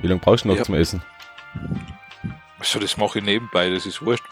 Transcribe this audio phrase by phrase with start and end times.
[0.00, 0.62] Wie lange brauchst du noch Ja.
[0.64, 1.02] zum Essen?
[2.62, 4.24] So, das mache ich nebenbei, das ist wurscht.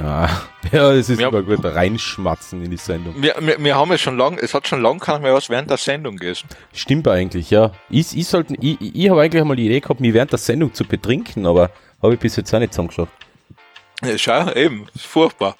[0.00, 0.28] Ah,
[0.72, 1.28] ja, das ist Ja.
[1.28, 1.64] immer gut.
[1.64, 3.20] Reinschmatzen in die Sendung.
[3.20, 5.68] Wir, wir, wir haben ja schon lang, es hat schon lange keiner mehr was während
[5.70, 6.48] der Sendung gegessen.
[6.72, 7.72] Stimmt eigentlich, ja.
[7.88, 10.38] Ich, ich, sollten, ich, ich, ich habe eigentlich einmal die Idee gehabt, mich während der
[10.38, 11.70] Sendung zu betrinken, aber
[12.02, 13.12] habe ich bis jetzt auch nicht zusammengeschafft.
[14.02, 15.56] Ja, schau, eben, ist furchtbar.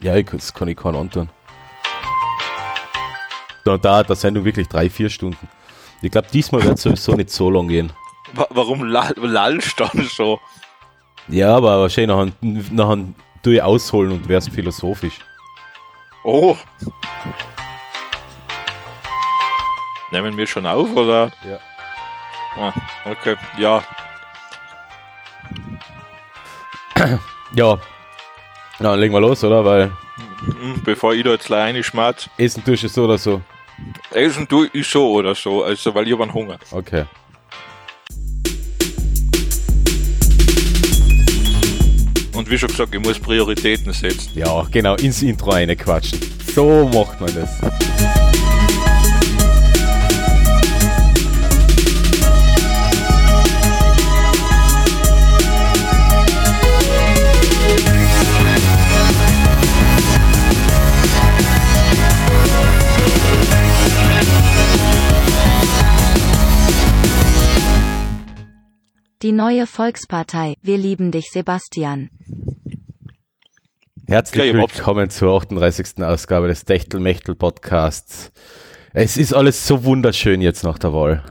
[0.00, 1.28] Ja, ich, das kann ich keinen antun.
[3.64, 5.48] Da dauert der Sendung wirklich drei, vier Stunden.
[6.02, 7.92] Ich glaube, diesmal wird es sowieso nicht so lang gehen.
[8.32, 10.40] Wa- Warum lall- lallst du dann so?
[11.28, 12.32] Ja, aber wahrscheinlich nachher,
[12.72, 13.04] nachher
[13.42, 15.18] tue ich ausholen und wär's philosophisch.
[16.24, 16.56] Oh.
[20.10, 21.30] Nehmen wir schon auf, oder?
[21.48, 21.58] Ja.
[22.56, 22.72] Ah,
[23.10, 23.82] okay, ja.
[27.54, 27.78] Ja.
[28.78, 29.64] Dann legen wir los, oder?
[29.64, 29.92] Weil
[30.60, 32.28] Hm, Bevor ich da jetzt alleine schmerz.
[32.38, 33.40] Essen tust du so oder so.
[34.12, 36.58] Essen du ich so oder so, also weil ich hab einen Hunger.
[36.70, 37.04] Okay.
[42.34, 44.30] Und wie schon gesagt, ich muss Prioritäten setzen.
[44.34, 46.18] Ja, genau, ins Intro reinquatschen.
[46.54, 47.50] So macht man das.
[69.22, 72.08] Die neue Volkspartei, wir lieben dich Sebastian.
[74.06, 76.02] Herzlich willkommen zur 38.
[76.02, 78.32] Ausgabe des Techtelmechtel Podcasts.
[78.94, 81.22] Es ist alles so wunderschön jetzt nach der Wahl.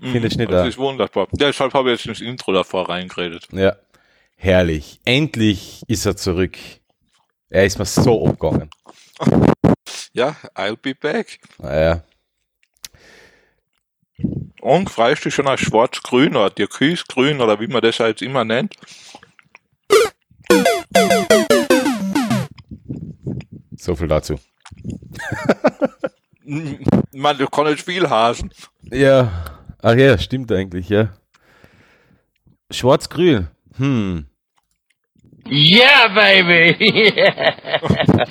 [0.00, 1.28] Findest du nicht Das ist wunderbar.
[1.32, 3.48] Deshalb habe ich jetzt ins Intro davor reingeredet.
[3.52, 3.76] Ja.
[4.36, 5.00] Herrlich.
[5.04, 6.56] Endlich ist er zurück.
[7.50, 8.70] Er ist mir so abgegangen.
[10.12, 11.38] Ja, I'll be back.
[11.58, 12.02] Naja.
[14.60, 18.74] Und freust du schon als schwarz-grün oder türkisgrün oder wie man das jetzt immer nennt?
[23.76, 24.38] So viel dazu.
[26.42, 26.80] Hm,
[27.12, 28.50] Man, du kannst nicht viel hasen.
[28.90, 29.44] Ja.
[29.82, 31.12] Ach ja, stimmt eigentlich, ja.
[32.72, 33.46] Schwarz-Grün.
[33.76, 34.26] Hm.
[35.48, 37.14] Yeah, baby!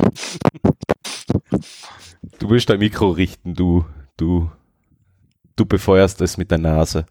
[2.40, 4.50] Du willst dein Mikro richten, du, du,
[5.60, 7.06] du befeuerst es mit der Nase.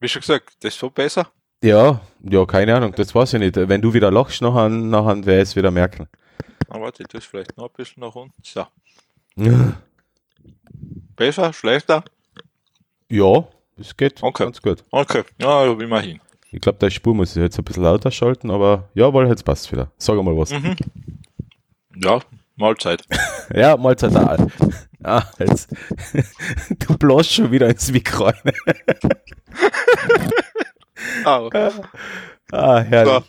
[0.00, 1.30] Wie schon gesagt, das ist so besser.
[1.62, 3.56] Ja, ja, keine Ahnung, das weiß ich nicht.
[3.56, 6.08] Wenn du wieder lachst, nachher, nachher werde ich es wieder merken.
[6.68, 8.34] Na, warte, das vielleicht noch ein bisschen nach unten.
[8.42, 8.66] So.
[11.16, 12.04] Besser, schlechter?
[13.08, 13.44] Ja,
[13.76, 14.44] es geht Okay.
[14.44, 14.82] ganz gut.
[14.90, 16.20] Okay, ja, immerhin.
[16.50, 19.44] Ich glaube, der Spur muss ich jetzt ein bisschen lauter schalten, aber ja, weil jetzt
[19.44, 19.92] passt wieder.
[19.98, 20.50] Sag mal was.
[20.50, 20.76] Mhm.
[21.96, 22.20] Ja,
[22.56, 23.02] Mahlzeit.
[23.54, 24.36] Ja, Mahlzeit da.
[25.02, 25.68] Ah, jetzt.
[26.78, 28.34] Du bläst schon wieder ins Mikro rein.
[31.24, 31.48] Ah,
[32.52, 33.24] Ah, herrlich.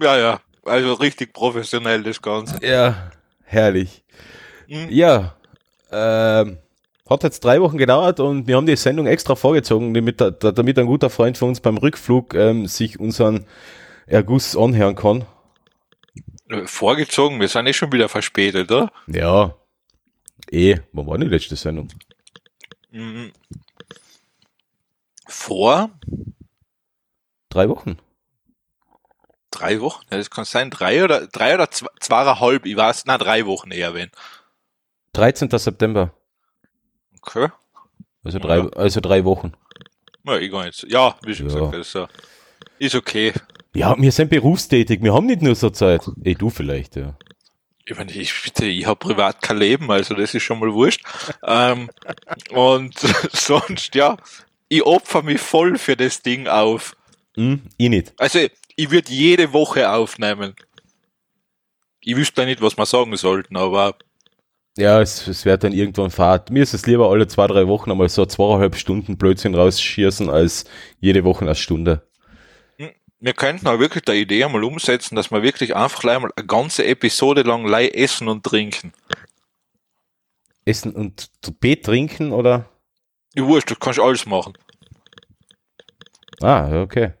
[0.00, 2.58] ja, ja, also richtig professionell das Ganze.
[2.64, 3.10] Ja,
[3.44, 4.04] herrlich.
[4.68, 4.86] Mhm.
[4.90, 5.34] Ja,
[5.90, 6.58] ähm,
[7.08, 10.78] hat jetzt drei Wochen gedauert und wir haben die Sendung extra vorgezogen, damit, da- damit
[10.78, 13.46] ein guter Freund von uns beim Rückflug ähm, sich unseren
[14.06, 15.24] Erguss anhören kann.
[16.52, 18.92] Äh, Vorgezogen, wir sind eh schon wieder verspätet, oder?
[19.06, 19.54] Ja,
[20.50, 21.88] eh, wann war die letzte Sendung?
[22.90, 23.32] Mhm.
[25.26, 25.90] Vor
[27.48, 27.98] Drei Wochen.
[29.50, 30.02] drei Wochen?
[30.10, 33.70] Ja, das kann sein, drei oder drei oder zwei, zweieinhalb, ich weiß, na drei Wochen
[33.70, 34.10] eher, wenn.
[35.12, 35.50] 13.
[35.58, 36.14] September.
[37.20, 37.48] Okay.
[38.24, 38.68] Also drei, Ja.
[38.70, 39.52] also drei Wochen.
[40.24, 40.82] Ja, ich gar nicht.
[40.88, 41.54] Ja, wie schon Ja.
[41.70, 42.06] gesagt, ist, äh,
[42.78, 43.34] ist okay.
[43.74, 46.02] Ja, wir sind berufstätig, wir haben nicht nur so Zeit.
[46.22, 47.18] Ey, du vielleicht, ja.
[47.84, 51.04] Ich meine, ich bitte, ich habe privat kein Leben, also das ist schon mal wurscht.
[51.44, 51.90] ähm,
[52.50, 52.98] und
[53.32, 54.16] sonst, ja,
[54.68, 56.96] ich opfer mich voll für das Ding auf.
[57.36, 58.14] Hm, ich nicht.
[58.18, 58.40] Also,
[58.76, 60.54] ich würde jede Woche aufnehmen.
[62.00, 63.96] Ich wüsste nicht, was wir sagen sollten, aber
[64.76, 66.50] Ja, es, es wird dann irgendwann Fahrt.
[66.50, 70.64] Mir ist es lieber alle zwei, drei Wochen einmal so zweieinhalb Stunden Blödsinn rausschießen, als
[71.00, 72.06] jede Woche eine Stunde.
[73.22, 76.46] Wir könnten auch wirklich die Idee einmal umsetzen, dass wir wirklich einfach gleich mal eine
[76.46, 78.92] ganze Episode lang lei essen und trinken.
[80.64, 81.30] Essen und
[81.60, 82.68] Bet trinken oder?
[83.34, 84.52] Du wurscht, du kannst alles machen.
[86.40, 87.12] Ah, okay.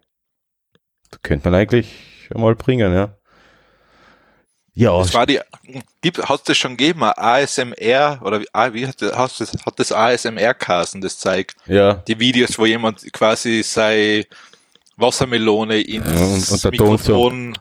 [1.10, 3.16] Das könnte man eigentlich einmal bringen, ja.
[4.74, 5.38] Ja, Das war die,
[6.00, 9.44] gibt, hast du das schon gegeben, ASMR, oder wie, ah, wie hat das, hast du,
[9.44, 11.56] das- hat das ASMR-Kassen, das zeigt?
[11.66, 11.94] ja.
[11.94, 14.26] Die Videos, wo jemand quasi sei
[15.02, 16.70] Wassermelone ins Ja, und- und.
[16.72, 17.58] Mikrofon,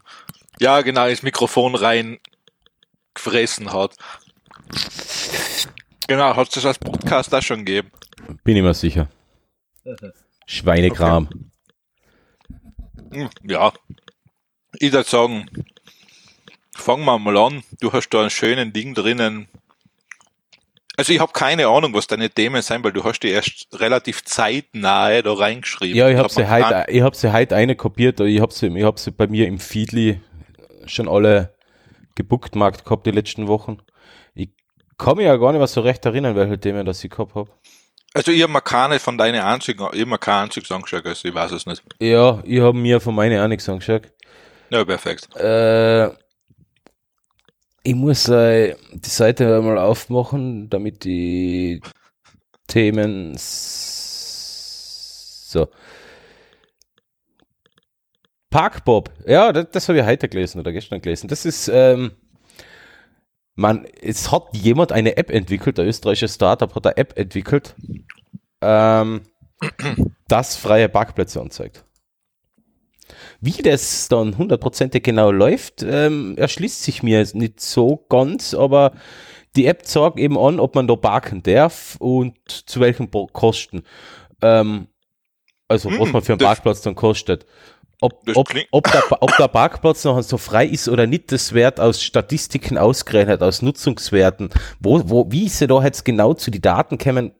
[0.59, 2.19] ja genau, ins Mikrofon rein
[3.13, 3.95] gefressen hat.
[6.07, 7.91] Genau, hat es das als Podcast auch schon gegeben.
[8.43, 9.09] Bin ich mir sicher.
[10.45, 11.29] Schweinekram.
[13.11, 13.73] Hm, Ja.
[14.79, 15.49] Ich würde sagen,
[16.73, 17.63] fangen wir mal an.
[17.81, 19.47] Du hast da einen schönen Ding drinnen.
[20.97, 24.23] Also ich habe keine Ahnung, was deine Themen sein, weil du hast die erst relativ
[24.25, 25.95] zeitnahe da reingeschrieben.
[25.97, 28.67] Ja, ich habe hab sie heute, ich hab sie heute eine kopiert, ich habe sie,
[28.67, 30.19] ich hab sie bei mir im Feedly
[30.85, 31.53] schon alle
[32.15, 33.79] gebucktmarkt gehabt die letzten Wochen.
[34.35, 34.49] Ich
[34.97, 37.49] kann mich ja gar nicht mehr so recht erinnern, welche Themen das ich gehabt habe.
[38.13, 41.27] Also ich habe mir keine von deinen einzigen, ich hab mir kein einziges angeschaut, also
[41.27, 41.81] ich weiß es nicht.
[41.99, 44.03] Ja, ich habe mir von meinen auch nichts angeschaut.
[44.69, 45.33] Ja, perfekt.
[45.37, 46.09] Äh,
[47.83, 51.81] ich muss äh, die Seite mal aufmachen, damit die
[52.67, 53.33] Themen
[55.51, 55.67] so.
[58.49, 61.27] Parkbob, ja, das, das habe ich heute gelesen oder gestern gelesen.
[61.27, 62.11] Das ist, ähm,
[63.55, 67.75] man, es hat jemand eine App entwickelt, der österreichische Startup hat eine App entwickelt,
[68.61, 69.21] ähm,
[70.27, 71.85] das freie Parkplätze anzeigt.
[73.39, 78.93] Wie das dann hundertprozentig genau läuft, ähm, erschließt sich mir jetzt nicht so ganz, aber
[79.55, 83.83] die App zeigt eben an, ob man da parken darf und zu welchen Kosten.
[84.41, 84.87] Ähm,
[85.67, 87.45] also was Hm, man für einen Parkplatz dann kostet.
[88.03, 91.79] Ob, ob, ob, der, ob der Parkplatz noch so frei ist oder nicht, das wird
[91.79, 94.49] aus Statistiken ausgerechnet, aus Nutzungswerten.
[94.79, 97.31] Wo, wo, wie sie da jetzt genau zu die Daten kommen,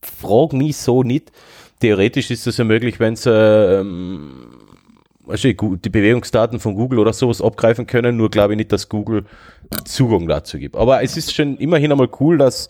[0.00, 1.32] frag mich so nicht.
[1.80, 4.55] Theoretisch ist das ja möglich, wenn sie ähm,
[5.28, 9.24] die Bewegungsdaten von Google oder sowas abgreifen können, nur glaube ich nicht, dass Google
[9.84, 10.76] Zugang dazu gibt.
[10.76, 12.68] Aber es ist schon immerhin einmal cool, dass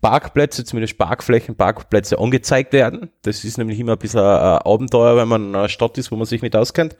[0.00, 3.10] Parkplätze, zumindest Parkflächen, Parkplätze angezeigt werden.
[3.22, 6.16] Das ist nämlich immer ein bisschen ein Abenteuer, wenn man in einer Stadt ist, wo
[6.16, 6.96] man sich nicht auskennt.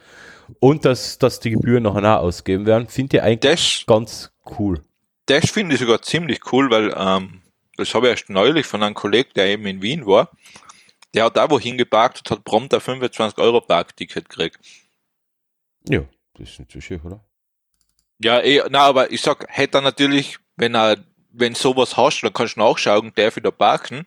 [0.60, 4.80] Und dass, dass die Gebühren nachher auch ausgeben werden, finde ich eigentlich Das, ganz cool.
[5.26, 7.42] das finde ich sogar ziemlich cool, weil ähm,
[7.76, 10.30] das habe ich erst neulich von einem Kollegen, der eben in Wien war.
[11.14, 14.58] Der hat da wohin geparkt und hat prompt ein 25 Euro Parkticket gekriegt.
[15.88, 16.02] Ja,
[16.34, 17.24] das ist nicht so schön, oder?
[18.18, 20.96] Ja, eh, na, aber ich sag, hätte er natürlich, wenn er,
[21.32, 24.06] wenn sowas hast, dann kannst du nachschauen, darf ich da parken?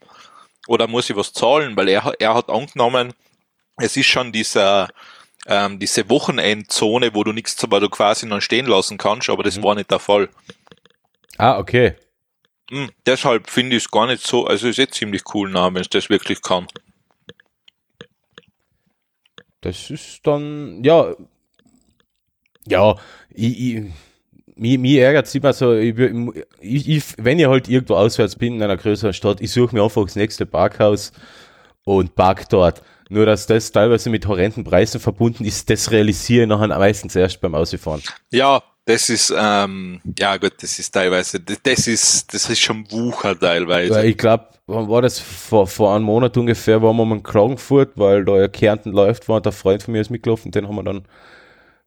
[0.68, 1.76] Oder muss ich was zahlen?
[1.78, 3.14] Weil er, er hat angenommen,
[3.78, 4.90] es ist schon dieser,
[5.46, 9.62] ähm, diese Wochenendzone, wo du nichts, wo du quasi noch stehen lassen kannst, aber das
[9.62, 10.30] war nicht der Fall.
[11.38, 11.96] Ah, okay.
[12.70, 15.90] Hm, deshalb finde ich es gar nicht so, also ist jetzt ziemlich cool, wenn es
[15.90, 16.68] das wirklich kann.
[19.62, 21.16] Das ist dann, ja,
[22.70, 22.96] ja,
[23.34, 23.84] ich, ich,
[24.56, 25.98] mir, mir ärgert es immer so, ich,
[26.62, 30.04] ich, wenn ich halt irgendwo auswärts bin in einer größeren Stadt, ich suche mir einfach
[30.04, 31.12] das nächste Parkhaus
[31.84, 32.82] und park dort.
[33.12, 37.42] Nur, dass das teilweise mit horrenden Preisen verbunden ist, das realisiere ich nachher meistens erst
[37.42, 38.04] beim Ausfahren.
[38.32, 43.40] Ja, das ist, ähm, ja gut, das ist teilweise, das, ist, das ist schon Wucher
[43.40, 43.96] teilweise.
[43.96, 47.92] Weil ich glaube, war das vor, vor einem Monat ungefähr, waren wir mal in Klagenfurt,
[47.96, 50.76] weil da ja Kärnten läuft, war und der Freund von mir ist mitgelaufen, den haben
[50.76, 51.06] wir dann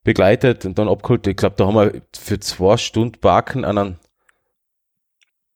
[0.04, 1.26] begleitet und dann abgeholt.
[1.26, 3.96] Ich glaube, da haben wir für zwei Stunden Parken an einem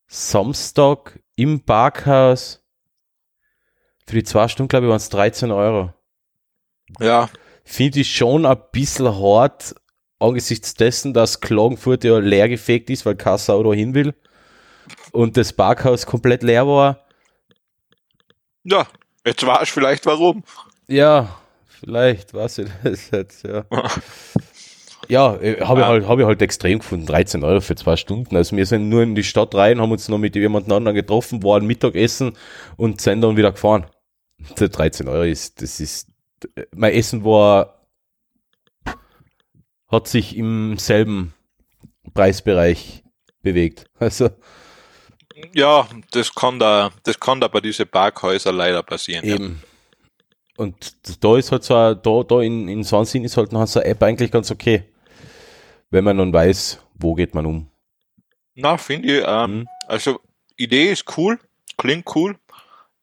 [0.07, 2.63] Samstag im Parkhaus
[4.07, 5.93] für die zwei Stunden, glaube ich, waren es 13 Euro.
[7.01, 7.29] Ja,
[7.65, 9.75] Finde ich schon ein bisschen hart,
[10.21, 14.15] angesichts dessen, dass Klagenfurt ja leer gefegt ist, weil kein Sau da hin will
[15.11, 17.05] und das Parkhaus komplett leer war.
[18.63, 18.87] ja,
[19.25, 20.45] jetzt weißt du vielleicht warum.
[20.87, 21.41] Ja,
[21.81, 23.65] vielleicht, weiß ich das jetzt, ja.
[25.09, 27.07] Ja, äh, habe ich, halt, hab ich halt extrem gefunden.
[27.07, 28.37] 13 Euro für zwei Stunden.
[28.37, 31.43] Also wir sind nur in die Stadt rein, haben uns noch mit jemand anderen getroffen,
[31.43, 32.37] waren Mittagessen
[32.77, 33.87] und sind dann wieder gefahren.
[34.59, 36.09] Der 13 Euro ist, das ist,
[36.75, 37.87] mein Essen war,
[39.89, 41.35] hat sich im selben
[42.13, 43.05] Preisbereich
[43.43, 43.87] bewegt.
[43.99, 44.31] Also
[45.55, 49.25] Ja, das kann da, das kann da bei diesen Parkhäusern leider passieren.
[49.27, 49.37] Ja.
[50.57, 53.53] Und da ist halt so, ein- da, da in, in so einem Sinn ist halt
[53.53, 54.85] noch so eine App eigentlich ganz okay.
[55.91, 57.69] Wenn man dann weiß, wo geht man um.
[58.55, 59.67] Na, finde ich, ähm, Mhm.
[59.87, 60.21] also
[60.57, 61.39] Idee ist cool,
[61.77, 62.37] klingt cool.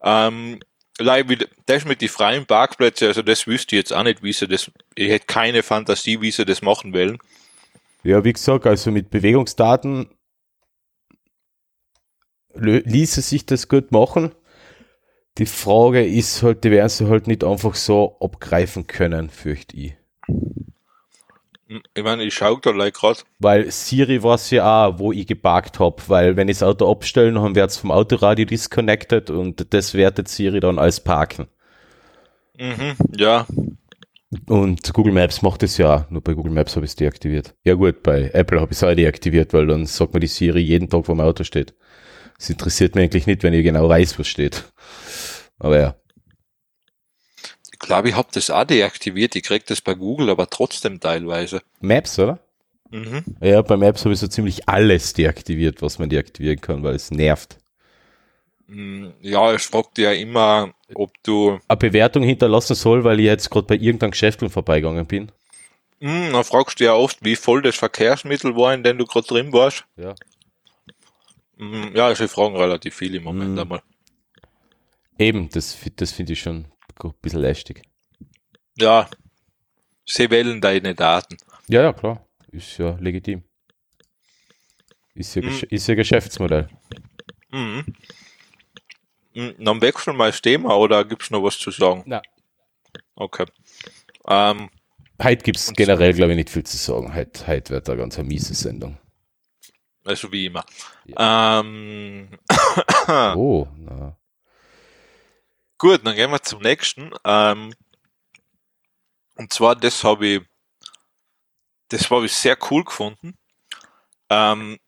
[0.01, 0.59] Ähm,
[0.97, 4.71] das mit die freien Parkplätze, also das wüsste ich jetzt auch nicht, wie sie das,
[4.95, 7.17] ich hätte keine Fantasie, wie sie das machen wollen.
[8.03, 10.09] Ja, wie gesagt, also mit Bewegungsdaten
[12.55, 14.33] ließe sich das gut machen.
[15.37, 19.95] Die Frage ist halt, die werden sie halt nicht einfach so abgreifen können, fürchte ich.
[21.67, 23.19] Hm, Ich meine, ich schaue da like gerade.
[23.37, 27.31] Weil Siri weiß ja auch, wo ich geparkt habe, weil wenn ich das Auto abstelle,
[27.31, 31.47] dann wird es vom Autoradio disconnected und das wertet Siri dann als Parken.
[32.59, 33.45] Mhm, ja,
[34.47, 36.09] Und Google Maps macht es ja auch.
[36.09, 37.55] Nur bei Google Maps habe ich es deaktiviert.
[37.63, 40.59] Ja gut, bei Apple habe ich es auch deaktiviert, weil dann sagt mir die Siri
[40.61, 41.73] jeden Tag, wo mein Auto steht.
[42.37, 44.65] Das interessiert mich eigentlich nicht, wenn ich genau weiß, was steht.
[45.63, 45.95] Aber ja.
[47.71, 49.35] Ich glaube, ich habe das auch deaktiviert.
[49.35, 51.61] Ich krieg das bei Google, aber trotzdem teilweise.
[51.81, 52.39] Maps, oder?
[52.91, 53.23] Mhm.
[53.41, 57.11] Ja, bei Maps habe ich so ziemlich alles deaktiviert, was man deaktivieren kann, weil es
[57.11, 57.57] nervt.
[58.67, 63.49] Mm, Ja, es fragt ja immer, ob du, Eine Bewertung hinterlassen soll, weil ich jetzt
[63.49, 65.31] gerade bei irgendeinem Geschäft vorbeigegangen bin.
[65.99, 69.27] hm, dann fragst du ja oft, wie voll das Verkehrsmittel war, in dem du gerade
[69.27, 69.85] drin warst.
[69.97, 70.13] Ja.
[71.57, 73.59] Mm, Ja, sie fragen relativ viel im Moment Mhm.
[73.59, 73.81] einmal.
[75.17, 76.65] Eben, das, das finde ich schon
[77.03, 77.81] ein bisschen lästig.
[78.77, 79.09] Ja,
[80.05, 81.37] sie wählen deine Daten.
[81.67, 82.25] Ja, ja, klar.
[82.51, 83.43] Ist ja legitim.
[85.15, 85.47] Ist ja, Mhm.
[85.49, 86.69] Gesch- ist ja Geschäftsmodell.
[87.51, 87.85] Mhm.
[89.35, 92.03] Mm, Dann wechseln wir das Thema oder gibt's noch was zu sagen?
[92.05, 92.21] Na.
[93.15, 93.45] Okay.
[94.27, 94.69] Ähm,
[95.21, 97.13] Heute gibt es generell, glaube ich, nicht viel zu sagen.
[97.13, 98.97] Heute, heute wird eine ganz eine miese Sendung.
[100.03, 100.65] also wie immer.
[101.17, 102.29] Ähm,
[103.35, 104.17] Oh, na.
[105.77, 107.11] Gut, dann gehen wir zum nächsten.
[107.25, 107.73] Ähm,
[109.35, 110.41] und zwar, das habe ich,
[111.89, 113.37] das habe ich sehr cool gefunden.
[114.29, 114.79] Ähm,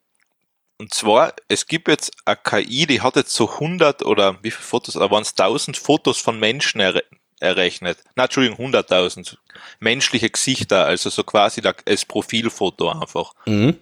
[0.77, 4.63] und zwar, es gibt jetzt eine KI, die hat jetzt so 100 oder wie viele
[4.63, 7.03] Fotos, da waren es 1000 Fotos von Menschen erre
[7.41, 8.01] errechnet.
[8.15, 9.37] Na, Entschuldigung, 100.000
[9.79, 13.33] menschliche Gesichter, also so quasi da- als Profilfoto einfach.
[13.45, 13.77] Mhm.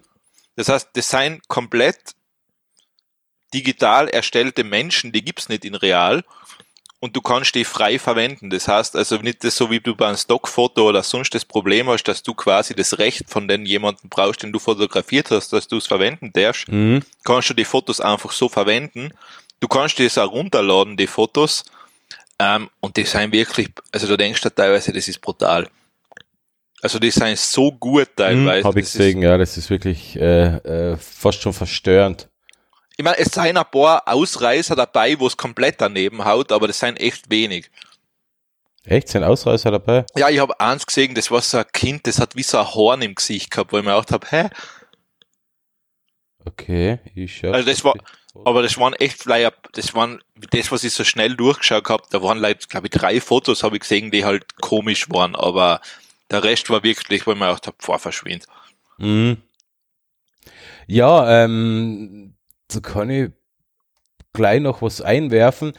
[0.56, 2.16] Das heißt, das sind komplett
[3.54, 6.24] digital erstellte Menschen, die gibt's nicht in real
[7.04, 8.50] und du kannst die frei verwenden.
[8.50, 11.90] Das heißt also nicht das so wie du bei einem Stockfoto oder sonst das Problem
[11.90, 15.68] hast, dass du quasi das Recht von den jemanden brauchst, den du fotografiert hast, dass
[15.68, 16.70] du es verwenden darfst.
[16.70, 17.02] Mhm.
[17.26, 19.10] Kannst du die Fotos einfach so verwenden.
[19.60, 21.66] Du kannst die es auch runterladen, die Fotos.
[22.40, 25.68] Ähm, und die sind wirklich, also du denkst da teilweise, das ist brutal.
[26.82, 28.66] Also die sind so gut teilweise.
[28.66, 28.80] Habe Mhm.
[28.80, 30.56] ich das ist- gesehen, ja, das ist wirklich äh,
[30.94, 32.28] äh, fast schon verstörend.
[32.98, 36.80] Ich meine, es seien ein paar Ausreißer dabei, wo es komplett daneben haut, aber das
[36.80, 37.70] sind echt wenig.
[38.86, 40.06] Echt, sind Ausreißer dabei?
[40.16, 42.68] Ja, ich habe eins gesehen, das war so ein Kind, das hat wie so ein
[42.74, 44.50] Horn im Gesicht gehabt, wo ich mir gedacht habe, hä?
[46.46, 47.52] Okay, ich schau.
[47.52, 47.94] Also das war-
[48.46, 52.22] Aber das waren echt vielleicht, das waren das, was ich so schnell durchgeschaut habe, da
[52.24, 55.82] waren like, glaube ich, drei Fotos habe ich gesehen, die halt komisch waren, aber
[56.32, 58.46] der Rest war wirklich, wo ich mir gedacht habe, boah, verschwind.
[58.98, 59.38] Mhm.
[60.88, 62.33] Ja, ähm,
[62.74, 63.32] da kann ich
[64.34, 65.74] gleich noch was einwerfen.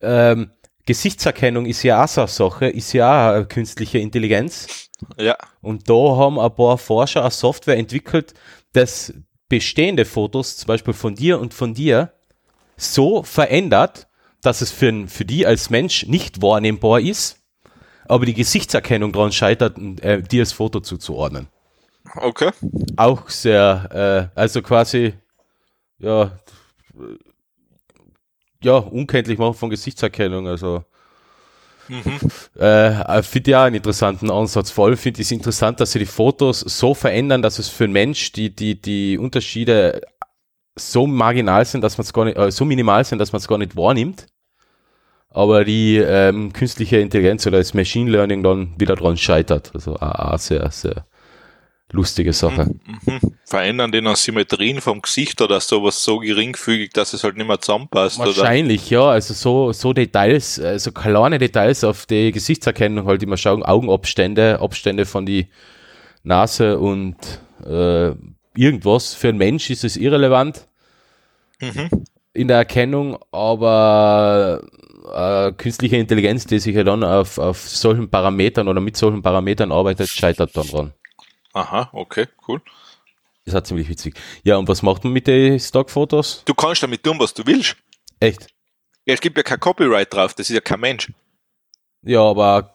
[0.00, 0.50] Ähm,
[0.86, 4.90] Gesichtserkennung ist ja auch so eine Sache, ist ja auch eine künstliche Intelligenz.
[5.16, 8.34] Ja, Und da haben ein paar Forscher eine Software entwickelt,
[8.72, 9.12] das
[9.48, 12.12] bestehende Fotos, zum Beispiel von dir und von dir,
[12.76, 14.08] so verändert,
[14.42, 17.38] dass es für, für die als Mensch nicht wahrnehmbar ist,
[18.06, 21.48] aber die Gesichtserkennung daran scheitert, äh, dir das Foto zuzuordnen.
[22.16, 22.50] okay.
[22.96, 25.14] Auch sehr, äh, also quasi,
[26.00, 26.24] ja,
[26.94, 27.18] äh,
[28.62, 30.84] ja, unkenntlich machen von Gesichtserkennung, also
[31.90, 32.60] Mhm.
[32.60, 34.70] äh, finde ich auch einen interessanten Ansatz.
[34.70, 37.84] Vor allem finde ich es interessant, dass sie die Fotos so verändern, dass es für
[37.84, 40.00] einen Mensch die, die, die Unterschiede
[40.76, 43.48] so marginal sind, dass man es gar nicht, äh, so minimal sind, dass man es
[43.48, 44.26] gar nicht wahrnimmt.
[45.30, 49.72] Aber die ähm, künstliche Intelligenz oder das Machine Learning dann wieder dran scheitert.
[49.74, 51.06] Also auch sehr, sehr
[51.92, 52.66] lustige Sache.
[52.86, 53.20] Mhm.
[53.44, 57.60] Verändern die dann Symmetrien vom Gesicht oder sowas so geringfügig, dass es halt nicht mehr
[57.60, 58.28] zusammenpasst, oder?
[58.28, 59.04] Wahrscheinlich, ja.
[59.10, 65.04] Also so, so Details, so kleine Details auf die Gesichtserkennung halt immer schauen, Augenabstände, Abstände
[65.04, 65.48] von die
[66.22, 67.16] Nase und
[67.66, 68.12] äh,
[68.56, 69.14] irgendwas.
[69.14, 70.66] Für einen Mensch ist es irrelevant
[71.62, 71.90] Mhm.
[72.32, 74.62] in der Erkennung, aber
[75.14, 79.72] äh, künstliche Intelligenz, die sich ja dann auf, auf solchen Parametern oder mit solchen Parametern
[79.72, 80.92] arbeitet, scheitert dann dran.
[81.52, 82.60] Aha, okay, cool.
[83.44, 84.18] Das auch ziemlich witzig.
[84.44, 86.42] Ja, und was macht man mit den Stockfotos?
[86.44, 87.76] Du kannst damit tun, was du willst.
[88.20, 88.46] Echt?
[89.06, 91.10] Ja, es gibt ja kein Copyright drauf, das ist ja kein Mensch.
[92.02, 92.70] Ja, aber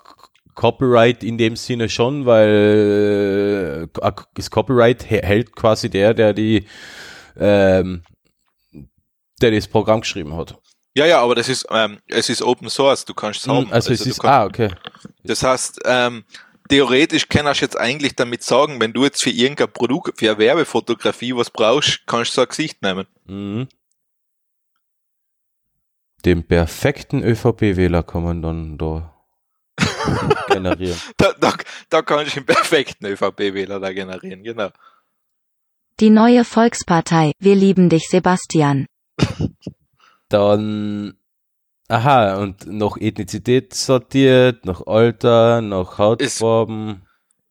[0.56, 6.68] Copyright in dem Sinne schon, weil äh, das Copyright hä- hält quasi der, der die,
[7.38, 8.04] ähm,
[9.42, 10.58] der das Programm geschrieben hat.
[10.98, 13.66] Ja, ja, aber das ist, ähm, es ist Open Source, du kannst es haben.
[13.66, 14.70] Hm, also, es ist, ah, okay.
[15.24, 16.24] Das heißt, ähm,
[16.70, 20.40] theoretisch kannst du jetzt eigentlich damit sagen, wenn du jetzt für irgendein Produkt, für eine
[20.40, 23.08] Werbefotografie was brauchst, kannst du so ein Gesicht nehmen.
[23.26, 23.68] Mhm.
[26.26, 29.14] Den perfekten ÖVP-Wähler kann man dann da
[30.50, 31.00] generieren.
[31.18, 31.54] Da, da,
[31.90, 34.70] da kannst du den perfekten ÖVP-Wähler da generieren, genau.
[36.00, 38.88] Die neue Volkspartei, wir lieben dich Sebastian.
[40.30, 41.18] Dann
[41.88, 47.06] Aha, und nach Ethnizität sortiert, nach Alter, nach Hautfarben.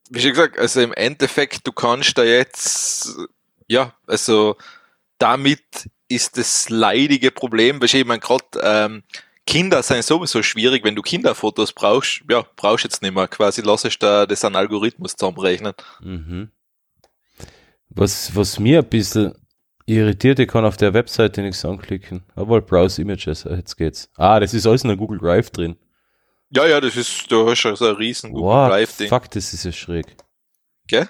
[0.09, 3.15] Wie schon gesagt, also im Endeffekt, du kannst da jetzt,
[3.67, 4.57] ja, also
[5.17, 9.03] damit ist das leidige Problem, weil ich meine, gerade ähm,
[9.47, 13.85] Kinder sind sowieso schwierig, wenn du Kinderfotos brauchst, ja, brauchst jetzt nicht mehr, quasi lass
[13.85, 15.73] ich da das an Algorithmus zusammenrechnen.
[16.01, 16.51] Mhm.
[17.89, 19.33] Was, was mir ein bisschen
[19.85, 22.23] irritiert, ich kann auf der Webseite nichts anklicken.
[22.35, 24.09] Aber Browse Images, jetzt geht's.
[24.15, 25.75] Ah, das ist alles in der Google Drive drin.
[26.49, 29.09] Ja, ja, das ist, du hast ja so ein riesen Google Wow, Drive-Ding.
[29.09, 30.15] fuck, das ist ja schräg.
[30.87, 31.09] Gell?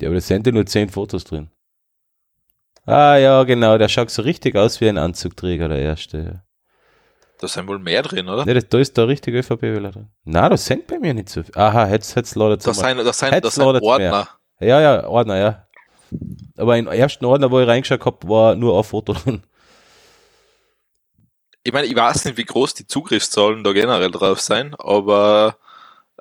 [0.00, 1.50] Ja, aber da sind ja nur 10 Fotos drin.
[2.86, 6.42] Ah, ja, genau, der schaut so richtig aus wie ein Anzugträger, der erste.
[7.38, 8.44] Da sind wohl mehr drin, oder?
[8.44, 10.08] Ne, das, da ist der richtige ÖVP-Wähler drin.
[10.24, 11.54] Na, da sind bei mir nicht so viel.
[11.56, 12.74] Aha, jetzt, jetzt ladet es mal.
[12.74, 14.28] sind, da sind, Jetzt da sind Ordner.
[14.60, 15.66] Ja, ja, Ordner, ja.
[16.56, 19.42] Aber im ersten Ordner, wo ich reingeschaut habe, war nur ein Foto drin.
[21.62, 25.56] Ich meine, ich weiß nicht, wie groß die Zugriffszahlen da generell drauf sein, aber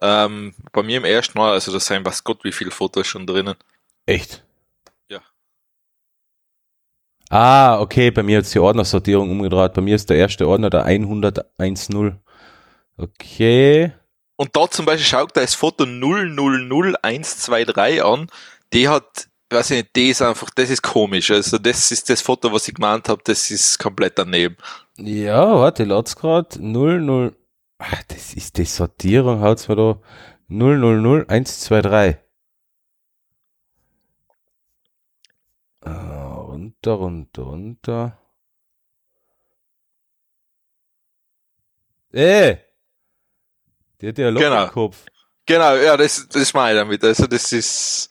[0.01, 3.25] ähm, bei mir im ersten Mal, also da sind was Gott wie viele Fotos schon
[3.25, 3.55] drinnen.
[4.05, 4.43] Echt?
[5.09, 5.21] Ja.
[7.29, 9.73] Ah, okay, bei mir hat die Ordnersortierung umgedreht.
[9.73, 12.15] Bei mir ist der erste Ordner der 101.0.
[12.97, 13.93] Okay.
[14.35, 18.27] Und da zum Beispiel schaut da das Foto 000123 an,
[18.71, 21.31] die hat, weiß ich nicht, ist einfach, das ist komisch.
[21.31, 24.57] Also das ist das Foto, was ich gemeint habe, das ist komplett daneben.
[24.97, 26.57] Ja, warte, lad's grad.
[26.59, 27.35] 00.
[27.79, 29.99] Ach, das ist die Sortierung, haut's mir da.
[30.49, 32.17] 000123.
[35.81, 38.17] Ah, runter, runter, runter.
[42.11, 42.57] Äh!
[44.01, 44.63] Die hat ja Loch Genau.
[44.65, 45.05] im Kopf.
[45.45, 47.03] Genau, ja, das, das meine ich damit.
[47.03, 48.09] Also das ist,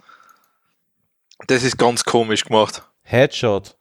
[1.46, 2.82] das ist ganz komisch gemacht.
[3.02, 3.76] Headshot.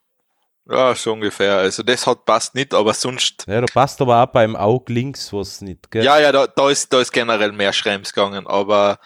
[0.69, 1.57] Ja, so ungefähr.
[1.57, 5.31] Also das hat passt nicht, aber sonst, Ja, da passt aber auch beim Auge links
[5.31, 6.03] was nicht, gell?
[6.03, 8.99] ja, ja, da, da ist, da ist generell mehr Schrems gegangen, aber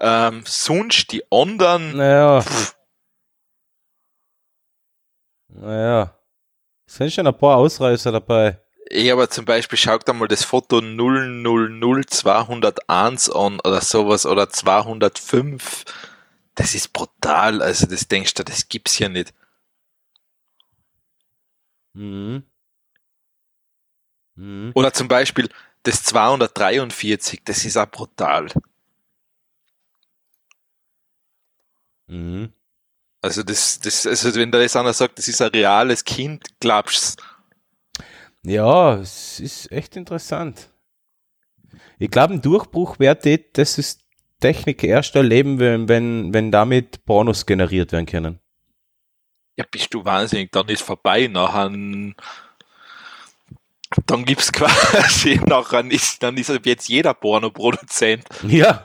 [0.00, 2.74] ähm, sonst die anderen, Naja, pff,
[5.48, 6.14] naja.
[6.86, 8.60] Es sind schon ein paar Ausreißer dabei.
[8.90, 15.84] ich aber zum Beispiel schaut einmal das Foto 000201 an oder sowas oder 205.
[16.54, 17.62] Das ist brutal.
[17.62, 19.32] Also das denkst du, das gibt's ja nicht.
[21.94, 22.44] Mhm.
[24.36, 24.72] Mhm.
[24.74, 25.48] Oder zum Beispiel
[25.84, 28.48] das 243, das ist auch brutal.
[32.06, 32.52] Mhm.
[33.22, 37.22] Also das, das, also wenn da jetzt einer sagt, das ist ein reales Kind, glaubst
[38.42, 40.70] Ja, es ist echt interessant.
[41.98, 43.24] Ich glaube, ein Durchbruch wird
[43.56, 44.03] das ist
[44.40, 48.40] Technik erst erleben, wenn, wenn, wenn damit Pornos generiert werden können.
[49.56, 51.70] ja, bist du wahnsinnig, dann ist vorbei, nachher,
[54.06, 58.24] dann gibt's quasi, nachher ist, dann ist jetzt jeder Pornoproduzent.
[58.46, 58.84] Ja.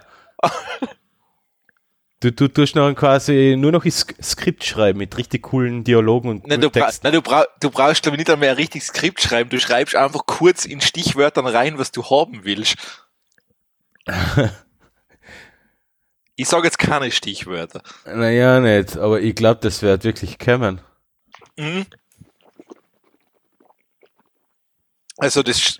[2.22, 6.60] Du, du tust noch quasi nur noch Skript schreiben mit richtig coolen Dialogen und Nein,
[6.60, 9.50] du, bra nein, du, bra du brauchst glaube ich nicht einmal ein richtiges Skript schreiben,
[9.50, 12.76] du schreibst einfach kurz in Stichwörtern rein, was du haben willst.
[16.40, 17.84] ich sage jetzt keine Stichwörter.
[18.06, 20.80] Naja, nicht, aber ich glaube, das wird wirklich kommen.
[21.58, 21.86] Mhm.
[25.18, 25.80] Also das,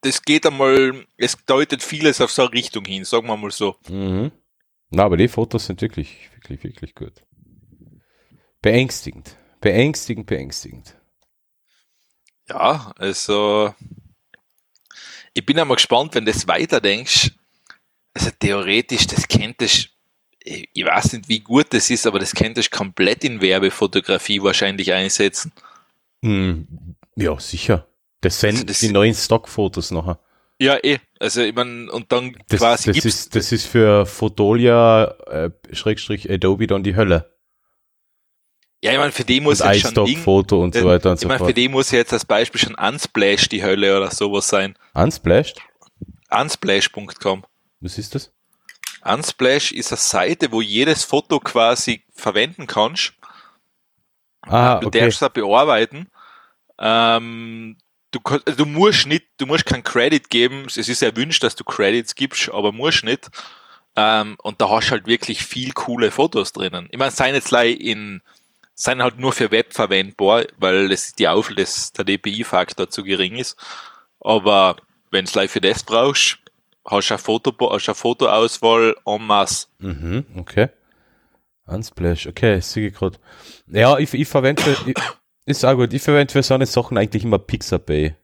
[0.00, 3.76] das geht einmal, es deutet vieles auf so eine Richtung hin, sagen wir mal so.
[3.88, 4.32] Mhm.
[4.90, 7.22] Na, aber die Fotos sind wirklich, wirklich, wirklich gut.
[8.62, 9.36] Beängstigend.
[9.60, 10.96] Beängstigend, beängstigend.
[12.48, 13.72] Ja, also
[15.34, 17.30] ich bin einmal gespannt, wenn du das weiterdenkst.
[18.12, 19.89] Also theoretisch, das könntest
[20.42, 24.42] ich ich weiß nicht, wie gut das ist, aber das könntest du komplett in Werbefotografie
[24.42, 25.52] wahrscheinlich einsetzen.
[26.22, 26.66] Hm,
[27.16, 27.86] ja, sicher.
[28.20, 30.18] Das sind Also das- die neuen Stockfotos nachher.
[30.58, 30.98] Ja, eh.
[31.18, 35.50] Also ich meine, und dann Das, quasi das, gibt's ist, das ist für Fotolia äh,
[35.72, 37.34] Schrägstrich Adobe dann die Hölle.
[38.82, 41.20] ja, ich meine, für die muss Und jetzt schon iStock-Foto und so weiter und ich
[41.22, 41.56] so meine, für fort.
[41.56, 44.74] die muss jetzt als Beispiel schon Unsplash die Hölle oder sowas sein.
[44.92, 45.60] Unsplashed?
[46.30, 47.44] Unsplash.com.
[47.80, 48.30] Was ist das?
[49.02, 53.12] Unsplash ist eine Seite, wo jedes Foto quasi verwenden kannst.
[54.42, 55.00] Ah, Du okay.
[55.00, 56.08] darfst es bearbeiten.
[56.78, 57.76] Ähm,
[58.10, 60.64] du, kann- du musst nicht, du musst keinen Credit geben.
[60.66, 63.28] Es ist erwünscht, dass du Credits gibst, aber musst nicht.
[63.96, 66.88] Ähm, und da hast du halt wirklich viel coole Fotos drinnen.
[66.90, 68.22] Ich meine, seien jetzt in,
[68.74, 73.36] seien halt nur für Web verwendbar, weil das die Auf, das, der DPI-Faktor zu gering
[73.36, 73.56] ist.
[74.20, 74.76] Aber
[75.10, 76.38] wenn du für das brauchst,
[76.84, 79.66] hast du eine, Foto, hast eine Fotoauswahl en masse.
[79.78, 80.68] Mhm, okay.
[81.66, 83.18] Unsplash, okay, sehe ich gerade.
[83.66, 84.96] Ja, ich, ich verwende, ich,
[85.46, 85.92] ist auch gut.
[85.92, 88.16] Ich verwende für so eine Sachen eigentlich immer Pixabay.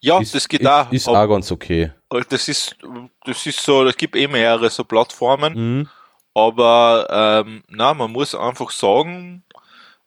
[0.00, 0.92] Ja, ist, das geht ist, auch.
[0.92, 1.92] Ist auch ganz okay.
[2.28, 2.76] das ist,
[3.24, 5.88] das ist so, es gibt eh mehrere so Plattformen, Mhm.
[6.34, 7.08] aber
[7.44, 9.42] ähm, na, man muss einfach sagen,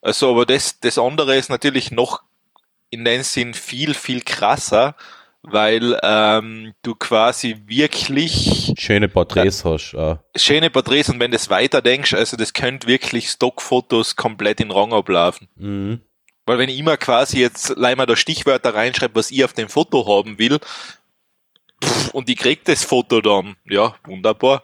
[0.02, 2.24] also aber das, das andere ist natürlich noch
[2.90, 4.96] in dem Sinn viel, viel krasser,
[5.44, 9.96] weil ähm, du quasi wirklich Schöne Porträts hast.
[9.96, 10.20] Auch.
[10.36, 14.94] schöne Porträts und wenn du das weiterdenkst, also das könnte wirklich Stockfotos komplett in Rang
[14.94, 15.48] ablaufen.
[15.56, 16.02] Mhm.
[16.46, 20.08] Weil wenn ich immer quasi jetzt leider da Stichwörter reinschreibe, was ich auf dem Foto
[20.08, 20.60] haben will,
[21.84, 24.64] pff, und ich krieg das Foto dann, ja, wunderbar.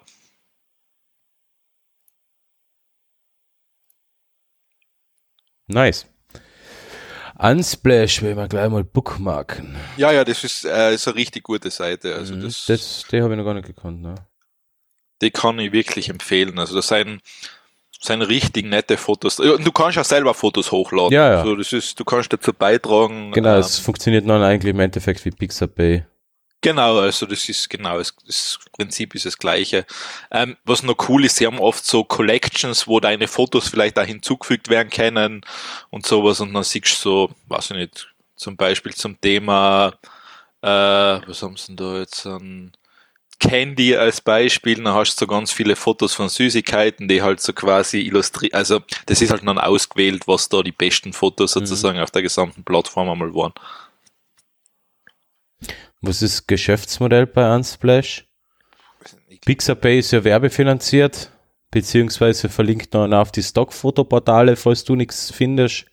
[5.68, 6.06] Nice.
[7.38, 9.76] Unsplash will man gleich mal bookmarken.
[9.98, 12.16] Ja, ja, das ist, äh, ist eine richtig gute Seite.
[12.16, 12.42] Also Mhm.
[12.44, 14.02] das, das, die habe ich noch gar nicht gekannt.
[14.02, 14.16] Ne?
[15.22, 16.60] die kann ich wirklich empfehlen.
[16.60, 17.22] Also das sind,
[18.02, 19.38] sind richtig nette Fotos.
[19.38, 21.14] Ja, Du kannst auch selber Fotos hochladen.
[21.14, 21.38] Ja, ja.
[21.40, 23.32] Also das ist, du kannst dazu beitragen.
[23.32, 26.06] Genau, ähm, es funktioniert dann eigentlich im Endeffekt wie Pixabay.
[26.66, 29.86] Genau, also das ist genau, das, Prinzip ist das gleiche.
[30.32, 34.02] Ähm, was noch cool ist, sie haben oft so Collections, wo deine Fotos vielleicht da
[34.02, 35.46] hinzugefügt werden können
[35.92, 39.94] und sowas und dann siehst du so, weiß ich nicht, zum Beispiel zum Thema,
[40.64, 42.72] äh, was haben sie denn da jetzt an
[43.40, 47.54] Candy als Beispiel, dann hast du so ganz viele Fotos von Süßigkeiten, die halt so
[47.54, 52.10] quasi illustriert, also das ist halt dann ausgewählt, was da die besten Fotos sozusagen auf
[52.10, 53.54] der gesamten Plattform einmal waren.
[56.02, 58.26] Was ist das Geschäftsmodell bei Unsplash?
[59.46, 61.32] Pixabay ist ja werbefinanziert,
[61.72, 65.86] beziehungsweise verlinkt noch auf die Stockfotoportale, falls du nichts findest.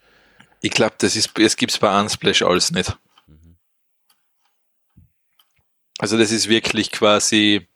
[0.60, 2.96] Ich glaube, das ist, es gibt's bei Unsplash alles nicht.
[5.98, 7.68] Also das ist wirklich quasi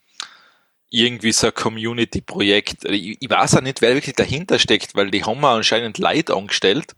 [0.90, 2.84] irgendwie so ein Community-Projekt.
[2.86, 6.34] Ich, ich weiß auch nicht, wer wirklich dahinter steckt, weil die haben auch anscheinend Leute
[6.34, 6.94] angestellt.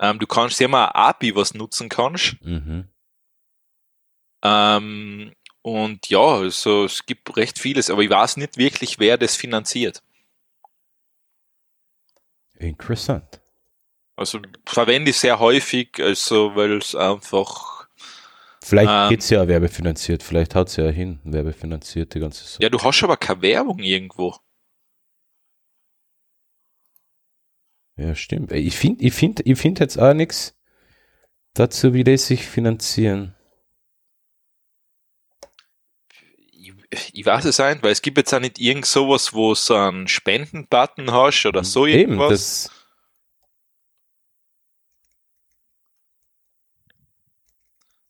[0.00, 2.36] Ähm, du kannst, auch ein API, was nutzen kannst.
[2.42, 2.88] Mhm.
[4.44, 9.36] Ähm, und ja, also es gibt recht vieles, aber ich weiß nicht wirklich, wer das
[9.36, 10.02] finanziert.
[12.58, 13.40] Interessant.
[14.16, 17.74] Also verwende ich sehr häufig, also weil es einfach
[18.64, 19.10] Vielleicht Ähm.
[19.10, 22.62] geht's ja werbefinanziert, vielleicht haut's ja hin, werbefinanziert die ganze Sache.
[22.62, 24.36] Ja, du hast aber keine Werbung irgendwo.
[27.96, 28.52] Ja, stimmt.
[28.52, 30.56] Ich finde ich find, ich find jetzt auch nichts
[31.52, 33.34] dazu, wie die sich finanzieren.
[37.12, 40.08] Ich, weiß es nicht, weil es gibt jetzt auch nicht irgend sowas, wo so einen
[40.08, 42.70] Spenden-Button hast oder so Eben, irgendwas.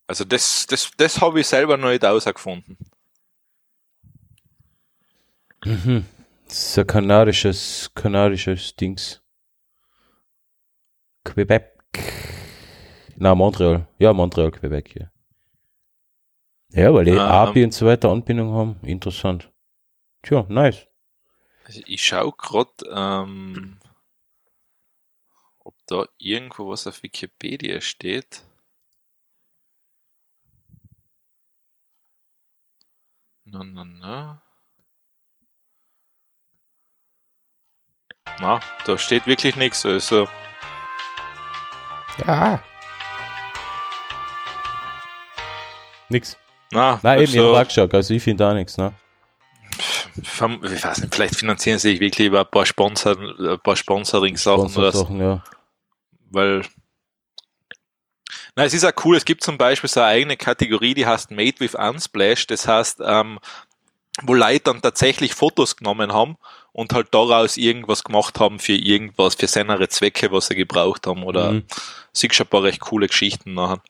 [0.07, 2.77] also das, das, das habe ich selber noch nicht herausgefunden.
[5.65, 6.05] mhm.
[6.47, 9.21] das ist ein kanadisches, kanadisches Dings.
[11.23, 11.71] Quebec.
[13.15, 13.87] Na, Montreal.
[13.97, 15.11] Ja, Montreal, Quebec, ja.
[16.75, 17.19] Ja, weil die Ähm.
[17.19, 18.75] API und so weiter Anbindung haben.
[18.83, 19.49] Interessant.
[20.23, 20.87] Tja, nice.
[21.63, 23.79] Also ich schaue gerade, ähm,
[25.59, 28.43] ob da irgendwo was auf Wikipedia steht.
[33.45, 34.41] Na, na, na.
[38.39, 39.85] Na, da steht wirklich nichts.
[39.85, 40.27] Also,
[42.25, 42.61] Ja.
[46.09, 46.37] Nix.
[46.71, 48.93] Na, Nein, eben, ich hab auch geschaut, also ich finde da nichts, ne?
[50.17, 54.69] ich weiß nicht, vielleicht finanzieren sie sich wirklich über ein paar Sponsor, ein paar Sponsoring-Sachen
[54.69, 54.89] so.
[54.89, 55.43] Sachen, ja.
[56.29, 56.61] weil
[58.55, 61.31] na, es ist auch cool, es gibt zum Beispiel so eine eigene Kategorie, die heißt
[61.31, 63.39] Made with Unsplash, das heißt, ähm,
[64.21, 66.37] wo Leute dann tatsächlich Fotos genommen haben
[66.71, 71.23] und halt daraus irgendwas gemacht haben für irgendwas, für seine Zwecke, was sie gebraucht haben
[71.23, 71.63] oder Mhm.
[72.13, 73.81] siehst schon ein paar recht coole Geschichten nachher.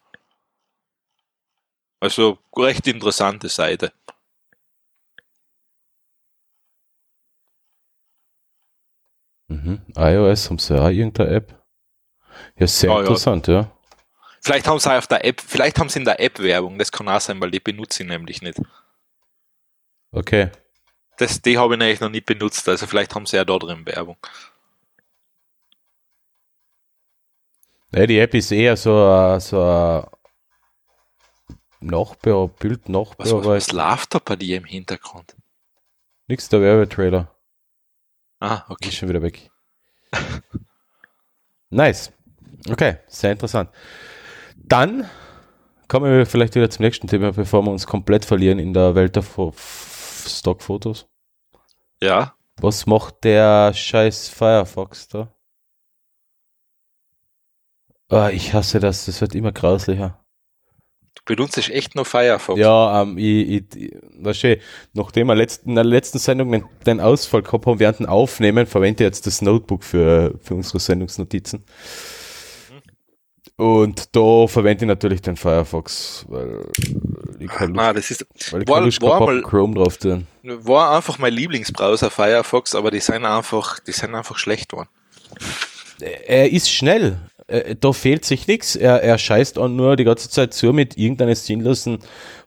[2.05, 3.91] Also recht interessante Seite.
[9.47, 9.81] Mhm.
[9.95, 11.63] iOS haben sie auch irgendeine App.
[12.59, 12.99] Ja, sehr ja.
[12.99, 13.71] interessant, ja.
[14.39, 16.91] Vielleicht haben sie auch auf der App, vielleicht haben sie in der App Werbung, das
[16.91, 18.61] kann auch sein, weil die benutze ich nämlich nicht.
[20.11, 20.51] Okay.
[21.17, 23.83] Das, die habe ich nämlich noch nie benutzt, also vielleicht haben sie ja da drin
[23.87, 24.17] Werbung.
[27.95, 30.05] Ja, die App ist eher so ein so
[31.85, 33.77] ein Nachbau, Bild Was, was, was Nachbearbeitung.
[33.77, 35.35] läuft da bei dir im Hintergrund?
[36.27, 37.35] Nix der Werbetrailer.
[38.39, 38.91] Ah, Ist okay.
[38.91, 39.49] schon wieder weg.
[41.69, 42.11] nice.
[42.69, 43.69] Okay, sehr interessant.
[44.55, 45.09] Dann
[45.87, 49.15] kommen wir vielleicht wieder zum nächsten Thema, bevor wir uns komplett verlieren in der Welt
[49.15, 51.07] der Fo Stockfotos.
[52.01, 55.31] Ja, Was macht der scheiß Firefox da?
[58.09, 60.24] Ah, ich hasse das, das wird immer grauslicher.
[61.25, 62.59] Du benutzt echt nur Firefox.
[62.59, 64.57] Ja, ähm, ich, ich, ich weißt du,
[64.93, 69.03] nachdem wir letzten, in der letzten Sendung den, Ausfall gehabt haben während dem Aufnehmen, verwende
[69.03, 71.63] ich jetzt das Notebook für, für unsere Sendungsnotizen.
[73.57, 76.65] Und da verwende ich natürlich den Firefox, weil
[77.39, 80.27] ich keine Lust, Ah, das ist, weil ich war- Lust war mal- Chrome drauf tun.
[80.43, 84.89] war einfach mein Lieblingsbrowser Firefox, aber die sind einfach, die sind einfach schlecht geworden.
[86.27, 87.17] Er ist schnell.
[87.47, 88.75] Äh, Da fehlt sich nichts.
[88.75, 91.99] Er, er scheißt auch nur die ganze Zeit zu mit irgendeinen sinnlosen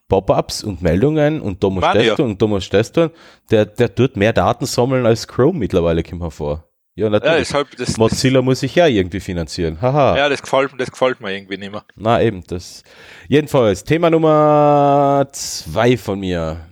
[0.07, 1.93] Pop-ups und Meldungen und da ja.
[1.93, 3.11] das tun und da musst du das tun.
[3.51, 6.65] Der, der tut mehr Daten sammeln als Chrome mittlerweile, kommt hervor.
[6.95, 7.37] Ja, Ja, natürlich.
[7.47, 9.79] deshalb, das, das, Mozilla muss sich ja irgendwie finanzieren.
[9.81, 10.17] Haha.
[10.17, 11.83] ja, das gefällt, das gefällt mir irgendwie nicht mehr.
[11.95, 12.83] Na eben, das.
[13.27, 16.68] Jedenfalls, Thema Nummer zwei von mir.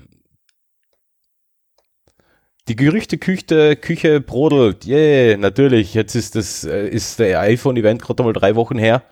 [2.68, 4.86] Die Gerüchteküche Küche brodelt.
[4.86, 5.94] Yeah, natürlich.
[5.94, 9.04] Jetzt ist das äh, ist der iPhone-Event gerade mal drei Wochen her.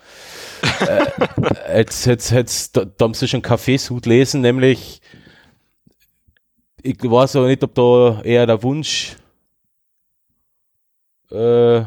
[0.87, 5.01] äh, jetzt, jetzt, jetzt, da, da haben sie schon Kaffeesud lesen, nämlich
[6.81, 9.15] ich weiß aber nicht, ob da eher der Wunsch
[11.31, 11.83] äh,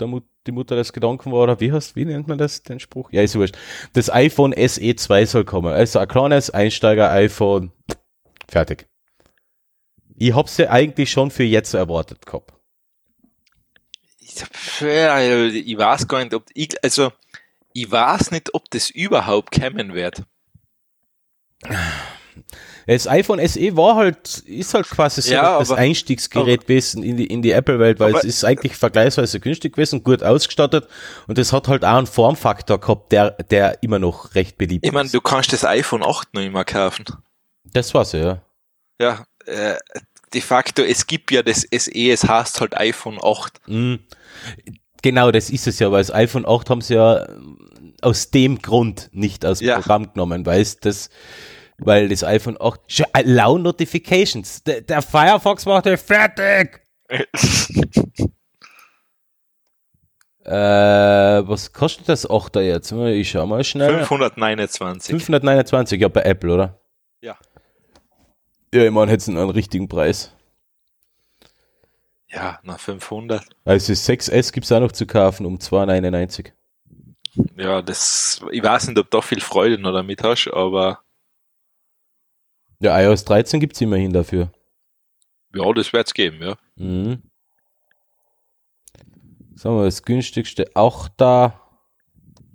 [0.00, 2.80] der Mut, die Mutter des Gedanken war, oder wie heißt, wie nennt man das, den
[2.80, 3.12] Spruch?
[3.12, 3.56] Ja, ist wurscht.
[3.92, 5.72] Das iPhone SE 2 soll kommen.
[5.72, 7.70] Also ein kleines Einsteiger-iPhone.
[8.48, 8.88] Fertig.
[10.24, 12.52] Ich hab's ja eigentlich schon für jetzt erwartet gehabt.
[14.20, 14.34] Ich,
[14.80, 17.10] ja, ich weiß gar nicht, ob, ich, also,
[17.72, 20.22] ich weiß nicht, ob das überhaupt kommen wird.
[22.86, 27.16] Das iPhone SE war halt, ist halt quasi so Ja, das aber- Einstiegsgerät gewesen in
[27.16, 30.88] die, in die Apple-Welt, weil Aber- es ist eigentlich vergleichsweise günstig gewesen, gut ausgestattet
[31.28, 34.92] und es hat halt auch einen Formfaktor gehabt, der, der immer noch recht beliebt Ich
[34.92, 35.14] meine, ist.
[35.14, 37.04] du kannst das iPhone 8 noch immer kaufen.
[37.64, 38.40] Das war's ja.
[39.00, 39.76] Ja, äh,
[40.34, 43.60] de facto, es gibt ja das SE, es heißt halt iPhone 8.
[43.68, 44.00] Mhm.
[45.02, 47.58] Genau, das ist es ja, weil das iPhone 8 haben sie ja ähm,
[48.02, 49.76] aus dem Grund nicht aus dem Ja.
[49.76, 51.10] Programm genommen, weil es das,
[51.78, 56.80] weil das iPhone 8, Schon, äh, Allow Notifications, der, der Firefox macht euch fertig!
[60.44, 60.50] Äh,
[61.46, 62.90] was kostet das 8er jetzt?
[62.90, 64.04] Ich schau mal schnell.
[64.04, 65.10] 529.
[65.12, 66.80] 529, ja, bei Apple, oder?
[67.20, 67.38] Ja.
[68.72, 70.34] Ja, ich meine, jetzt einen richtigen Preis.
[72.28, 73.44] Ja, na 500.
[73.64, 76.52] Also das 6S gibt's auch noch zu kaufen um 2,99.
[77.56, 81.00] Ja, das, ich weiß nicht, ob du da viel Freude noch damit hast, aber
[82.80, 84.50] Ja, iOS 13 gibt's immerhin dafür.
[85.54, 86.56] ja, das wird's geben, ja.
[86.76, 87.22] Mhm.
[89.54, 91.61] Sagen wir, das günstigste auch da.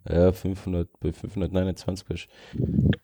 [0.09, 2.09] Ja, 500, bei 529.
[2.09, 2.27] ist-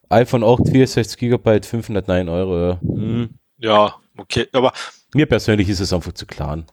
[0.09, 2.69] iPhone 8, 64 GB, 509 Euro.
[2.69, 2.79] Ja.
[2.81, 3.29] Mhm.
[3.57, 4.73] Ja, okay, aber
[5.13, 6.65] Mir persönlich ist es einfach zu klein.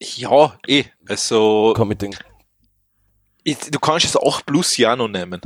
[0.00, 2.14] ja, eh, also, Komm mit den.
[3.44, 5.40] ich, du kannst es 8 Plus ja noch nehmen.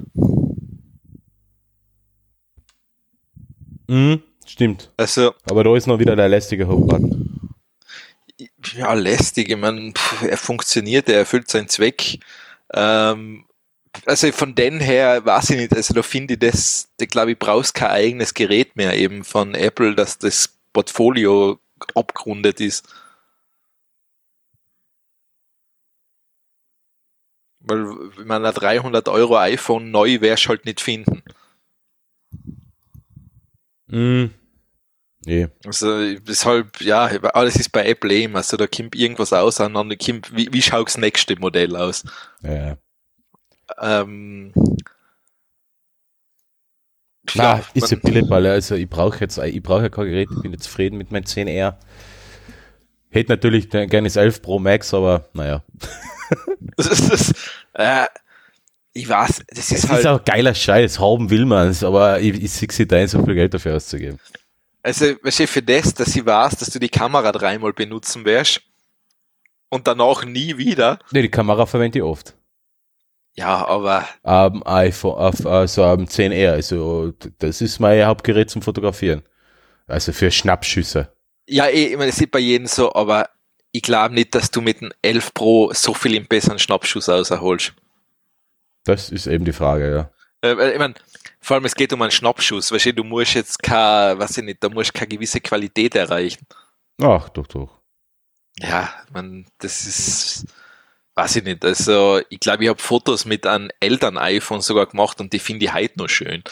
[3.86, 4.92] Mhm, stimmt.
[4.96, 7.54] Also, Aber da ist noch wieder der lästige Home-Button.
[8.76, 9.92] ja, lästig, ich meine,
[10.28, 12.18] er funktioniert, er erfüllt seinen Zweck.
[12.74, 13.44] Ähm,
[14.06, 17.38] also von den her, weiß ich nicht, also da finde ich das, da glaube ich,
[17.38, 21.58] brauchst kein eigenes Gerät mehr eben von Apple, dass das Portfolio
[21.94, 22.86] abgerundet ist.
[27.60, 27.84] Weil,
[28.16, 31.22] wenn man ein 300 Euro iPhone neu wärst halt nicht finden.
[33.86, 34.32] Mhm.
[35.24, 35.48] Nee.
[35.64, 39.98] Also deshalb, ja, alles ist bei Apple eben, also da kommt irgendwas aus, und dann
[39.98, 42.04] kommt, wie, wie schaut das nächste Modell aus?
[42.42, 42.78] Ja.
[43.80, 44.52] Ähm,
[47.26, 48.46] ist ja man- Billeball.
[48.46, 51.24] Also ich brauche jetzt, ich brauche ja kein Gerät, ich bin jetzt zufrieden mit meinem
[51.24, 51.76] 10R.
[53.10, 55.62] Hätte natürlich gerne das 11 Pro Max, aber naja.
[56.76, 57.32] das ist, das,
[57.74, 58.06] äh,
[58.92, 62.42] ich weiß, das Es ist ist halt, auch geiler Scheiß, haben will man's, aber ich,
[62.42, 64.18] ich sehe da so viel Geld dafür auszugeben.
[64.82, 68.60] also weißt du, für das, dass ich weiß, dass du die Kamera dreimal benutzen wirst
[69.70, 72.34] und danach nie wieder, Ne, die Kamera verwende ich oft.
[73.38, 79.22] Ja, aber Am iPhone, auf, also am 10R, also das ist mein Hauptgerät zum Fotografieren.
[79.86, 81.12] Also für Schnappschüsse.
[81.48, 83.30] ja, eh, ich meine, das ist bei jedem so, aber
[83.70, 87.74] ich glaube nicht, dass du mit dem 11 Pro so viel im besseren Schnappschuss rausholst.
[88.84, 90.10] Das ist eben die Frage, ja.
[90.40, 90.94] Äh, weil, ich mein,
[91.40, 94.44] vor allem es geht um einen Schnappschuss, weißt du, du musst jetzt keine, weiß ich
[94.44, 96.44] nicht, da musst keine gewisse Qualität erreichen.
[97.00, 97.70] Ach, doch, doch.
[98.58, 100.46] Ja, man, das ist,
[101.18, 105.32] weiß ich nicht, also ich glaube, ich habe Fotos mit einem Eltern-iPhone sogar gemacht und
[105.32, 106.44] die finde ich heute noch schön.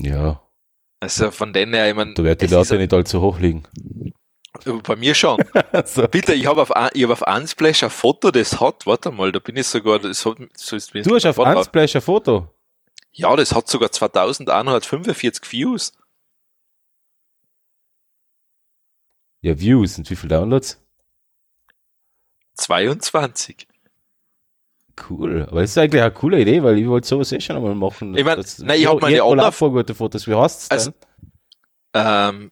[0.00, 0.42] Ja,
[1.00, 3.64] Also von denen her, ich meine, da wird die Daten nicht allzu hoch liegen.
[4.84, 5.36] Bei mir schon.
[5.84, 6.08] so.
[6.08, 9.38] Bitte, ich habe auf, ich hab auf Unsplash ein Foto, das hat, warte mal, da
[9.38, 12.48] bin ich sogar, das hat, so ist Du hast auf Unsplash ein Foto.
[13.12, 15.92] Ja, das hat sogar 2145 Views.
[19.42, 20.83] Ja, Views und wie viele Downloads?
[22.54, 23.66] 22.
[25.08, 25.42] Cool.
[25.50, 28.16] Aber das ist eigentlich eine coole Idee, weil ich wollte sowas eh schon einmal machen.
[28.16, 30.26] Ich mein, Das- nein, ich hab meine auch voll gute Fotos.
[30.26, 30.92] Wie heißt es Also-?
[31.94, 32.50] Ähm,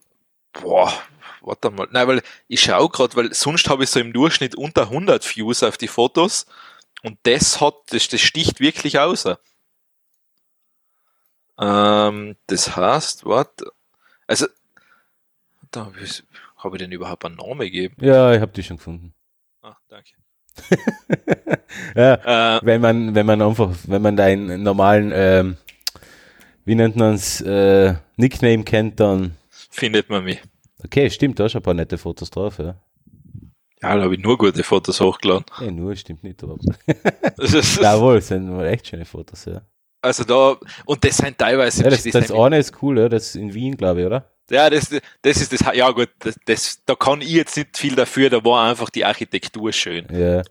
[0.53, 0.93] boah,
[1.41, 1.89] warte mal.
[1.93, 5.63] Nein, weil ich schaue gerade, weil sonst habe ich so im Durchschnitt unter 100 Views
[5.63, 6.47] auf die Fotos
[7.05, 9.27] und das hat, das, das sticht wirklich aus.
[11.59, 13.71] Ähm, das heißt, warte,
[14.27, 14.47] also,
[15.71, 16.23] da habe ich,
[16.57, 17.97] hab ich denn überhaupt einen Namen gegeben?
[18.01, 19.15] Ja, ich habe die schon gefunden.
[19.63, 20.11] Ah, danke.
[21.97, 25.57] Ja, Äh, wenn man, wenn man einfach, wenn man deinen normalen, ähm,
[26.65, 29.37] wie nennt man es, äh, Nickname kennt, dann,
[29.71, 30.41] findet man mich.
[30.85, 32.75] okay, stimmt, da ist ein paar nette Fotos drauf, ja.
[33.83, 35.47] Ja, da habe ich nur gute Fotos hochgeladen.
[35.61, 36.57] Nee, nur stimmt nicht, aber.
[37.81, 39.63] Jawohl, sind echt schöne Fotos, ja.
[40.03, 43.37] Also da, und das sind teilweise, ja das, das eine ist cool, ja, das ist
[43.37, 44.31] in Wien, glaube ich, oder?
[44.51, 44.91] Ja, das,
[45.23, 48.45] das ist das, ja gut, das, das, da kann ich jetzt nicht viel dafür, da
[48.45, 50.07] war einfach die Architektur schön.
[50.13, 50.43] Ja.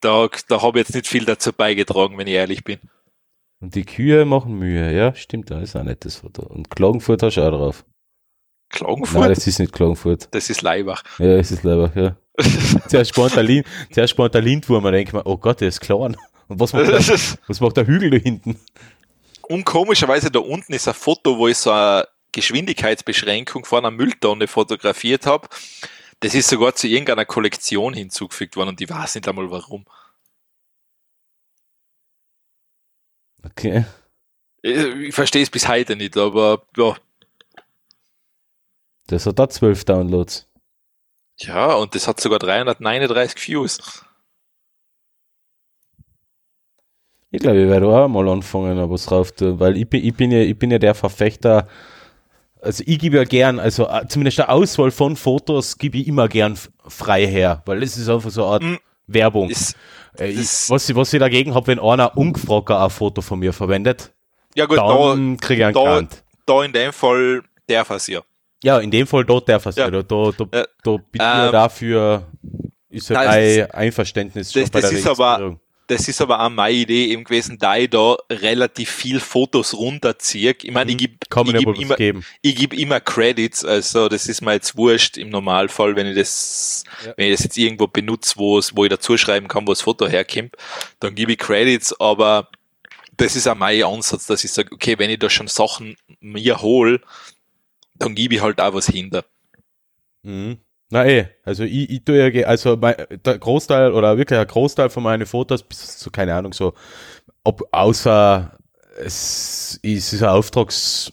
[0.00, 2.78] Da, da habe ich jetzt nicht viel dazu beigetragen, wenn ich ehrlich bin.
[3.60, 6.42] Und die Kühe machen Mühe, ja, stimmt, da ist ein nettes Foto.
[6.42, 7.84] Und Klagenfurt hast du auch drauf.
[8.70, 9.20] Klagenfurt?
[9.20, 10.28] Nein, das ist nicht Klagenfurt.
[10.30, 11.02] das ist Leibach.
[11.18, 12.16] Ja, es ist leider, ja.
[12.88, 15.80] Zuerst spannt der, Lin, zuerst spannt der Lindwurm, man denkt man, oh Gott, der ist
[15.80, 16.16] klein.
[16.46, 16.98] Und was macht der,
[17.48, 18.60] was macht der Hügel da hinten?
[19.42, 24.46] Und komischerweise da unten ist ein Foto, wo ich so eine Geschwindigkeitsbeschränkung vor einer Mülltonne
[24.48, 25.48] fotografiert habe.
[26.20, 29.86] Das ist sogar zu irgendeiner Kollektion hinzugefügt worden und ich weiß nicht einmal warum.
[33.44, 33.84] Okay.
[34.62, 36.96] Ich, ich verstehe es bis heute nicht, aber ja,
[39.08, 40.46] Das hat da zwölf Downloads.
[41.40, 44.04] ja, und das hat sogar 339 Views.
[47.30, 50.14] Ich glaube, ich werde auch mal anfangen, aber was drauf tun, weil ich bin, ich
[50.14, 51.68] bin ja, ich bin ja der Verfechter,
[52.62, 56.28] also ich gebe ja gern, also äh, zumindest eine Auswahl von Fotos gebe ich immer
[56.28, 58.74] gern frei her, weil das ist einfach so eine Art Mm.
[59.06, 59.48] Werbung.
[59.50, 59.76] Ist,
[60.18, 63.52] Äh, ich, was, ich, was ich dagegen habe, wenn einer ungefragt ein Foto von mir
[63.52, 64.12] verwendet,
[64.54, 66.16] ja gut, dann kriege ich einen da,
[66.46, 68.20] da in dem Fall darf es ja.
[68.64, 69.88] Ja, in dem Fall dort darf es Ja.
[69.90, 72.26] Da, da, da, Äh, da ja ähm, dafür,
[72.90, 73.28] ist ja nein,
[73.62, 75.58] ein Einverständnis das- das ist aber-
[75.88, 80.54] Das ist aber auch meine Idee eben gewesen, da ich da relativ viel Fotos runterziehe.
[80.62, 81.52] Ich meine, ich gebe Mhm.
[81.52, 82.24] Geb immer, geben.
[82.42, 86.84] ich gebe immer Credits, also das ist mir jetzt wurscht im Normalfall, wenn ich das,
[87.04, 87.14] Ja.
[87.16, 89.80] wenn ich das jetzt irgendwo benutze, wo es, wo ich dazu schreiben kann, wo das
[89.80, 90.54] Foto herkommt,
[91.00, 92.50] dann gebe ich Credits, aber
[93.16, 96.60] das ist auch mein Ansatz, dass ich sage, okay, wenn ich da schon Sachen mir
[96.60, 97.00] hole,
[97.94, 99.24] dann gebe ich halt auch was hinter.
[100.22, 100.58] Mhm.
[100.90, 104.88] Na eh, also ich, ich tue ja, also mein, der Großteil oder wirklich ein Großteil
[104.90, 106.74] von meinen Fotos, bis zu, keine Ahnung, so,
[107.44, 108.58] ob außer
[108.98, 111.12] es ist, ist ein Auftrags,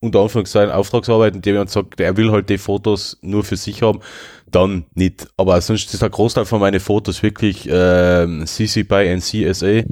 [0.00, 3.82] unter Anführungszeichen Auftragsarbeit, in dem jemand sagt, er will halt die Fotos nur für sich
[3.82, 4.00] haben,
[4.46, 5.26] dann nicht.
[5.36, 9.82] Aber sonst ist der Großteil von meinen Fotos wirklich ähm, CC by NCSA.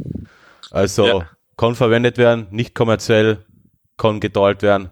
[0.71, 1.31] Also Ja.
[1.57, 3.45] kann verwendet werden, nicht kommerziell,
[3.97, 4.91] kann geteilt werden.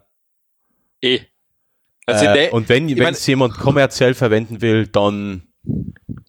[1.02, 1.29] Eh.
[2.06, 5.42] Also Äh, der- und wenn es jemand kommerziell verwenden will, dann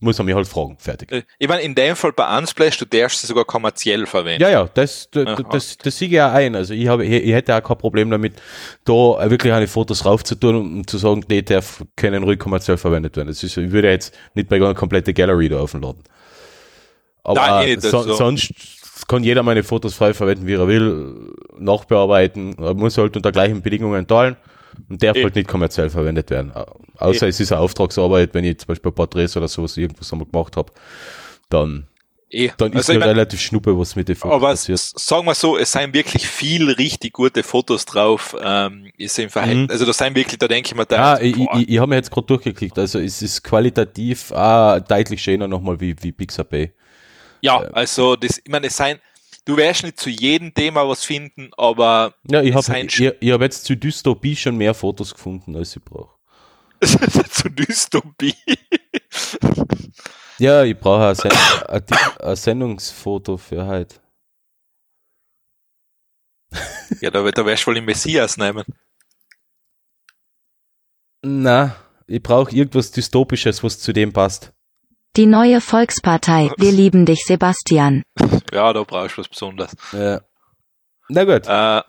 [0.01, 0.75] muss er mich halt fragen.
[0.77, 1.11] Fertig.
[1.11, 4.41] Äh, Ich meine, in dem Fall bei Unsplash, du darfst sie sogar kommerziell verwenden.
[4.41, 5.43] Ja, ja, das, das, Aha.
[5.49, 6.55] das, das sehe ich ja ein.
[6.55, 8.33] Also ich, habe, ich, ich hätte auch kein Problem damit,
[8.83, 8.93] da
[9.29, 13.29] wirklich eine Fotos raufzutun und zu sagen, die darf können ruhig kommerziell verwendet werden.
[13.29, 16.03] Das ist, ich würde jetzt nicht bei einer komplette Gallery da aufladen.
[17.23, 18.51] Aber Nein, so, also- sonst
[19.07, 23.61] kann jeder meine Fotos frei verwenden, wie er will, nachbearbeiten, er muss halt unter gleichen
[23.61, 24.35] Bedingungen teilen
[24.89, 25.23] und darf Eh.
[25.23, 26.51] halt nicht kommerziell verwendet werden.
[26.97, 27.29] Außer Eh.
[27.29, 30.71] es ist eine Auftragsarbeit, wenn ich zum Beispiel Porträts oder sowas irgendwas einmal gemacht habe,
[31.49, 31.87] dann,
[32.33, 32.49] Eh.
[32.57, 34.79] dann ist also mir ich mein, relativ schnuppe, was mit den Fotos aber passiert.
[34.79, 38.35] sagen wir so, es sind wirklich viel richtig gute Fotos drauf.
[38.41, 39.71] Ähm, ist im Verhältnis, Mhm.
[39.71, 41.95] also da sind wirklich, da denke ich mir, da, Ja, ich, ich, ich habe mir
[41.95, 42.79] jetzt gerade durchgeklickt.
[42.79, 46.71] Also es ist qualitativ auch deutlich schöner nochmal wie, wie Pixabay.
[47.41, 49.01] ja, also das, ich meine, es sind,
[49.45, 53.41] du wirst nicht zu jedem Thema was finden, aber Ja, ich habe ich, ich hab
[53.41, 56.17] jetzt zu Dystopie schon mehr Fotos gefunden, als ich brauche.
[57.29, 58.35] zu Dystopie.
[60.41, 61.31] Ja, ich brauche ein, Sen
[62.19, 64.01] ein, Sendungsfoto für heute.
[66.99, 68.63] ja, da, da wirst du wohl den Messias nehmen.
[71.23, 71.75] Na,
[72.07, 74.51] ich brauche irgendwas Dystopisches, was zu dem passt.
[75.17, 76.51] Die neue Volkspartei.
[76.57, 78.03] Wir lieben dich, Sebastian.
[78.53, 79.71] Ja, da brauchst du was Besonderes.
[79.93, 80.19] Ja.
[81.07, 81.81] Na gut, Äh,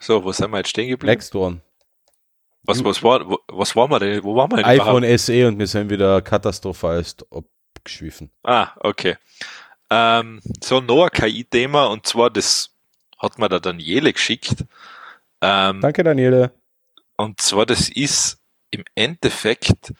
[0.00, 1.12] so, wo sind wir jetzt stehen geblieben?
[1.12, 1.60] next one.
[2.64, 4.24] Was, was war, was waren wir denn?
[4.24, 5.20] Wo waren wir denn iPhone überhaupt?
[5.20, 7.24] SE und wir sind wieder katastrophalst
[7.76, 8.32] abgeschwiffen.
[8.42, 9.16] Ah, okay.
[9.90, 12.70] Ähm, so noch ein KI-Thema und zwar das
[13.18, 14.64] hat mir der Daniele geschickt.
[15.40, 16.52] Ähm, Danke, Daniele.
[17.16, 18.38] Und zwar, das ist
[18.72, 19.92] im Endeffekt,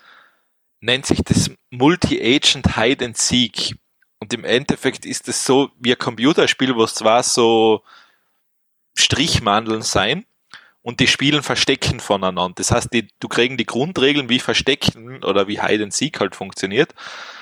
[0.81, 3.77] nennt sich das Multi-Agent Hide and Seek.
[4.19, 7.83] Und im Endeffekt ist es so wie ein Computerspiel, wo es zwar so
[8.97, 10.25] Strichmandeln sein
[10.83, 12.53] und die spielen Verstecken voneinander.
[12.57, 16.37] Das heißt, die, du kriegen die Grundregeln, wie Verstecken oder wie Hide and Seek halt
[16.37, 16.95] funktioniert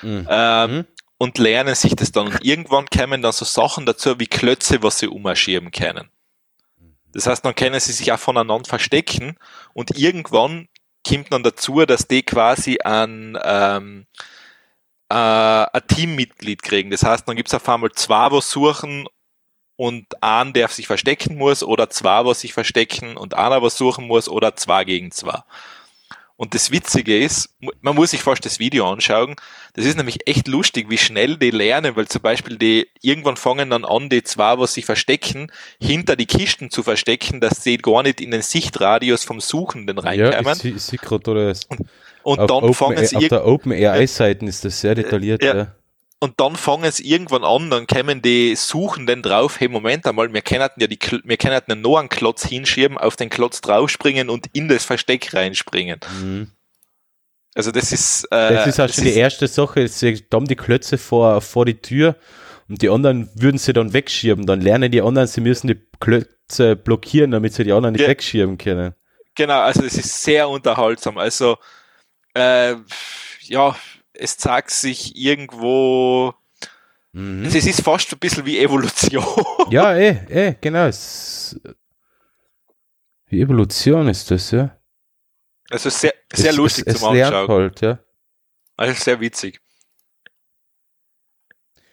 [0.03, 0.27] Mhm.
[0.31, 0.87] ähm, Mhm.
[1.19, 2.29] und lernen sich das dann.
[2.29, 6.09] Und irgendwann kommen dann so Sachen dazu wie Klötze, was sie umerschieben können.
[7.13, 9.37] Das heißt, dann können sie sich auch voneinander verstecken
[9.75, 10.69] und irgendwann
[11.07, 14.07] kommt dann dazu, dass die quasi ein, ähm,
[15.09, 16.91] äh, ein Teammitglied kriegen.
[16.91, 19.07] Das heißt, dann gibt's auf einmal zwei, was suchen
[19.77, 24.07] und einen, der sich verstecken muss, oder zwei, was sich verstecken und einer, was suchen
[24.07, 25.43] muss, oder zwei gegen zwei.
[26.41, 27.51] Und das Witzige ist,
[27.83, 29.37] man muss sich fast das Video anschauen.
[29.75, 33.69] Das ist nämlich echt lustig, wie schnell die lernen, weil zum Beispiel die irgendwann fangen
[33.69, 38.03] dann an, die zwei, was sich verstecken, hinter die Kisten zu verstecken, dass sie gar
[38.03, 40.59] nicht in den Sichtradius vom Suchenden Ja, reinkommen.
[40.63, 41.53] ich, ich sehe gerade, oder
[42.23, 45.45] und auf, dann Open, fangen sie auf der OpenAI-Seiten ist das sehr detailliert.
[45.45, 45.55] Ja.
[45.55, 45.75] Ja.
[46.21, 50.43] Und dann fangen sie irgendwann an, dann kämen die Suchenden drauf, hey, Moment einmal, wir
[50.43, 54.85] können ja die, wir können einen Klotz hinschieben, auf den Klotz draufspringen und in das
[54.85, 55.99] Versteck reinspringen.
[56.23, 56.51] Mhm.
[57.55, 59.89] Also das ist, äh, Das ist auch schon die erste Sache.
[59.89, 62.17] Sie haben die Klötze vor, vor die Tür
[62.69, 64.47] und die anderen würden sie dann wegschieben.
[64.47, 68.09] Dann lernen die anderen, sie müssen die Klötze blockieren, damit sie die anderen nicht Ja.
[68.09, 68.95] wegschieben können.
[69.35, 71.19] Genau, also es ist sehr unterhaltsam.
[71.19, 71.57] Also
[72.35, 72.77] äh,
[73.41, 73.75] ja,
[74.21, 76.35] es zeigt sich irgendwo,
[77.13, 77.45] Mhm.
[77.45, 79.25] es ist fast ein bisschen wie Evolution.
[79.71, 80.87] Ja, eh, eh, genau.
[80.87, 81.59] Es,
[83.27, 84.77] wie Evolution ist das, ja.
[85.71, 87.49] Also sehr, sehr es, lustig es, es zum Anschauen.
[87.49, 87.99] halt, ja.
[88.77, 89.61] Also sehr witzig.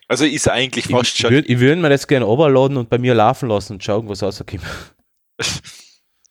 [0.07, 1.31] Also ist eigentlich fast Ich, schon.
[1.31, 4.23] würd, ich würde mir das gerne overladen und bei mir laufen lassen und schauen, was
[4.23, 4.61] rauskommt.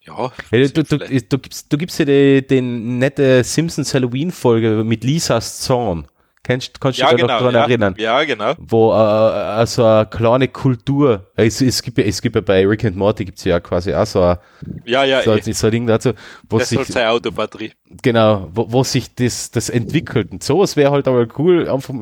[0.06, 5.04] ja, Hey, du, du, du, gibst, du gibst dir die, den nette Simpsons Halloween-Folge mit
[5.04, 6.06] Lisas Zorn.
[6.42, 7.32] Kennst, kannst du ja dich genau.
[7.34, 7.94] noch dran ja, erinnern?
[7.98, 8.52] ja, genau.
[8.58, 12.64] Wo äh, also eine kleine Kultur, äh, es, es, gibt, ja- es gibt ja bei
[12.64, 14.38] Rick and Morty gibt's ja quasi auch so ein,
[14.84, 15.52] Ja, ja, so, eh.
[15.52, 16.12] so ein Ding dazu,
[16.48, 17.72] wo das sich, soll seine Autobatterie.
[18.00, 20.30] genau, wo, wo sich das, das entwickelt.
[20.30, 21.94] Und sowas wäre halt aber cool, einfach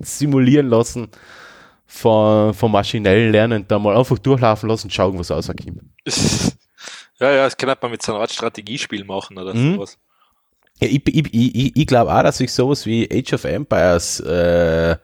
[0.00, 1.06] simulieren lassen
[1.86, 5.78] von, von maschinellen Lernen, da mal einfach durchlaufen lassen und schauen, was rauskommt.
[7.22, 9.74] ja, ja, das kann man mit so einer Art Strategiespiel machen oder Mhm.
[9.74, 9.98] sowas.
[10.80, 14.96] Ja, ich ich, ich, ich, glaube auch, dass ich sowas wie Age of Empires äh,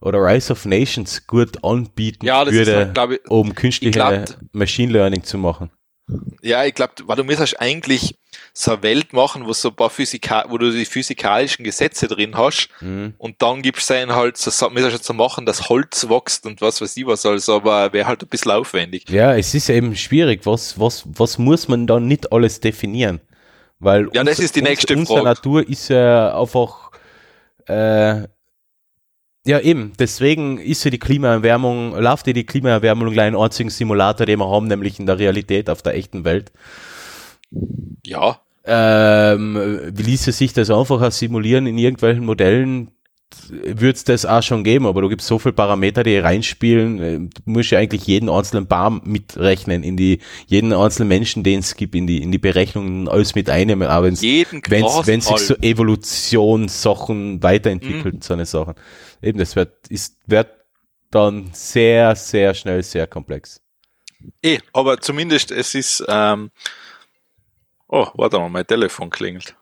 [0.00, 5.22] oder Rise of Nations gut anbieten Ja, würde, halt, ich, um künstliche glaub- Machine Learning
[5.22, 5.70] zu machen.
[6.42, 8.18] Ja, ich glaube, weil du müsstest eigentlich
[8.56, 12.36] so eine Welt machen, wo so ein paar Physika wo du die physikalischen Gesetze drin
[12.36, 13.14] hast Mhm.
[13.18, 16.80] und dann gibst du ihnen halt so, du so machen, dass Holz wächst und was
[16.80, 19.10] weiß ich was also, aber wäre halt ein bisschen aufwendig.
[19.10, 20.46] Ja, es ist eben schwierig.
[20.46, 23.20] Was, was, was muss man dann nicht alles definieren?
[23.80, 25.30] Weil Ja, das ist die nächste unsere Frage.
[25.30, 26.92] Natur ist ja einfach
[27.66, 28.22] äh,
[29.46, 34.26] ja eben, deswegen ist ja die Klimaerwärmung, läuft ja die Klimaerwärmung gleich einen einzigen Simulator,
[34.26, 36.52] den wir haben, nämlich in der Realität auf der echten Welt.
[38.06, 42.90] Ja, Ähm, wie ließe sich das einfacher simulieren in irgendwelchen Modellen?
[43.48, 47.18] Würde es das auch schon geben, aber du gibst so viele Parameter, die reinspielen, äh,
[47.18, 51.74] du musst ja eigentlich jeden einzelnen Baum mitrechnen, in die, jeden einzelnen Menschen, den es
[51.74, 55.56] gibt, in die, in die Berechnungen alles mit einnehmen, aber wenn's, wenn's, wenn sich so.
[55.56, 58.74] Evolutionssachen weiterentwickelt, so eine Sachen.
[59.20, 60.48] Eben, das wird, ist, wird
[61.10, 63.60] dann sehr, sehr schnell sehr komplex.
[64.42, 66.50] Eh, aber zumindest es ist, ähm,
[67.94, 69.56] oh, warte mal, mein Telefon klingelt.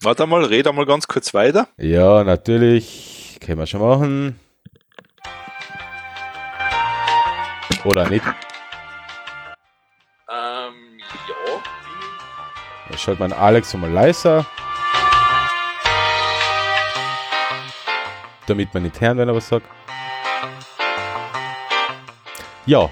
[0.00, 1.68] Warte mal, red einmal ganz kurz weiter.
[1.76, 3.38] Ja, natürlich.
[3.40, 4.40] Können wir schon machen.
[7.84, 8.24] Oder nicht?
[10.28, 10.98] Ähm,
[11.28, 11.62] ja.
[12.88, 14.44] Dann schaltet man Alex mal leiser.
[18.46, 19.66] Damit man nicht hören, wenn er was sagt.
[22.66, 22.90] Ja.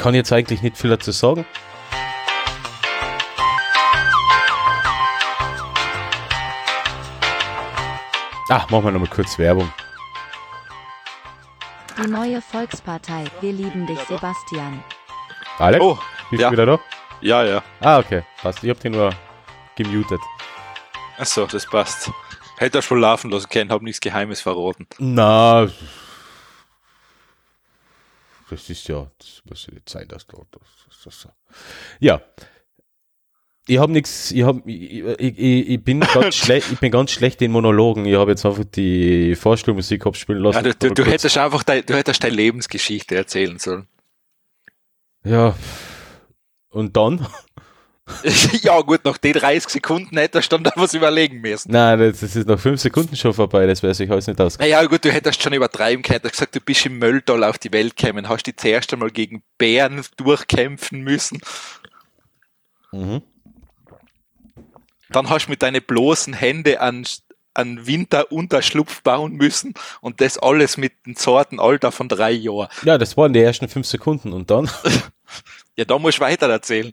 [0.00, 1.44] Ich kann jetzt eigentlich nicht viel dazu sagen.
[8.48, 9.70] Ach, machen wir nochmal kurz Werbung.
[12.02, 13.24] Die neue Volkspartei.
[13.40, 14.82] Wir lieben dich, Sebastian.
[15.58, 15.98] Alex, Oh,
[16.30, 16.48] bist ja.
[16.48, 16.78] du wieder da?
[17.20, 17.62] ja, ja.
[17.80, 18.22] Ah, okay.
[18.42, 18.64] Passt.
[18.64, 19.10] Ich hab den nur
[19.76, 20.20] gemutet.
[21.18, 22.10] Achso, das passt.
[22.56, 24.86] Hätte er schon laufen lassen können, hab nichts Geheimes verraten.
[24.98, 25.68] Na,
[28.50, 30.62] das ist ja, das muss ja nicht sein, dass da, das,
[31.04, 31.28] das, das,
[32.00, 32.20] ja.
[33.66, 37.40] Ich habe nichts, ich, hab, ich, ich, ich, bin ganz schlecht, ich bin ganz schlecht
[37.42, 38.04] in Monologen.
[38.04, 40.64] Ich habe jetzt einfach die Vorstellmusik abspielen lassen.
[40.64, 43.86] Ja, du, du, du hättest einfach dein, du hättest deine Lebensgeschichte erzählen sollen.
[45.24, 45.54] Ja.
[46.70, 47.26] Und dann?
[48.62, 51.72] ja, gut, nach den 30 Sekunden hättest du dann da was überlegen müssen.
[51.72, 54.58] Nein, das ist nach 5 Sekunden schon vorbei, das wäre sich alles nicht aus.
[54.58, 56.20] Naja, gut, du hättest schon übertreiben können.
[56.24, 59.42] Hast gesagt, du bist im Mölltal auf die Welt gekommen, hast dich zuerst einmal gegen
[59.58, 61.40] Bären durchkämpfen müssen.
[62.92, 63.22] Mhm.
[65.10, 67.04] Dann hast du mit deinen bloßen Händen an,
[67.54, 72.68] an Winterunterschlupf bauen müssen und das alles mit dem zarten Alter von drei Jahren.
[72.84, 74.70] Ja, das waren die ersten 5 Sekunden und dann.
[75.76, 76.92] Ja, da musst du weiter erzählen.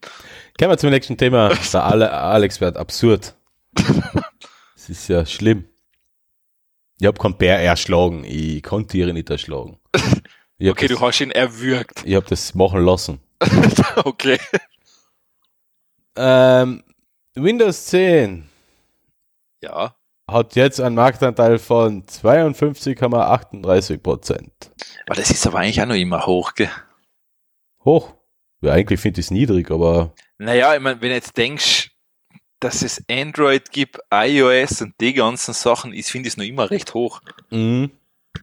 [0.57, 1.49] Kommen wir zum nächsten Thema.
[1.73, 3.35] Der Ale Alex wird absurd.
[4.75, 5.67] Das ist ja schlimm.
[6.97, 8.23] Ich habe keinen Bär erschlagen.
[8.23, 9.77] Ich konnte ihn nicht erschlagen.
[10.57, 12.03] Ich Okay, das, du hast ihn erwürgt.
[12.05, 13.19] Ich habe das machen lassen.
[14.05, 14.39] okay.
[16.15, 16.83] Ähm,
[17.35, 18.47] Windows 10
[19.61, 19.93] Ja.
[20.31, 24.71] hat jetzt einen Marktanteil von 52,38 Prozent.
[25.05, 26.71] Aber das ist aber eigentlich auch noch immer hoch, gell?
[27.83, 28.13] Hoch.
[28.61, 31.91] Ja, eigentlich finde ich es niedrig, aber Naja, ich meine, wenn du jetzt denkst,
[32.59, 36.93] dass es Android gibt, iOS und die ganzen Sachen, ich finde es noch immer recht
[36.93, 37.21] hoch.
[37.51, 37.91] mhm.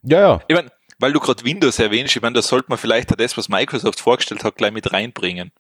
[0.03, 0.41] ja, ja.
[0.49, 3.49] Ich meine, weil du gerade Windows erwähnst, ich meine, da sollte man vielleicht das, was
[3.49, 5.51] Microsoft vorgestellt hat, gleich mit reinbringen.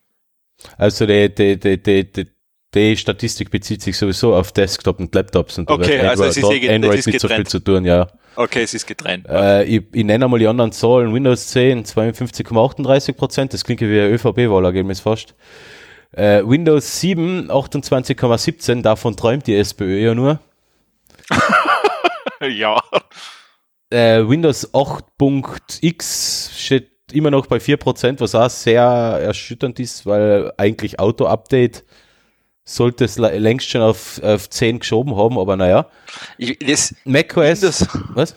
[0.78, 2.26] Also die, die, die, die,
[2.75, 6.51] die, Statistik bezieht sich sowieso auf Desktop und Laptops und Okay, wird also es ist
[6.51, 8.09] eh- Android es ist nicht so viel zu tun, ja.
[8.37, 9.27] Okay, es ist getrennt.
[9.29, 11.14] Äh, ich, ich nenne einmal die anderen Zahlen.
[11.14, 15.35] Windows 10 52,38 Prozent, das klingt wie ein ÖVP-Wahlergebnis fast.
[16.12, 20.41] Äh, Windows 7 28,17, davon träumt die SPÖ ja nur.
[22.41, 22.81] ja.
[23.91, 30.99] Äh, Windows 8.x steht immer noch bei 4%, was auch sehr erschütternd ist, weil eigentlich
[30.99, 31.85] Auto-Update
[32.65, 35.89] sollte es längst schon auf, auf 10 geschoben haben, aber naja.
[36.39, 38.37] Ich, das, macOS, Windows, was?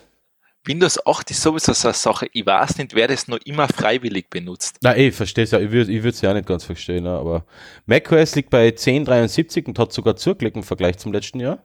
[0.66, 2.28] Windows 8 ist sowieso so eine Sache.
[2.34, 4.78] Ich weiß nicht, wer das noch immer freiwillig benutzt.
[4.82, 7.46] Na, ich verstehe es ja, ich würde es ja nicht ganz verstehen, ja, aber
[7.86, 11.64] macOS liegt bei 1073 und hat sogar zugelegt im Vergleich zum letzten Jahr.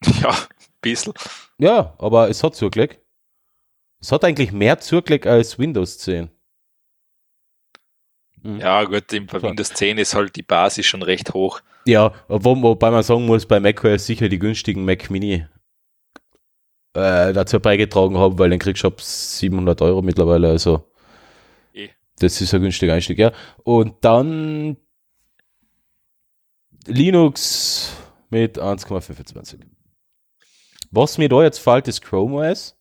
[0.20, 1.14] Ja, ein bisschen.
[1.58, 3.00] Ja, aber es hat zugelegt.
[4.00, 6.30] Es hat eigentlich mehr zugelegt als Windows 10.
[8.44, 8.60] Mhm.
[8.60, 9.30] Ja, gut, im.
[9.32, 11.60] Windows 10 ist halt die Basis schon recht hoch.
[11.86, 15.46] Ja, wo, wobei man sagen muss, bei macOS sicher die günstigen Mac Mini
[16.94, 20.84] äh, dazu beigetragen haben, weil den kriegst du ab 700 Euro mittlerweile, also
[21.74, 21.88] Eh.
[22.20, 23.32] das ist ein günstiger Einstieg, ja.
[23.64, 24.76] Und dann
[26.86, 27.96] Linux
[28.30, 29.60] mit 1,25.
[30.90, 32.76] Was mir da jetzt fällt, ist Chrome OS.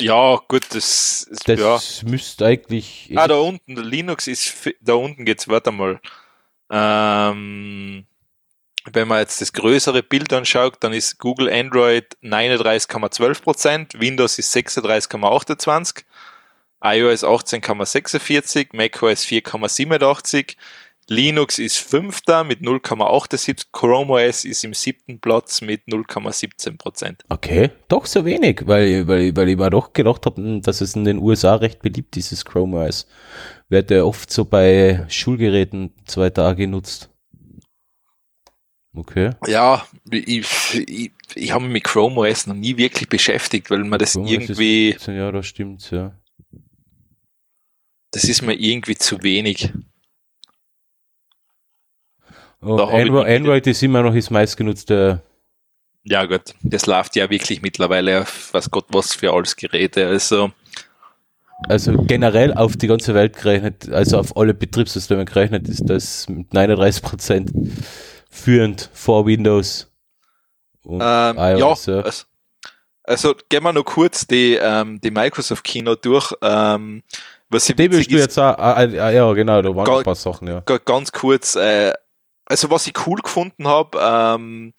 [0.00, 2.08] Ja, gut, das, Das ja.
[2.08, 3.12] müsste eigentlich.
[3.14, 6.00] Ah, da unten, Linux ist, da unten geht's, warte mal.
[6.70, 8.06] Ähm,
[8.92, 16.04] wenn man jetzt das größere Bild anschaut, dann ist Google Android 39,12%, Windows ist 36,28%,
[16.82, 20.56] iOS 18,46, macOS 4,87,
[21.08, 27.20] Linux ist fünfter mit 0,78, Chrome OS ist im siebten Platz mit 0,17%.
[27.28, 31.04] Okay, doch so wenig, weil, weil, weil ich mir doch gedacht habe, dass es in
[31.04, 33.06] den USA recht beliebt ist, dieses Chrome OS.
[33.68, 37.10] Wird ja oft so bei Schulgeräten zwei Tage genutzt.
[38.96, 39.30] Okay.
[39.46, 40.46] Ja, ich,
[40.86, 44.28] ich, ich habe mich mit Chrome OS noch nie wirklich beschäftigt, weil man das Chrome
[44.28, 46.16] ist irgendwie, 15, Ja, das stimmt, ja.
[48.12, 49.72] das ist mir irgendwie zu wenig.
[52.64, 55.20] Und Android, Android ist immer noch das meistgenutzte.
[56.04, 60.06] Ja gut, das läuft ja wirklich mittlerweile auf was Gott was für alles Geräte.
[60.06, 60.50] Also
[61.68, 66.50] Also generell auf die ganze Welt gerechnet, also auf alle Betriebssysteme gerechnet, ist das mit
[66.52, 67.48] 39%
[68.30, 69.90] führend vor Windows.
[70.82, 72.24] Und ähm, iOS, ja, also,
[73.04, 76.34] also gehen wir noch kurz die, ähm, die Microsoft Kino durch.
[76.42, 77.02] Ähm,
[77.48, 80.14] was ich Die willst du jetzt auch, ah, ah, ja genau, da waren ein paar
[80.14, 80.60] Sachen, ja.
[80.66, 81.92] ga- ganz kurz, äh,
[82.46, 84.74] also was ich cool gefunden habe, ähm,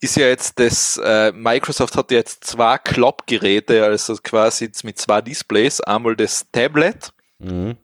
[0.00, 5.80] ist ja jetzt das, äh, Microsoft hat jetzt zwei Klappgeräte, also quasi mit zwei Displays,
[5.80, 7.76] einmal das Tablet, Mhm.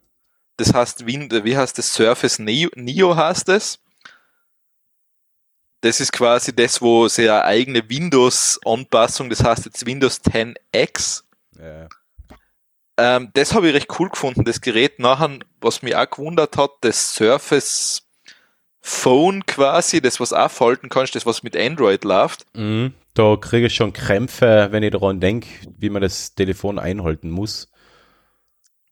[0.57, 3.79] das heißt, Win wie heißt das, Surface Neo, Neo heißt es.
[5.81, 11.23] Das ist quasi das, wo sie eine eigene Windows-Anpassung, das heißt jetzt Windows 10X,
[11.57, 11.89] Ja.
[12.97, 16.73] ähm, das habe ich recht cool gefunden, das Gerät nachher, was mich auch gewundert hat,
[16.81, 18.08] das Surface
[18.89, 22.47] Phone quasi, das was auch falten kannst, das was mit Android läuft.
[22.55, 22.95] Mhm.
[23.13, 27.69] Da kriege ich schon Krämpfe, wenn ich daran denke, wie man das Telefon einhalten muss.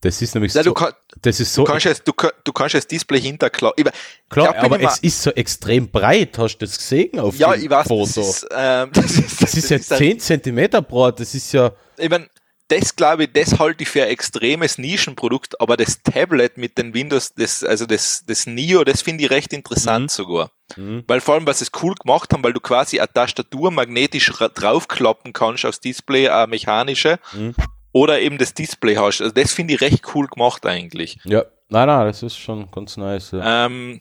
[0.03, 0.93] Das ist nämlich Ja, so, du, kann,
[1.23, 2.13] das ist du, so, kannst es, du,
[2.45, 3.85] du kannst das Display hinterklappen.
[4.29, 7.65] Klar, glaub, aber es ist so extrem breit, hast du das gesehen auf ja, dem
[7.65, 8.05] ich weiß, Foto?
[8.05, 11.73] das ist, ähm, das ist, das ist jetzt ein- 10 Zentimeter breit, das ist ja,
[11.97, 12.29] ich mein,
[12.69, 16.95] das glaube ich, das halte ich für ein extremes Nischenprodukt, aber das Tablet mit den
[16.95, 20.09] Windows, das, also das, das Neo, das finde ich recht interessant Mhm.
[20.09, 20.51] sogar.
[20.77, 21.05] Mhm.
[21.07, 24.49] Weil vor allem, was es cool gemacht haben, weil du quasi eine Tastatur magnetisch ra-
[24.49, 27.55] draufklappen kannst aufs Display, eine mechanische, Mhm.
[27.93, 29.21] oder eben das Display hast.
[29.21, 31.19] Also das finde ich recht cool gemacht eigentlich.
[31.25, 33.31] ja, nein, nein, das ist schon ganz nice.
[33.31, 33.67] Ja.
[33.67, 34.01] Ähm,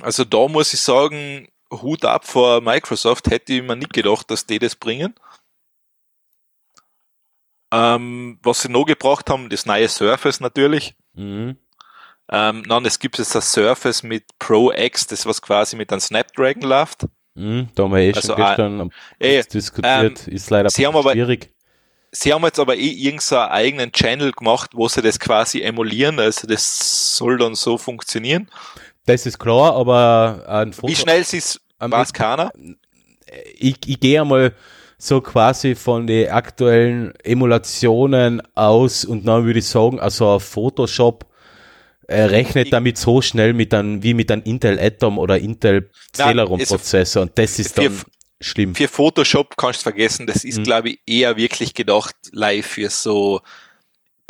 [0.00, 4.46] also da muss ich sagen, Hut ab vor Microsoft, hätte ich mir nicht gedacht, dass
[4.46, 5.14] die das bringen.
[7.72, 10.94] Ähm, was sie noch gebracht haben, das neue Surface natürlich.
[11.14, 11.56] Mhm.
[12.32, 16.00] Ähm, dann es gibt jetzt das Surface mit Pro X, das was quasi mit einem
[16.00, 17.06] Snapdragon läuft.
[17.34, 17.68] Mhm.
[17.74, 21.12] Da haben wir eh Also, schon gestern am Ey, diskutiert, ist leider sie haben aber-
[21.12, 21.52] schwierig.
[22.12, 26.48] Sie haben jetzt aber eh irgendeinen eigenen Channel gemacht, wo sie das quasi emulieren, also
[26.48, 28.50] das soll dann so funktionieren.
[29.06, 32.50] Das ist klar, aber ein Foto, Wie schnell sie es, am- weiß keiner.
[33.54, 34.54] ich, ich gehe einmal
[35.02, 41.24] so quasi von den aktuellen Emulationen aus und dann würde ich sagen, also Photoshop
[42.06, 46.60] äh, rechnet damit so schnell mit einem, wie mit einem Intel Atom oder Intel Celeron
[46.60, 48.00] es- Prozessor und das ist dann
[48.40, 48.74] schlimm.
[48.74, 50.64] Für Photoshop kannst du vergessen, das ist, Mhm.
[50.64, 53.40] glaube ich, eher wirklich gedacht live für so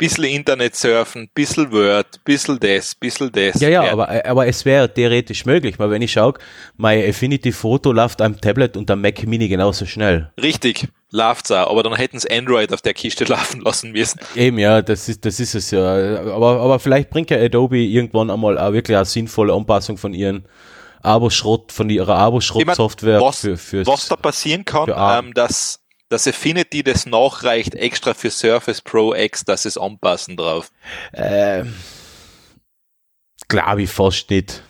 [0.01, 3.61] bisschen Internet surfen, bisschen Word, bisschen das, bisschen das.
[3.61, 6.33] Ja, ja, aber, aber es wäre theoretisch möglich, weil wenn ich schaue,
[6.75, 10.31] mein Affinity Photo läuft am Tablet und am Mac Mini genauso schnell.
[10.41, 14.19] Richtig, läuft's auch, aber dann hätten sie Android auf der Kiste laufen lassen müssen.
[14.35, 15.83] Eben, ja, das ist, das ist es ja.
[16.33, 20.45] Aber, aber vielleicht bringt ja Adobe irgendwann einmal auch wirklich eine sinnvolle Anpassung von ihren
[21.03, 25.80] Abo-Schrott, von ihrer Abo-Schrott-Software was, für, was da passieren kann, ähm, dass
[26.11, 30.71] dass Affinity das nachreicht extra für Surface Pro X, dass es anpassen drauf.
[31.13, 31.63] äh,
[33.47, 34.63] glaube ich fast nicht.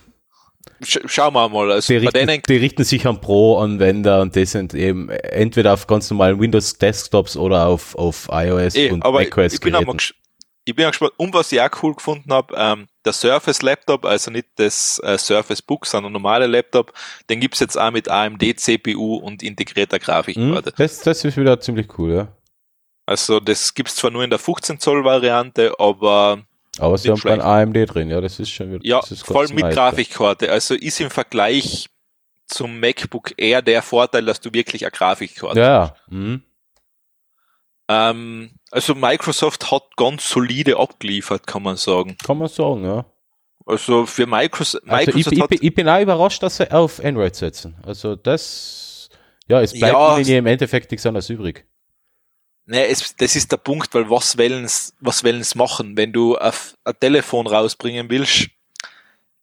[0.83, 1.71] Sch schauen wir mal.
[1.71, 6.09] Also Die richten, die richten sich an Pro-Anwender und das sind eben entweder auf ganz
[6.09, 9.97] normalen Windows-Desktops oder auf, auf iOS eh, und aber macOS ich bin, auch mal
[10.65, 11.13] ich bin auch gespannt.
[11.17, 15.17] Und was ich auch cool gefunden habe, ähm, der Surface Laptop, also nicht das äh,
[15.17, 16.93] Surface Book, sondern normale Laptop,
[17.29, 20.73] den gibt's jetzt auch mit AMD CPU und integrierter Grafikkarte.
[20.77, 22.27] das, das ist wieder ziemlich cool, ja.
[23.05, 26.43] Also das gibt's zwar nur in der 15 Zoll Variante, aber
[26.77, 28.85] Aber sie haben kein AMD drin, ja, das ist schon wieder.
[28.85, 30.51] ja, voll mit nice, Grafikkarte.
[30.51, 31.89] Also ist im Vergleich
[32.45, 35.95] zum MacBook Air der Vorteil, dass du wirklich eine Grafikkarte Ja, ja.
[36.07, 36.43] Mhm.
[37.89, 42.17] Ähm, also Microsoft hat ganz solide abgeliefert, kann man sagen.
[42.23, 43.05] Kann man sagen, ja.
[43.65, 46.99] Also für Microsoft, Also ich, Microsoft ich, bin- ich bin auch überrascht, dass sie auf
[47.03, 47.75] Android setzen.
[47.83, 49.09] Also das,
[49.47, 51.65] ja, es bleibt Ja, ihnen im Endeffekt nichts anderes übrig.
[52.65, 55.95] ne, es, das ist der Punkt, weil was wollen's, was wollen's machen?
[55.95, 58.47] Wenn du auf ein Telefon rausbringen willst,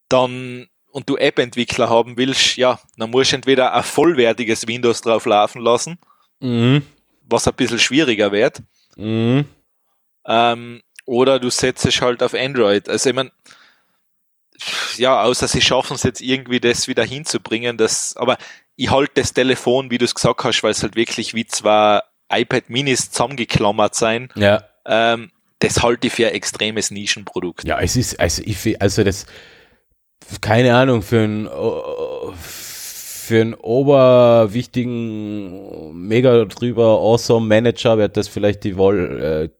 [0.08, 5.26] dann und du App-Entwickler haben willst, ja, dann musst du entweder ein vollwertiges Windows drauf
[5.26, 5.98] laufen lassen,
[6.40, 6.82] Mhm.
[7.28, 8.62] was ein bisschen schwieriger wird,
[8.98, 9.46] Mhm.
[10.26, 12.88] ähm, oder du setzt es halt auf Android.
[12.88, 13.30] Also ich mein,
[14.96, 18.36] ja, außer sie schaffen es jetzt irgendwie das wieder hinzubringen, das, aber
[18.76, 22.00] ich halte das Telefon, wie du es gesagt hast, weil es halt wirklich wie zwei
[22.30, 24.64] iPad Minis zusammengeklammert sein, Ja.
[24.84, 25.30] ähm,
[25.60, 27.64] das halte ich für ein extremes Nischenprodukt.
[27.64, 29.26] Ja, es ist, also ich, also das,
[30.40, 32.32] keine Ahnung, für äh,
[33.28, 39.50] für einen oberwichtigen, mega drüber awesome Manager wird das vielleicht die Wahl, äh,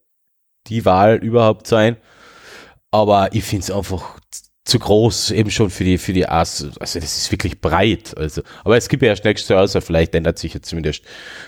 [0.69, 1.99] die Wahl überhaupt sein.
[2.91, 4.19] Aber ich finde es einfach
[4.65, 6.67] zu groß, eben schon für die, für die Ass.
[6.81, 8.17] Also das ist wirklich breit.
[8.17, 11.05] Also, aber es gibt ja erst nächstes Jahr, also vielleicht ändert sich jetzt zumindest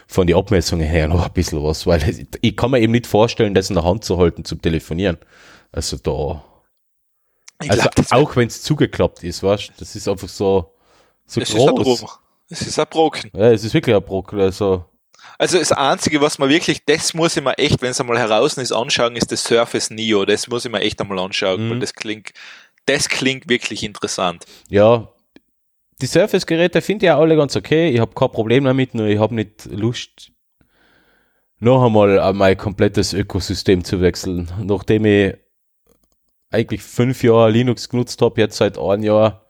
[0.07, 3.55] von den Abmessungen her noch ein bisschen was, weil ich kann mir eben nicht vorstellen,
[3.55, 5.16] das in der Hand zu halten zum Telefonieren.
[5.73, 6.45] Also da.
[7.59, 10.75] Also glaub, das, auch wenn es zugeklappt ist, weißt du, das ist einfach so,
[11.35, 12.01] so ist ein groß.
[12.01, 12.11] Drum.
[12.49, 13.31] Das ist ein Brocken.
[13.35, 14.33] Ja, es ist wirklich ein Brock.
[14.35, 14.85] Also,
[15.39, 18.57] Also das Einzige, was man wirklich, das muss ich mir echt, wenn es einmal heraus
[18.59, 20.24] ist, anschauen, ist das Surface Neo.
[20.24, 21.70] Das muss ich mir echt einmal anschauen, Mhm.
[21.70, 22.33] weil das klingt,
[22.87, 24.45] das klingt wirklich interessant.
[24.68, 25.09] ja,
[26.03, 27.91] die Surface-Geräte finde ich ja alle ganz okay.
[27.91, 30.33] Ich habe kein Problem damit, nur ich habe nicht Lust,
[31.59, 34.51] noch einmal an mein komplettes Ökosystem zu wechseln.
[34.62, 35.35] Nachdem ich
[36.51, 39.45] eigentlich fünf Jahre Linux genutzt habe, jetzt seit einem Jahr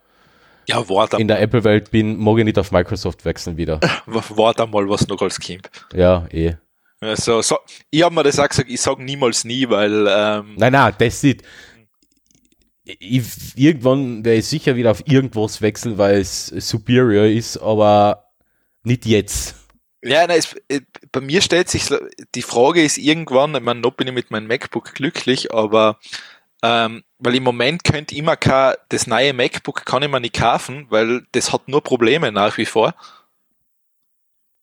[0.71, 3.81] Ja, warte, in der Apple-Welt bin, mag ich nicht auf Microsoft wechseln wieder.
[4.07, 5.71] warte mal, was noch alles kommt.
[5.95, 6.55] Ja, eh.
[7.01, 7.59] Also, so,
[7.91, 11.23] ich habe mir das auch gesagt, ich sage niemals nie, weil ähm, Nein, nein, das
[11.23, 11.43] nicht.
[12.85, 13.23] Ich,
[13.57, 18.31] irgendwann werde ich sicher wieder auf irgendwas wechseln, weil es superior ist, aber
[18.83, 19.55] nicht jetzt.
[20.03, 20.81] Ja, nein, es, äh,
[21.13, 21.85] bei mir stellt sich
[22.35, 25.99] die Frage ist irgendwann, ich meine, noch bin ich mit meinem MacBook glücklich, aber
[26.63, 30.87] ähm, weil im Moment könnte immer kein, das neue MacBook kann ich mir nicht kaufen,
[30.89, 32.95] weil das hat nur Probleme nach wie vor.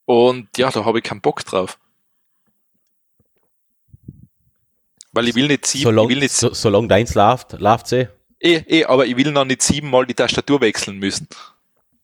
[0.05, 1.77] Und ja, da habe ich keinen Bock drauf.
[5.11, 8.07] Weil ich will nicht sieben, ich Solange will nicht, so, solang deins läuft, läuft's eh.
[8.39, 11.27] eh, eh, aber ich will noch nicht siebenmal die Tastatur wechseln müssen.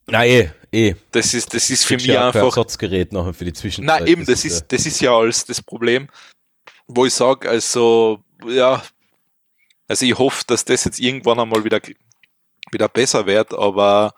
[0.06, 0.30] Nein,
[0.72, 0.96] eh, eh.
[1.12, 4.02] Das ist, das ist für mich ja einfach, Ersatzgerät nachher für die Zwischenzeit.
[4.02, 6.10] Nein, eben, das äh, ist, das ist ja alles das Problem,
[6.88, 8.84] wo ich sage, also, ja,
[9.88, 11.80] also ich hoffe, dass das jetzt irgendwann einmal wieder,
[12.72, 14.14] wieder besser wird, aber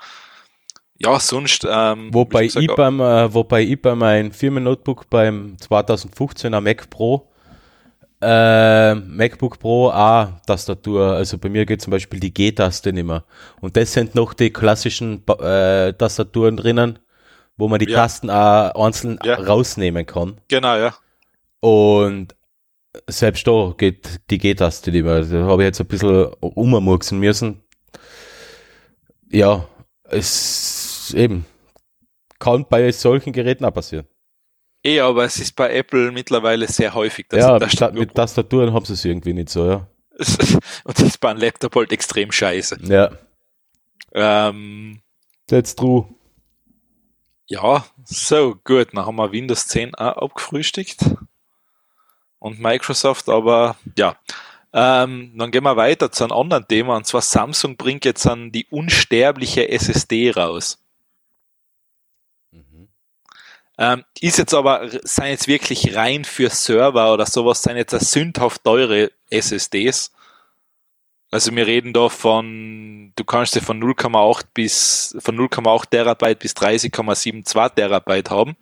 [0.97, 6.89] ja, sonst, ähm, Wobei ich, beim, äh, wobei ich bei meinem Firmen-Notebook beim 2015er Mac
[6.89, 7.29] Pro,
[8.21, 13.25] äh, MacBook Pro auch Tastatur, also bei mir geht zum Beispiel die G-Taste nicht mehr.
[13.59, 16.97] Und das sind noch die klassischen äh, Tastaturen drinnen,
[17.57, 17.97] wo man die Ja.
[17.99, 19.35] Tasten auch einzeln Ja.
[19.35, 20.39] rausnehmen kann.
[20.47, 20.95] genau, ja.
[21.59, 22.35] Und
[23.07, 25.21] selbst da geht die G-Taste mehr.
[25.21, 27.63] Da habe ich jetzt ein bisschen ummurksen müssen.
[29.29, 29.67] Ja,
[30.03, 31.45] es eben
[32.39, 34.07] kann bei solchen Geräten auch passieren.
[34.83, 38.85] Eh, aber es ist bei Apple mittlerweile sehr häufig, dass ja, Tastatur, mit Tastaturen haben
[38.85, 39.87] sie es irgendwie nicht so, ja.
[40.83, 42.77] und das ist bei einem Laptop halt extrem scheiße.
[42.83, 43.11] Ja,
[44.15, 45.01] Ähm,
[45.47, 46.07] that's true.
[47.47, 48.87] Ja, so gut.
[48.93, 50.99] Dann haben wir Windows 10 auch abgefrühstückt.
[52.45, 54.17] Und Microsoft, aber ja.
[54.71, 56.95] Ähm, dann gehen wir weiter zu einem anderen Thema.
[56.95, 60.77] Und zwar Samsung bringt jetzt an die unsterbliche SSD raus.
[63.79, 68.63] Ähm, ist jetzt aber, sind jetzt wirklich rein für Server oder sowas, sind jetzt sündhaft
[68.63, 70.11] teure SSDs.
[71.31, 76.53] Also wir reden da von, du kannst sie von 0,8 bis, von 0,8 Terabyte bis
[76.53, 78.55] 30,72 Terabyte haben.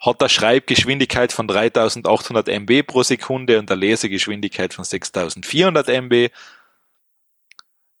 [0.00, 6.30] Hat eine Schreibgeschwindigkeit von 3800 MB pro Sekunde und eine Lesegeschwindigkeit von 6400 MB.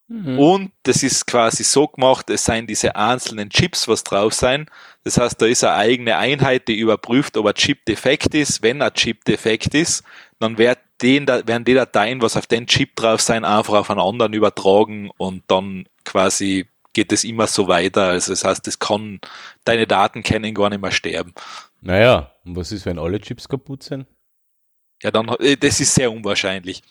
[0.08, 0.38] Mhm.
[0.38, 4.66] Und das ist quasi so gemacht, es seien diese einzelnen Chips, was drauf sein.
[5.04, 8.62] Das heißt, da ist eine eigene Einheit, die überprüft, ob ein Chip defekt ist.
[8.62, 10.02] Wenn ein Chip defekt ist,
[10.38, 14.00] dann wird den, werden die Dateien, was auf den Chip drauf sein, einfach auf einen
[14.00, 18.08] anderen übertragen und dann quasi geht es immer so weiter.
[18.08, 19.20] Also das heißt, es kann,
[19.64, 21.34] deine Daten können gar nicht mehr sterben.
[21.80, 24.06] Naja, und was ist, wenn alle Chips kaputt sind?
[25.02, 26.82] Ja, dann, äh, das ist sehr unwahrscheinlich.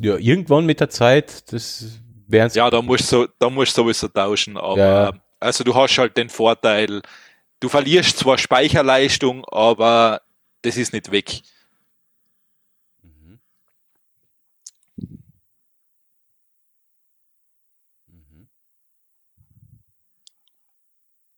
[0.00, 4.08] Ja, irgendwann mit der Zeit, das wären Ja, da musst du, da musst du sowieso
[4.08, 5.12] tauschen, aber Ja.
[5.40, 7.02] also du hast halt den Vorteil,
[7.60, 10.22] du verlierst zwar Speicherleistung, aber
[10.62, 11.42] das ist nicht weg.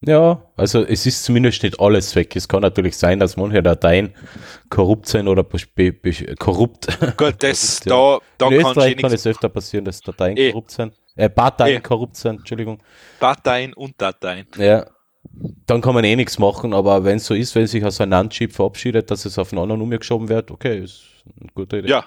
[0.04, 2.34] Ja, also es ist zumindest nicht alles weg.
[2.34, 4.12] Es kann natürlich sein, dass manche Dateien
[4.68, 5.44] korrupt sind oder
[6.38, 6.98] korrupt.
[7.16, 8.18] Gut, das, Ja.
[8.18, 9.26] da, da In Österreich eh kann nichts.
[9.26, 10.50] es öfter passieren, dass Dateien Eh.
[10.50, 10.92] korrupt sind.
[11.14, 11.80] Äh, Dateien Eh.
[11.80, 12.82] korrupt sind, Entschuldigung.
[13.20, 14.46] Dateien und Dateien.
[14.56, 14.86] Ja.
[15.66, 18.10] Dann kann man eh nichts machen, aber wenn es so ist, wenn sich aus einem
[18.10, 21.04] NAND-Chip verabschiedet, dass es auf einen anderen umgeschoben wird, okay, ist
[21.40, 21.88] eine gute Idee.
[21.90, 22.06] Ja,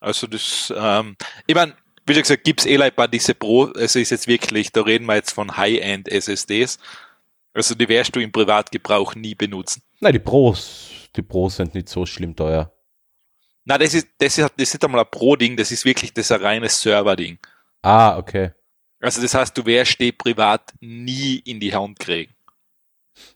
[0.00, 1.16] also das, ähm,
[1.46, 1.74] ich meine,
[2.04, 5.06] wie schon gesagt, gibt's eh like bei diese Pro, also ist jetzt wirklich, da reden
[5.06, 6.78] wir jetzt von High-End SSDs.
[7.58, 9.82] Also die wirst du im Privatgebrauch nie benutzen.
[9.98, 12.72] Nein, die Pros, die Pros sind nicht so schlimm teuer.
[13.64, 16.40] Na, das ist, das ist, das ist einmal ein Pro-Ding, das ist wirklich das ein
[16.40, 17.38] reines Server-Ding.
[17.82, 18.52] Ah, okay.
[19.00, 22.32] Also das heißt, du wirst die privat nie in die Hand kriegen.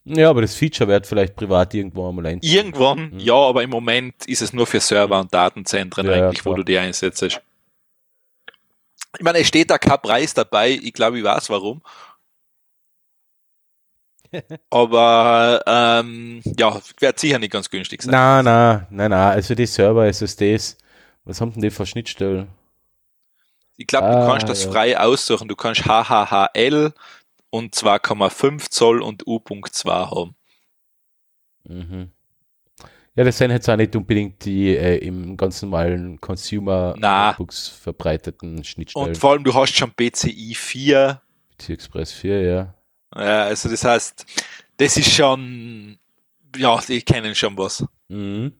[0.05, 2.39] Ja, aber das Feature wird vielleicht privat irgendwo einmal ein.
[2.43, 3.19] Irgendwann, Mhm.
[3.19, 6.51] ja, aber im Moment ist es nur für Server und Datenzentren Ja, ja, eigentlich, wo
[6.51, 6.59] klar.
[6.59, 7.23] du die einsetzt.
[7.23, 7.41] Ich
[9.21, 11.83] meine, es steht da kein Preis dabei, ich glaube, ich weiß warum.
[14.71, 18.13] Aber ähm, ja, wird sicher nicht ganz günstig sein.
[18.13, 20.77] Na, na, na, na, also die Server SSDs,
[21.25, 22.49] was haben denn die für Schnittstellen?
[23.77, 24.71] Ich glaube, du Ah, kannst das ja.
[24.71, 25.49] frei aussuchen.
[25.49, 26.93] Du kannst HHHL
[27.51, 30.35] und 2,5 Zoll und U.2 haben.
[31.65, 32.11] Mhm.
[33.15, 36.95] Ja, das sind jetzt auch nicht unbedingt die äh, im ganz normalen Consumer.
[36.97, 39.09] Notebooks verbreiteten Schnittstellen.
[39.09, 41.21] Und vor allem, du hast schon PCI 4.
[41.59, 42.75] PC Express 4, ja.
[43.17, 44.27] Ja, also das heißt,
[44.77, 45.99] das ist schon,
[46.57, 47.85] ja, die kennen schon was.
[48.09, 48.53] Mhm.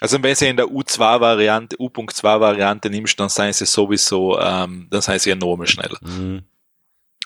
[0.00, 5.18] Also wenn sie in der U2-Variante, U.2-Variante nimmst, dann seien sie sowieso, ähm, dann seien
[5.18, 5.98] sie enorm schneller.
[6.02, 6.42] Mhm.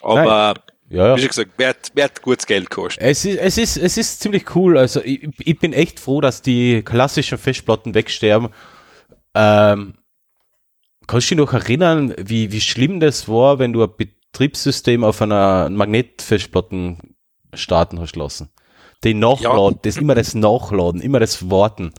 [0.03, 0.55] Aber,
[0.89, 1.19] Ja, wie ja.
[1.19, 3.03] schon gesagt, wird, wird gutes Geld kosten.
[3.03, 4.79] Es ist, es ist, es ist ziemlich cool.
[4.79, 8.51] Also ich, ich bin echt froh, dass die klassischen Festplatten wegsterben.
[9.35, 9.95] Ähm,
[11.07, 13.91] kannst du dich noch erinnern, wie, wie schlimm das war, wenn du ein
[14.33, 17.17] Betriebssystem auf einer Magnetfestplatten
[17.55, 18.51] starten hast lassen.
[19.05, 21.93] Den Nachladen, das immer das Nachladen, immer das Warten.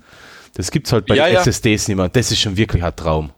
[0.56, 1.40] Das gibt's halt bei Ja, ja.
[1.42, 2.10] SSDs nicht mehr.
[2.10, 3.32] Das ist schon wirklich ein Traum.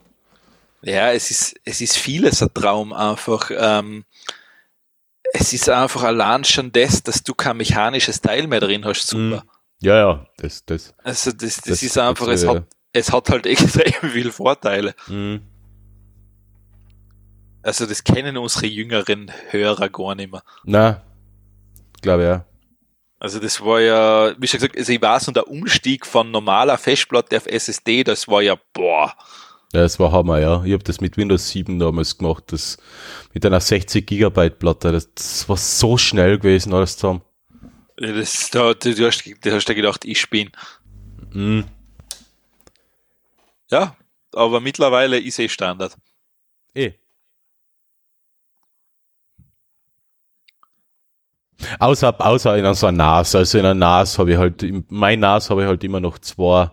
[0.81, 3.51] Ja, es ist, es ist vieles ein Traum einfach.
[3.55, 4.03] Ähm,
[5.33, 9.43] es ist einfach allein schon das, dass du kein mechanisches Teil mehr drin hast, super.
[9.81, 10.93] Ja, ja, das, das.
[11.03, 14.93] Also das, das, Das- ist einfach, es, hat, es hat halt extrem viele Vorteile.
[15.07, 15.41] Mhm.
[17.63, 20.43] Also das kennen unsere jüngeren Hörer gar nicht mehr.
[20.63, 21.03] Na,
[22.01, 22.45] glaube ja.
[23.19, 26.77] Also das war ja, wie schon gesagt, also ich weiß, und der Umstieg von normaler
[26.79, 29.13] Festplatte auf SSD, das war ja, boah,
[29.73, 30.63] Ja, das war Hammer, ja.
[30.63, 32.77] Ich habe das mit Windows 7 damals gemacht, das
[33.33, 34.91] mit einer 60 Gigabyte Platte.
[34.91, 37.21] Das, das war so schnell gewesen, alles zusammen.
[37.95, 40.49] das, da, du, du hast, du hast ja gedacht, ich bin.
[41.31, 41.65] Mhm.
[43.69, 43.95] Ja,
[44.33, 45.95] aber mittlerweile ist eh Standard.
[46.73, 46.93] Eh.
[51.79, 53.35] Außer, außer in so einer NAS.
[53.35, 56.19] Also in einer NAS habe ich halt, in mein NAS habe ich halt immer noch
[56.19, 56.71] zwei,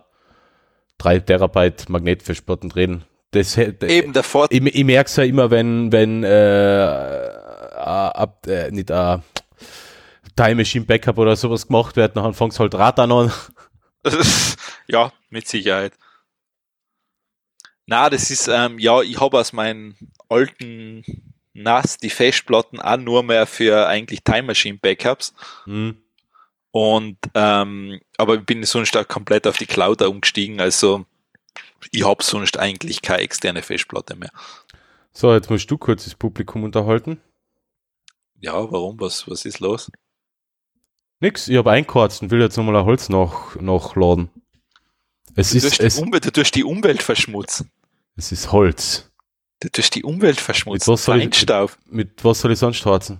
[0.97, 3.03] drei Terabyte Magnetfestplatten drin.
[3.31, 7.29] Das, Eben der Vorteil, ich, ich merke es ja immer, wenn, wenn äh,
[7.75, 9.19] ab, äh, nicht äh,
[10.35, 13.31] Time Machine Backup oder sowas gemacht wird, dann fängt es halt Ratan an.
[14.87, 15.93] ja, mit Sicherheit.
[17.85, 19.95] Na, das ist, ähm, ja, ich habe aus meinen
[20.29, 21.03] alten
[21.61, 25.33] NAS die Festplatten auch nur mehr für eigentlich Time Machine Backups.
[25.65, 25.97] Hm.
[26.71, 31.05] Und ähm, aber ich bin sonst auch komplett auf die Cloud umgestiegen, also
[31.91, 34.29] ich habe sonst eigentlich keine externe Festplatte mehr.
[35.11, 37.19] So, jetzt musst du kurz das Publikum unterhalten.
[38.39, 38.99] Ja, warum?
[38.99, 39.91] Was, was ist los?
[41.19, 44.29] Nix, ich habe eingeheizt und will jetzt nochmal ein Holz nach, nachladen.
[45.35, 47.71] Es Du ist, tust, es, Umwelt, du tust die Umwelt verschmutzen.
[48.15, 49.08] es ist Holz.
[49.61, 50.91] Du tust die Umwelt verschmutzen.
[50.91, 51.77] was soll ich- Feinstaub.
[51.87, 53.19] Mit was soll ich sonst heizen?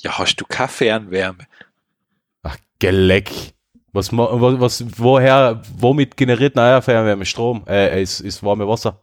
[0.00, 1.46] Ja, hast du keine Fernwärme?
[2.42, 3.30] Ach, Geleck.
[3.92, 7.24] Was, was, was, woher, womit generiert neuer Fernwärme?
[7.24, 7.64] Strom?
[7.68, 9.00] Äh, ist, ist warme Wasser.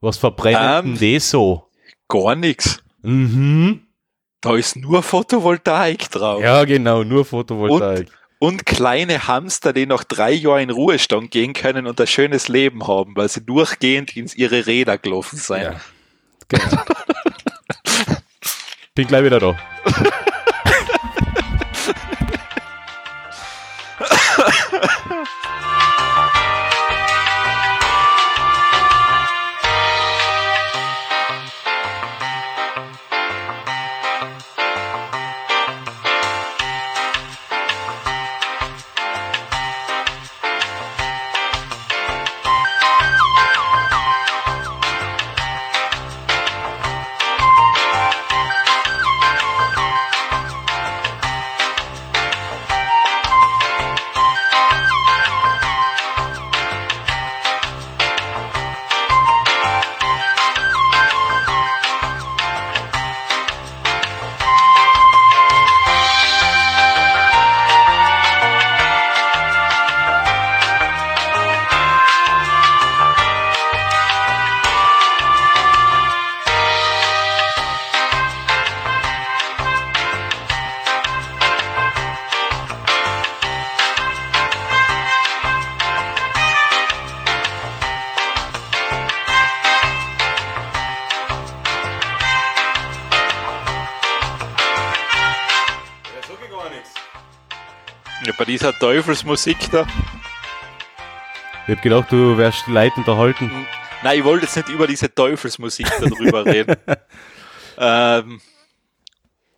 [0.00, 0.98] Was verbrennt Ähm.
[0.98, 1.68] denn das so?
[2.08, 2.82] Gar nichts.
[3.02, 3.86] Mhm.
[4.40, 6.42] Da ist nur Photovoltaik drauf.
[6.42, 8.08] Ja, genau, nur Photovoltaik.
[8.08, 8.12] Und
[8.64, 13.14] kleine Hamster, die nach drei Jahren in Ruhestand gehen können und ein schönes Leben haben,
[13.14, 15.62] weil sie durchgehend in ihre Räder gelaufen sind.
[15.62, 15.80] Ja.
[16.48, 16.82] Genau.
[18.96, 19.56] Bin gleich wieder da.
[98.52, 99.86] dieser Teufelsmusik da.
[101.66, 103.50] Ich hab gedacht, du wärst Leute unterhalten.
[104.02, 106.76] Nein, ich wollte jetzt nicht über diese Teufelsmusik darüber reden.
[107.78, 108.40] Ähm,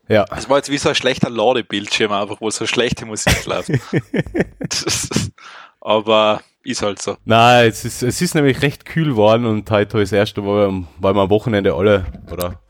[0.07, 0.25] Ja.
[0.27, 3.71] das war jetzt wie so ein schlechter Ladebildschirm einfach, wo so schlechte Musik läuft.
[5.81, 7.17] Aber ist halt so.
[7.25, 10.85] Nein, es ist, es ist nämlich recht kühl geworden und heute ich das erste Mal,
[10.99, 12.61] weil wir am Wochenende alle oder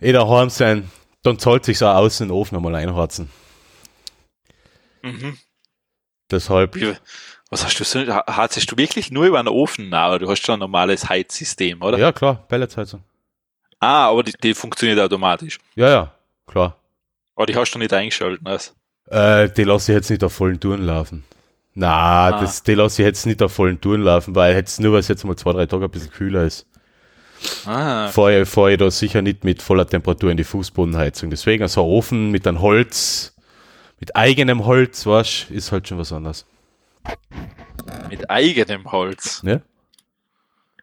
[0.00, 0.90] eh daheim sein,
[1.22, 3.28] dann zahlt sich so aus in den Ofen einmal einharzen.
[5.12, 5.38] Mhm.
[6.30, 6.92] Deshalb, Wie,
[7.50, 10.54] was hast du so, heizest du wirklich nur über einen Ofen oder du hast schon
[10.54, 11.98] ein normales Heizsystem, oder?
[11.98, 13.02] ja klar, Pelletsheizung.
[13.80, 15.58] Ah, aber die, die funktioniert automatisch.
[15.74, 16.14] Ja, ja,
[16.46, 16.76] klar.
[17.36, 18.72] Aber die hast du nicht eingeschalten, also.
[19.06, 21.24] Äh, die lasse ich jetzt nicht auf vollen Touren laufen.
[21.74, 22.40] Na, Ah.
[22.40, 25.08] das, die lasse ich jetzt nicht auf vollen Touren laufen, weil jetzt nur, weil es
[25.08, 26.66] jetzt mal zwei, drei Tage ein bisschen kühler ist.
[27.64, 31.30] Ah, Fahre fahr ich da sicher nicht mit voller Temperatur in die Fußbodenheizung.
[31.30, 33.36] Deswegen so ein Ofen mit einem Holz,
[34.00, 36.46] mit eigenem Holz, weißt, ist halt schon was anderes.
[38.08, 39.42] mit eigenem Holz.
[39.42, 39.62] Ne?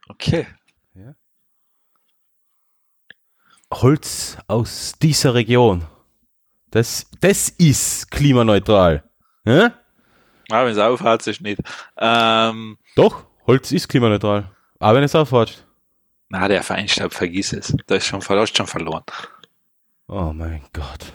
[0.07, 0.47] Okay.
[3.72, 5.86] Holz aus dieser Region.
[6.72, 9.03] Das, das ist klimaneutral.
[9.45, 9.70] Hä?
[10.51, 11.59] Ah, wenn es aufhört, ist nicht.
[11.97, 14.51] Ähm, Doch, Holz ist klimaneutral.
[14.80, 15.66] Aber wenn es aufhört.
[16.30, 17.76] na, der Feinstaub, vergiss es.
[17.88, 19.03] Da ist schon, hast schon verloren.
[20.07, 21.11] Oh mein Gott.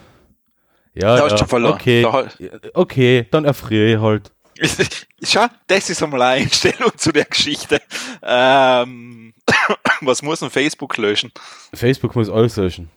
[0.95, 1.37] Ja, Da hast ja.
[1.37, 1.75] du schon verloren.
[1.75, 2.29] Okay, Da-
[2.75, 4.33] okay, dann erfriere ich halt.
[5.23, 7.81] Schau, das ist einmal eine Einstellung zu der Geschichte.
[8.23, 9.33] Ähm,
[10.03, 11.33] was muss ein Facebook löschen?
[11.73, 12.91] Facebook muss alles löschen.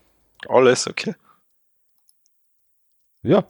[0.49, 1.15] Alles, okay.
[3.21, 3.45] Ja.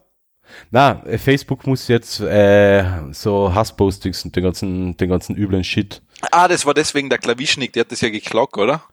[0.71, 6.01] Na, äh, Facebook muss jetzt äh, so Hasspostings und den ganzen, den ganzen üblen Shit.
[6.31, 8.83] Ah, das war deswegen der Klawischnik, der hat das ja geklagt, oder?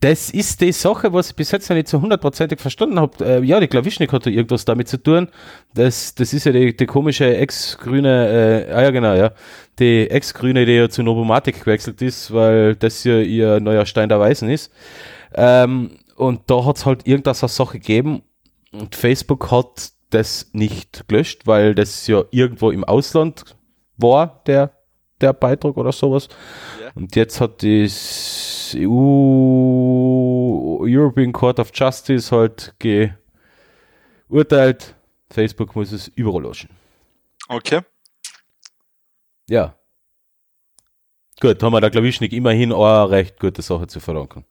[0.00, 3.24] Das ist die Sache, was ich bis jetzt noch nicht so hundertprozentig verstanden habe.
[3.24, 5.28] Äh, ja, die Klawischnik hat da irgendwas damit zu tun.
[5.74, 9.32] Das, das ist ja die, die komische ex-grüne, äh, ah ja genau, ja,
[9.78, 14.20] die ex-grüne, die ja zu Novomatic gewechselt ist, weil das ja ihr neuer Stein der
[14.20, 14.72] Weisen ist.
[15.34, 18.22] Ähm, und da hat es halt irgendwas eine Sache gegeben
[18.72, 23.56] und Facebook hat das nicht gelöscht, weil das ja irgendwo im Ausland
[23.96, 24.72] war, der,
[25.20, 26.28] der Beitrag oder sowas.
[26.82, 26.90] Ja.
[26.94, 29.68] Und jetzt hat das EU
[30.80, 32.74] European Court of Justice halt
[34.28, 34.94] geurteilt,
[35.30, 36.70] Facebook muss es überall löschen.
[37.48, 37.80] Okay.
[39.48, 39.74] Ja.
[41.40, 44.44] Gut, haben wir da Klawischnik immerhin auch eine recht gute Sache zu verdanken.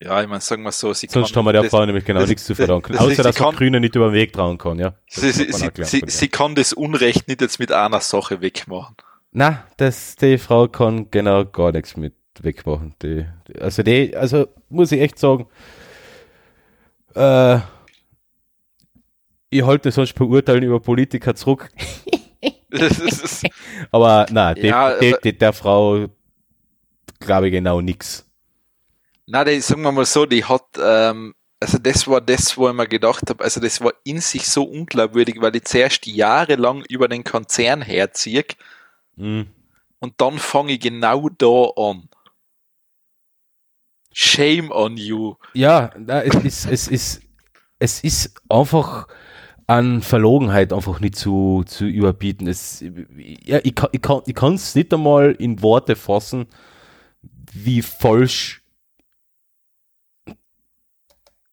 [0.00, 2.04] Ja, ich meine, sagen wir so, sie Sonst kann, haben wir der das, Frau nämlich
[2.04, 2.92] genau das- nichts zu das- verdanken.
[2.92, 4.94] das- Außer, sie dass man kann- Grüne nicht über den Weg trauen kann, ja.
[5.12, 6.08] Das Sie, sie, sie, sie, ihr.
[6.08, 8.94] sie kann das Unrecht nicht jetzt mit einer Sache wegmachen.
[9.32, 12.94] Na, das, die Frau kann genau gar nichts mit wegmachen.
[13.02, 15.46] Die, die, also die, also muss ich echt sagen,
[17.14, 17.58] äh,
[19.50, 21.70] ich halte sonst bei Urteilen über Politiker zurück,
[22.70, 23.42] Das
[23.90, 26.06] aber na, die, Ja, die, die, der Frau
[27.18, 28.24] glaube ich genau nix.
[29.30, 32.74] Na, die, sagen wir mal so, die hat, ähm, also das war das, wo ich
[32.74, 37.08] mir gedacht habe, also das war in sich so unglaubwürdig, weil die zuerst jahrelang über
[37.08, 38.56] den Konzern herzieht
[39.16, 39.48] Hm.
[39.98, 42.08] und dann fange ich genau da an.
[44.12, 45.34] Shame on you.
[45.54, 47.22] Ja, na, es ist, es ist,
[47.78, 49.08] es ist einfach
[49.66, 52.46] an Verlogenheit einfach nicht zu, zu überbieten.
[52.46, 56.46] Es, ja, ich ich ich kann es nicht einmal in Worte fassen,
[57.52, 58.57] wie falsch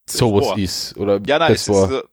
[0.09, 0.57] sowas war.
[0.57, 0.97] ist.
[0.97, 1.91] Oder Ja, nein, das es war.
[1.91, 2.03] ist, äh,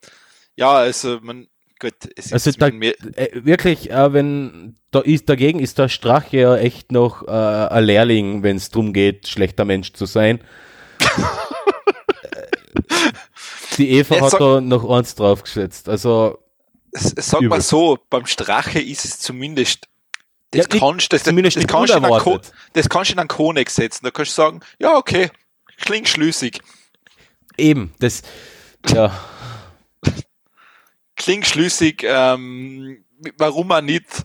[0.56, 1.46] ja, also, man,
[1.80, 5.78] gut, es ist Also da- mit mir, Äh, wirklich, äh, wenn da ist dagegen ist
[5.78, 10.04] der Strache ja echt noch äh, ein Lehrling, wenn es darum geht, schlechter Mensch zu
[10.06, 10.40] sein.
[13.78, 15.88] Die Eva Jetzt hat sag- da noch eins draufgesetzt.
[15.88, 16.38] Also
[16.94, 17.48] Sag Übel.
[17.48, 19.88] mal so, beim Strache ist es zumindest,
[20.50, 21.72] das Ja, kannst das, zumindest das, du das
[22.90, 24.04] kannst du in einen Konex setzen.
[24.04, 25.30] Da kannst du sagen, ja, okay,
[25.78, 26.60] klingt schlüssig.
[27.58, 28.22] Eben, das
[28.88, 29.12] ja,
[31.16, 33.04] Klingt schlüssig, ähm,
[33.38, 34.24] warum auch nicht?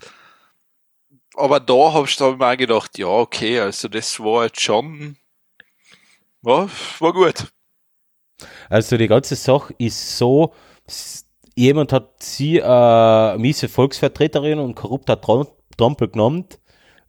[1.35, 4.61] Aber da hab ich, hab ich mir auch gedacht, ja, okay, also das war jetzt
[4.61, 5.17] schon,
[6.43, 6.67] ja,
[6.99, 7.51] war gut.
[8.69, 10.53] also die ganze Sache ist so,
[11.55, 15.47] jemand hat sie äh, miese Volksvertreterin und korrupter Trom-
[15.77, 16.45] Trompel genommen.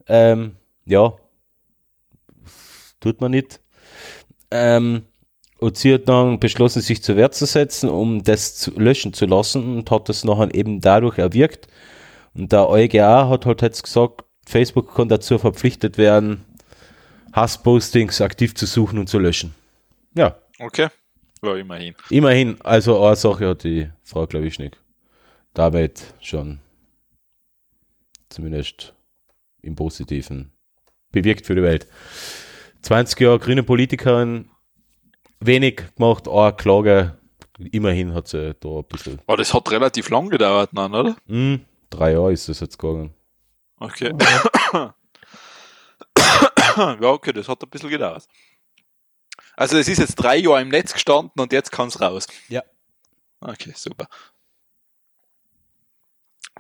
[0.07, 1.15] Ähm, ja,
[3.01, 3.61] tut man nicht.
[4.51, 5.07] Ähm,
[5.59, 9.27] und sie hat dann beschlossen, sich zur Wehr zu setzen, um das zu löschen zu
[9.27, 11.67] lassen und hat das nachher eben dadurch erwirkt.
[12.35, 16.45] Und der EuGH hat halt jetzt gesagt, Facebook kann dazu verpflichtet werden,
[17.33, 19.55] Hasspostings aktiv zu suchen und zu löschen.
[20.15, 20.89] Ja, Okay,
[21.43, 21.95] ja, immerhin.
[22.11, 24.77] immerhin, also eine Sache hat die Frau Klawischnik
[25.55, 26.61] damit schon
[28.29, 28.95] zumindest
[29.63, 30.53] im Positiven
[31.11, 31.87] bewirkt für die Welt.
[32.83, 34.51] 20 Jahre grüne Politikerin,
[35.41, 37.19] wenig gemacht, eine Klage,
[37.59, 41.17] immerhin hat sie da ein bisschen, Aber das hat relativ lang gedauert, dann, oder?
[41.27, 43.15] hm, drei Jahre ist das jetzt gegangen.
[43.79, 44.13] Okay.
[46.77, 48.27] ja, okay, das hat ein bisschen gedauert.
[49.57, 52.27] Also es ist jetzt drei Jahre im Netz gestanden und jetzt kann es raus.
[52.49, 52.63] Ja.
[53.41, 54.09] Okay, super.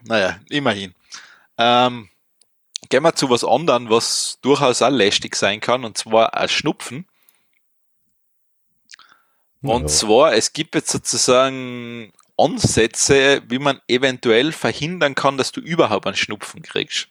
[0.03, 0.95] Naja, immerhin.
[1.57, 2.09] Ähm,
[2.89, 7.07] gehen wir zu was anderem, was durchaus auch lästig sein kann, und zwar ein Schnupfen.
[9.63, 9.87] Und Ja.
[9.89, 16.17] zwar, es gibt jetzt sozusagen Ansätze, wie man eventuell verhindern kann, dass du überhaupt einen
[16.17, 17.09] Schnupfen kriegst.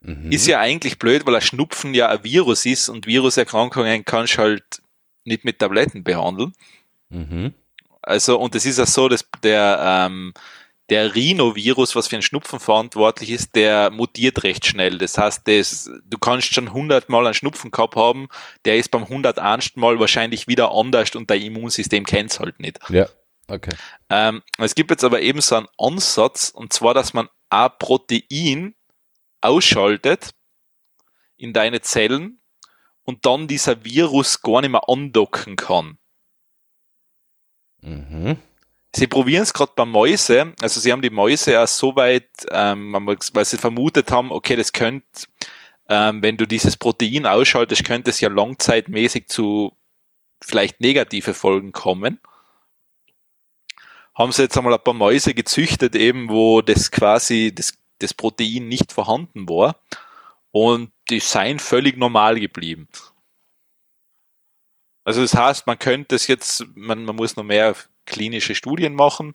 [0.00, 0.32] Mhm.
[0.32, 4.38] Ist ja eigentlich blöd, weil ein Schnupfen ja ein Virus ist und Viruserkrankungen kannst du
[4.38, 4.82] halt
[5.24, 6.52] nicht mit Tabletten behandeln.
[7.08, 7.54] Mhm.
[8.02, 10.34] Also, und es ist ja so, dass der, ähm,
[10.90, 14.98] der Rhinovirus, was für einen Schnupfen verantwortlich ist, der mutiert recht schnell.
[14.98, 18.28] Das heißt, das, du kannst schon 100 Mal einen Schnupfen gehabt haben,
[18.64, 19.76] der ist beim 101.
[19.76, 22.78] Mal wahrscheinlich wieder anders und dein Immunsystem kennt es halt nicht.
[22.90, 23.08] Ja,
[23.48, 23.74] okay.
[24.10, 28.74] Ähm, es gibt jetzt aber eben so einen Ansatz, und zwar, dass man ein Protein
[29.40, 30.30] ausschaltet
[31.36, 32.40] in deine Zellen
[33.04, 35.98] und dann dieser Virus gar nicht mehr andocken kann.
[37.80, 38.38] Mhm.
[38.96, 42.94] Sie probieren es gerade bei Mäuse, also sie haben die Mäuse ja so weit, ähm,
[42.94, 45.26] weil sie vermutet haben, okay, das könnte,
[45.88, 49.76] ähm, wenn du dieses Protein ausschaltest, könnte es ja langzeitmäßig zu
[50.40, 52.20] vielleicht negative Folgen kommen.
[54.14, 58.68] Haben sie jetzt einmal ein paar Mäuse gezüchtet, eben wo das quasi das, das Protein
[58.68, 59.76] nicht vorhanden war
[60.52, 62.88] und die seien völlig normal geblieben.
[65.02, 67.74] Also das heißt, man könnte es jetzt, man, man muss noch mehr
[68.06, 69.32] klinische Studien machen,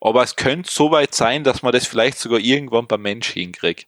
[0.00, 3.86] aber es könnte so weit sein, dass man das vielleicht sogar irgendwann beim Mensch hinkriegt.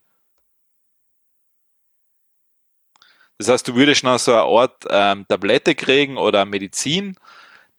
[3.38, 7.16] Das heißt, du würdest noch so eine Art ähm, Tablette kriegen oder Medizin,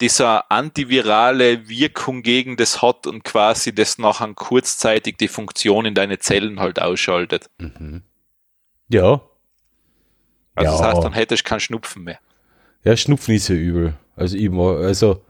[0.01, 5.85] die so eine antivirale Wirkung gegen das hat und quasi das nachher kurzzeitig die Funktion
[5.85, 7.49] in deine Zellen halt ausschaltet.
[7.57, 8.03] Mhm.
[8.89, 9.21] Ja.
[10.53, 10.77] Also Ja.
[10.77, 12.19] das heißt, dann hättest du keinen Schnupfen mehr.
[12.83, 13.95] Ja, Schnupfen ist ja übel.
[14.15, 15.23] Also immer, also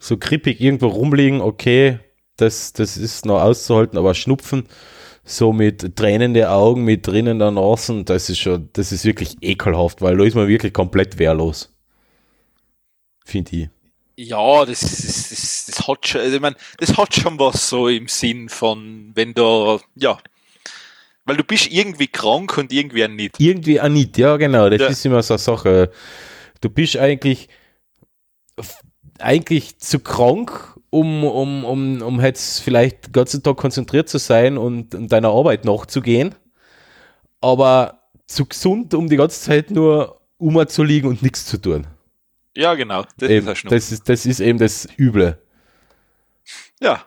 [0.00, 2.00] so krippig irgendwo rumliegen, okay,
[2.36, 4.66] das, das ist noch auszuhalten, aber Schnupfen,
[5.22, 9.36] so mit Tränen der Augen, mit drinnen der Nase, das ist schon, das ist wirklich
[9.42, 11.72] ekelhaft, weil da ist man wirklich komplett wehrlos.
[13.24, 13.68] Finde ich.
[14.16, 17.88] Ja, das, das, das, das hat schon, also ich mein, das hat schon was so
[17.88, 20.18] im Sinn von, wenn du, ja,
[21.26, 23.38] weil du bist irgendwie krank und irgendwie nicht.
[23.38, 24.88] Irgendwie auch nicht, ja genau, das Ja.
[24.88, 25.90] ist immer so eine Sache.
[26.60, 27.48] Du bist eigentlich
[29.20, 34.58] eigentlich zu krank, um, um, um, um jetzt vielleicht den ganzen Tag konzentriert zu sein
[34.58, 36.34] und, und deiner Arbeit nachzugehen,
[37.40, 41.86] aber zu gesund, um die ganze Zeit nur umzuliegen und nichts zu tun.
[42.56, 45.40] Ja, genau, das Eben, ist das, ist, das ist eben das Üble.
[46.80, 47.04] Ja.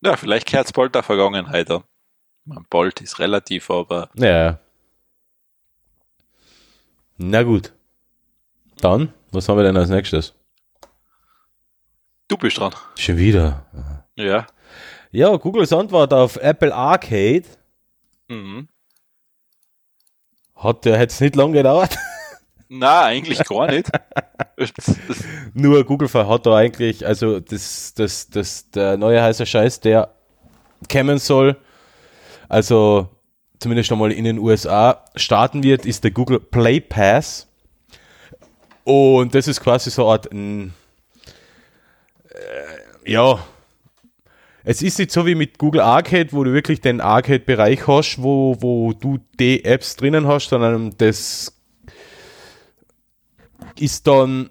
[0.00, 1.84] Ja, vielleicht kehrt's bald der Vergangenheit an.
[2.70, 4.60] Bald ist relativ, aber Ja.
[7.16, 7.72] Na gut.
[8.80, 10.34] Dann, was haben wir denn als nächstes?
[12.28, 12.74] du bist dran.
[12.96, 13.64] Schon wieder.
[14.16, 14.46] Ja.
[15.10, 17.44] Ja, Googles Antwort auf Apple Arcade
[18.28, 18.68] Mhm.
[20.54, 21.96] hat ja jetzt nicht lange gedauert.
[22.68, 23.90] Na, eigentlich gar nicht.
[25.54, 30.12] Nur Google hat da eigentlich, also das, das, das, der neue heiße Scheiß, der
[30.92, 31.56] kommen soll,
[32.50, 33.08] also
[33.58, 37.47] zumindest einmal in den USA starten wird, ist der Google Play Pass.
[38.88, 40.72] Und das ist quasi so eine Art, ein,
[42.30, 43.38] äh, ja,
[44.64, 48.56] es ist nicht so wie mit Google Arcade, wo du wirklich den Arcade-Bereich hast, wo,
[48.60, 51.54] wo du die Apps drinnen hast, sondern das
[53.78, 54.48] ist dann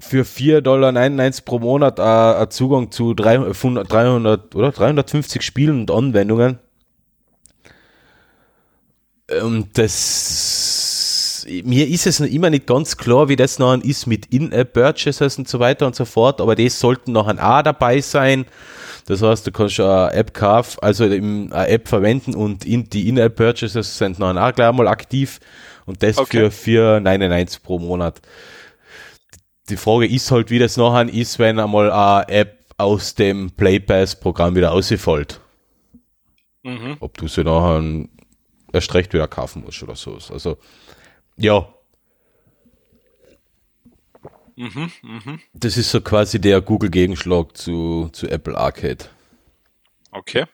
[0.00, 5.90] für 4,99 Dollar pro Monat ein, ein Zugang zu 300, 300 oder 350 Spielen und
[5.92, 6.58] Anwendungen.
[9.40, 10.65] Und das,
[11.64, 15.48] mir ist es noch immer nicht ganz klar, wie das noch ist mit In-App-Purchases und
[15.48, 18.46] so weiter und so fort, aber die sollten noch ein A dabei sein.
[19.06, 23.98] Das heißt, du kannst eine App kaufen, also eine App verwenden und in, die In-App-Purchases
[23.98, 25.38] sind noch auch gleich mal aktiv
[25.86, 26.50] und das Okay.
[26.50, 28.20] für 4,99 pro Monat.
[29.68, 33.80] Die Frage ist halt, wie das nachher ist, wenn einmal eine App aus dem Play
[33.80, 35.40] Pass Programm wieder ausfällt.
[36.62, 36.96] Mhm.
[37.00, 37.82] Ob du sie nachher
[38.72, 40.18] erst recht wieder kaufen musst oder so.
[40.32, 40.58] Also,
[41.36, 41.68] ja,
[44.58, 44.90] Mhm.
[45.02, 45.40] Mhm.
[45.52, 49.04] das ist so quasi der Google-Gegenschlag zu, zu Apple Arcade.
[50.12, 50.46] Okay.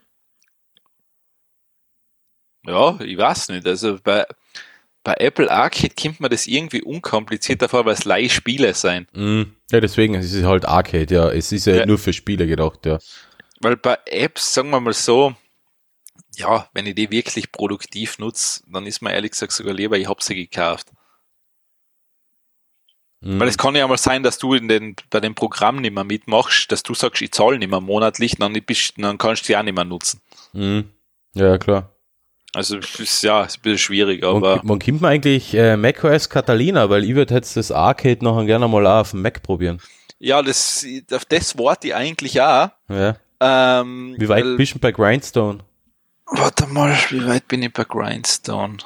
[2.67, 3.65] Ja, ich weiß nicht.
[3.67, 4.27] Also bei,
[5.05, 9.07] bei Apple Arcade kommt man das irgendwie unkomplizierter vor, weil es Leihspiele sein.
[9.13, 9.55] Mhm.
[9.71, 11.31] Ja, deswegen, es ist halt Arcade, ja.
[11.31, 11.87] Es ist ja, Ja.
[11.87, 12.99] nur für Spiele gedacht, ja.
[13.61, 15.35] Weil bei Apps, sagen wir mal so,
[16.37, 20.09] ja, wenn ich die wirklich produktiv nutze, dann ist mir ehrlich gesagt sogar lieber, ich
[20.09, 20.89] hab sie gekauft.
[23.21, 23.39] Mhm.
[23.39, 26.05] Weil es kann ja mal sein, dass du in den, bei dem Programm nicht mehr
[26.05, 29.57] mitmachst, dass du sagst, ich zahle nicht mehr monatlich, dann, bist, dann kannst du die
[29.57, 30.21] auch nicht mehr nutzen.
[30.53, 30.91] Mhm.
[31.35, 31.91] Ja, klar.
[32.55, 36.29] Also es ist, ja, ist ein bisschen schwierig, aber wann kommt man eigentlich äh, macOS
[36.29, 36.91] Catalina?
[36.91, 39.81] Weil ich würde jetzt das Arcade nachher gerne mal auch auf dem Mac probieren.
[40.19, 42.69] ja, das, auf das warte ich eigentlich auch.
[42.91, 43.17] Ja.
[43.41, 45.61] Ähm, Wie weit weil- bist du bei Grindstone?
[46.35, 48.79] Warte mal, wie weit bin ich bei Grindstone?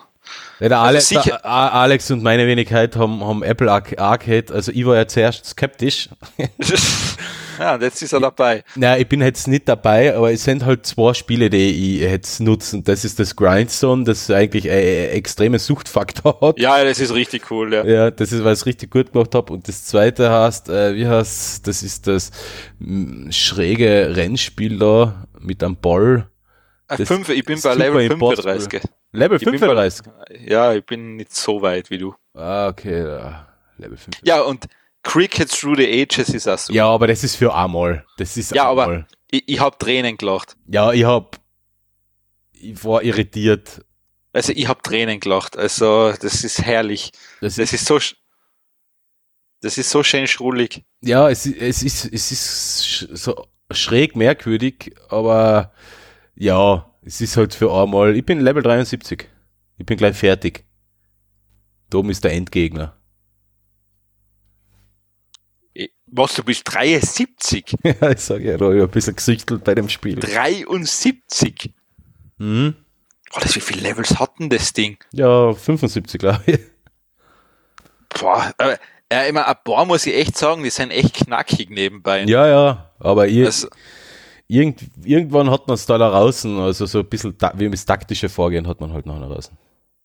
[0.58, 4.72] Ja, der Alex, Also der Alex und meine Wenigkeit haben, haben Apple Arc- Arcade, also
[4.72, 6.08] ich war ja zuerst skeptisch.
[7.60, 8.64] ja, jetzt ist er dabei.
[8.74, 12.40] Na, ich bin jetzt nicht dabei, aber es sind halt zwei Spiele, die ich jetzt
[12.40, 12.76] nutze.
[12.78, 16.58] Und das ist das Grindstone, das eigentlich einen extremen Suchtfaktor hat.
[16.58, 17.84] Ja, das ist richtig cool, ja.
[17.84, 19.52] Ja, das ist, weil ich es richtig gut gemacht habe.
[19.52, 22.32] Und das zweite heißt, äh, wie heißt das ist das
[22.80, 26.28] mm, schräge Rennspiel da mit einem Ball.
[26.88, 28.58] Das fünf, ich bin bei Level Impossible.
[28.60, 28.90] 35.
[29.12, 30.06] Level Ich bin 35.
[30.46, 32.14] Ja, ich bin nicht so weit wie du.
[32.34, 33.48] Ah, okay, ja.
[33.78, 34.18] Level 5.
[34.24, 34.66] Ja, und
[35.02, 36.72] Cricket Through the Ages ist auch so.
[36.72, 38.04] Ja, aber das ist für einmal.
[38.18, 39.06] Das ist Ja, aber- einmal.
[39.30, 40.56] Ich, ich hab Tränen gelacht.
[40.68, 41.40] Ja, ich hab,
[42.52, 43.84] ich war irritiert.
[44.32, 45.56] Also ich hab Tränen gelacht.
[45.56, 47.10] Also das ist herrlich.
[47.40, 48.14] Das Das ist so, sch-
[49.62, 50.84] das ist so schön schrullig.
[51.00, 55.72] Ja, es, ist- es ist, es ist so schräg merkwürdig, aber
[56.36, 58.16] ja, es ist halt für einmal.
[58.16, 59.28] Ich bin Level 73.
[59.78, 60.64] Ich bin gleich fertig.
[61.90, 62.96] Da oben ist der Endgegner.
[66.06, 67.74] Was, du bist 73?
[67.82, 70.16] ja, ich sage ja, ich ein bisschen gesüchtelt bei dem Spiel.
[70.16, 71.74] 73?
[72.38, 72.76] Mhm.
[73.34, 74.98] Oh, das, wie viele Levels hat denn das Ding?
[75.12, 76.60] Ja, 75, glaube ich.
[78.08, 78.78] Boah, aber,
[79.12, 82.24] ja, immer ein paar muss ich echt sagen, die sind echt knackig nebenbei.
[82.24, 83.68] Ja, ja, aber ihr, Also,
[84.48, 88.66] irgend, irgendwann hat man es da draußen, also so ein bisschen, wie das taktische Vorgehen
[88.66, 89.56] hat man halt noch draußen.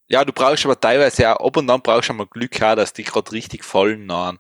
[0.10, 2.94] ja, du brauchst aber teilweise auch ab und an brauchst du mal Glück auch, dass
[2.94, 4.40] die gerade richtig fallen nahen.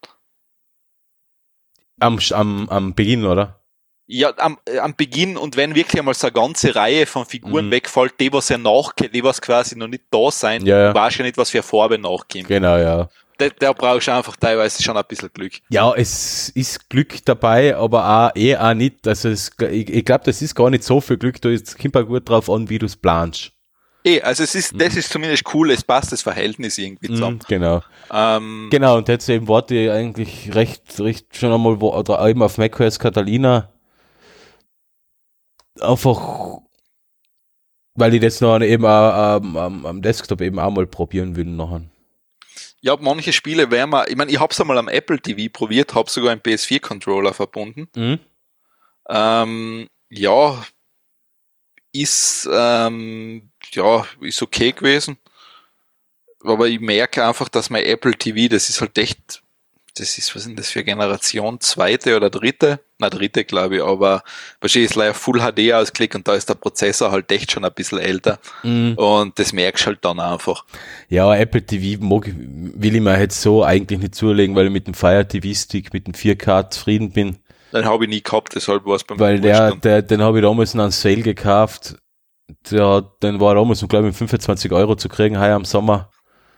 [1.99, 3.59] Am, am, am Beginn, oder?
[4.07, 7.67] Ja, am, äh, am Beginn und wenn wirklich einmal so eine ganze Reihe von Figuren
[7.67, 7.71] Mhm.
[7.71, 10.93] wegfällt, die was ja nachgehen, die was quasi noch nicht da sein, Ja, ja.
[10.95, 12.45] weißt ja nicht, was für eine Farbe nachgehen.
[12.47, 13.09] Genau, ja.
[13.41, 15.53] Da, da brauchst du einfach teilweise schon ein bisschen Glück.
[15.69, 19.07] Ja, es ist Glück dabei, aber auch eh auch nicht.
[19.07, 21.41] Also es, ich, ich glaube, das ist gar nicht so viel Glück.
[21.41, 23.51] Da ist- kommt auch gut drauf an, wie du es planst.
[24.03, 27.39] Eh, also es ist, das ist zumindest cool, es passt das Verhältnis irgendwie Mhm, zusammen.
[27.47, 27.83] genau.
[28.11, 32.41] Ähm, Genau, und jetzt eben warte ich eigentlich recht, recht schon einmal wo, oder eben
[32.41, 33.69] auf macOS Catalina.
[35.79, 36.57] Einfach,
[37.95, 41.45] weil ich das noch eben auch, ähm, am, am Desktop eben auch mal probieren will
[41.45, 41.83] nachher.
[42.81, 46.09] Ja, manche Spiele werden wir, ich meine, ich hab's einmal am Apple TV probiert, hab
[46.09, 47.87] sogar einen PS4-Controller verbunden.
[47.95, 48.19] Mhm.
[49.07, 50.65] Ähm, ja,
[51.93, 55.17] ist, ähm, ja, ist okay gewesen.
[56.43, 59.40] Aber ich merke einfach, dass mein Apple TV, das ist halt echt,
[59.95, 61.59] das ist, was denn das für Generation?
[61.59, 62.79] Zweite oder dritte?
[62.97, 64.23] Na, dritte, glaube ich, aber
[64.61, 67.73] wahrscheinlich ist leider Full HD ausgelegt und da ist der Prozessor halt echt schon ein
[67.73, 68.39] bisschen älter.
[68.63, 68.93] Mhm.
[68.95, 70.65] Und das merkst du halt dann einfach.
[71.09, 74.87] Ja, Apple TV mag, will ich mir jetzt so eigentlich nicht zulegen, weil ich mit
[74.87, 77.37] dem Fire TV Stick, mit dem 4K zufrieden bin.
[77.73, 80.39] Den habe ich nie gehabt, deshalb war es bei mir Weil der, der, den habe
[80.39, 81.95] ich damals in einem Sale gekauft.
[82.69, 86.09] Der, den war damals, glaube ich, mit 25 Euro zu kriegen, heuer im Sommer.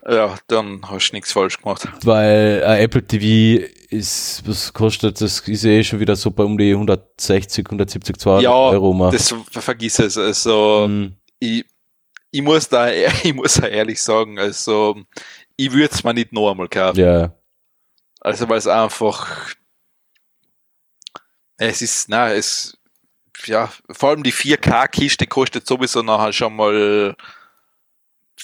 [0.05, 1.87] Ja, dann hast du nichts falsch gemacht.
[2.03, 5.39] Weil äh, Apple TV ist, was kostet das?
[5.47, 8.93] Ist eh schon wieder so bei um die 160, 170, 200 Ja, Euro.
[8.93, 9.11] mal.
[9.11, 10.17] Das vergiss es.
[10.17, 11.15] Also, Mhm.
[11.39, 11.63] ich,
[12.31, 12.89] ich muss da,
[13.23, 14.97] ich muss da ehrlich sagen, also,
[15.55, 16.99] ich würde es mir nicht noch einmal kaufen.
[16.99, 17.33] Ja,
[18.19, 19.53] Also, weil es einfach,
[21.57, 22.77] es ist, na, es,
[23.45, 27.15] ja, vor allem die 4K-Kiste kostet sowieso nachher schon mal,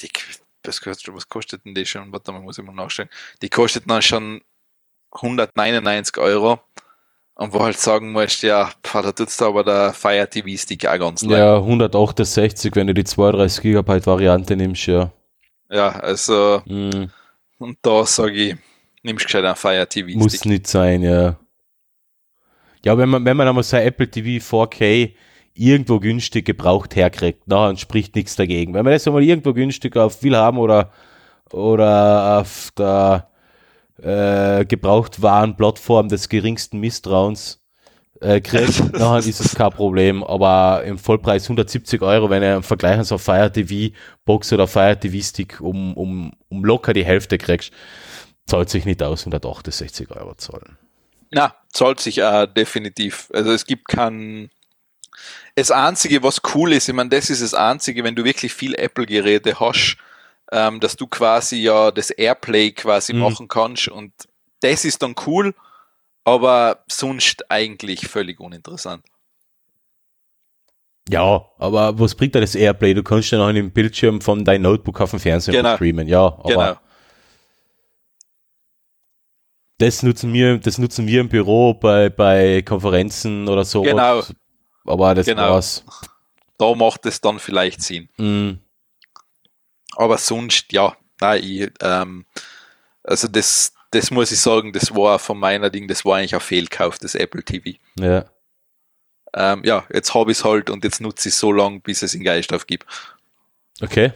[0.01, 0.09] die,
[0.65, 2.11] was kostet, was kostet denn die schon?
[2.11, 3.09] Warte mal, muss ich mal nachschauen.
[3.41, 4.41] Die kostet dann schon
[5.11, 6.59] 199 Euro.
[7.35, 10.85] Und wo halt sagen musst, ja, pah, da tut's da aber der Fire TV Stick
[10.85, 11.39] auch ganz leid.
[11.39, 15.09] ja, 168, wenn du die 32 Gigabyte Variante nimmst, ja.
[15.69, 17.09] Ja, also, Mhm.
[17.59, 18.55] und da sage ich,
[19.03, 20.47] nimmst gescheit einen Fire TV Muss Stick.
[20.51, 21.37] nicht sein, ja.
[22.83, 25.13] Ja, wenn man, wenn man einmal sein Apple TV 4K
[25.59, 28.73] irgendwo günstig gebraucht herkriegt, na, dann spricht nichts dagegen.
[28.73, 30.91] Wenn man das einmal irgendwo günstig auf will haben oder,
[31.51, 33.27] oder auf der
[34.01, 37.61] äh, Gebrauchtwarenplattform des geringsten Misstrauens
[38.21, 40.23] äh, kriegt, dann ist es kein Problem.
[40.23, 43.93] Aber im Vollpreis 170 Euro, wenn er vergleichen so Fire TV
[44.25, 47.71] Box oder Fire TV Stick um, um, um locker die Hälfte kriegst,
[48.45, 50.77] zahlt sich nicht aus, 168 Euro zahlen.
[51.31, 53.29] Na, zahlt sich auch definitiv.
[53.33, 54.49] Also es gibt kein.
[55.59, 58.75] Das Einzige, was cool ist, ich meine, das ist das Einzige, wenn du wirklich viel
[58.75, 59.97] Apple-Geräte hast,
[60.53, 63.19] ähm, dass du quasi ja das Airplay quasi Mhm.
[63.19, 64.13] machen kannst und
[64.61, 65.53] das ist dann cool,
[66.23, 69.03] aber sonst eigentlich völlig uninteressant.
[71.09, 72.93] Ja, aber was bringt dir das Airplay?
[72.93, 75.75] Du kannst ja noch im Bildschirm von deinem Notebook auf dem Fernseher Genau.
[75.75, 76.21] streamen, ja.
[76.25, 76.75] Aber genau.
[79.77, 83.81] das nutzen wir, das nutzen wir im Büro bei, bei Konferenzen oder so.
[83.81, 84.21] Genau.
[84.89, 85.51] Aber das Genau.
[85.51, 85.83] war's.
[86.57, 88.09] Da macht es dann vielleicht Sinn.
[88.17, 88.59] Mm.
[89.95, 92.25] aber sonst, ja, nein, ich, ähm,
[93.03, 96.41] also das, das muss ich sagen, das war von meiner Ding, das war eigentlich ein
[96.41, 97.77] Fehlkauf, das Apple TV.
[97.99, 98.25] Ja.
[99.33, 102.01] Ähm, ja, jetzt habe ich es halt und jetzt nutze ich es so lange, bis
[102.01, 102.85] es in Geist aufgibt.
[103.81, 104.11] Okay.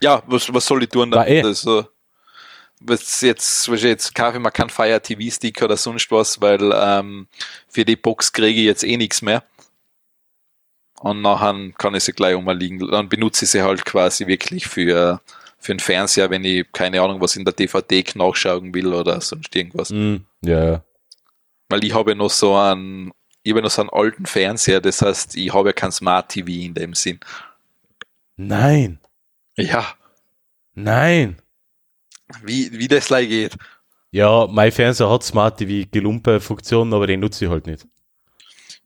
[0.00, 1.10] Ja, was, was soll ich tun?
[1.12, 1.42] War eh.
[1.42, 1.86] Also,
[2.86, 6.72] was jetzt, was jetzt kaufe ich mir keinen Fire TV Stick oder sonst was, weil
[6.74, 7.26] ähm,
[7.68, 9.44] für die Box kriege ich jetzt eh nichts mehr.
[11.00, 12.88] Und nachher kann ich sie gleich umliegen.
[12.90, 15.20] Dann benutze ich sie halt quasi wirklich für,
[15.58, 19.54] für den Fernseher, wenn ich keine Ahnung, was in der DVD nachschauen will oder sonst
[19.54, 19.90] irgendwas.
[19.90, 20.84] Ja, ja.
[21.68, 23.10] Weil ich habe noch so einen,
[23.42, 26.48] ich habe noch so einen alten Fernseher, das heißt, ich habe ja kein Smart TV
[26.48, 27.18] in dem Sinn.
[28.36, 28.98] Nein.
[29.56, 29.94] Ja,
[30.74, 31.36] Nein.
[32.44, 33.56] Wie, wie das gleich geht.
[34.10, 37.86] Ja, mein Fernseher hat Smart TV gelumpe Funktionen, aber den nutze ich halt nicht.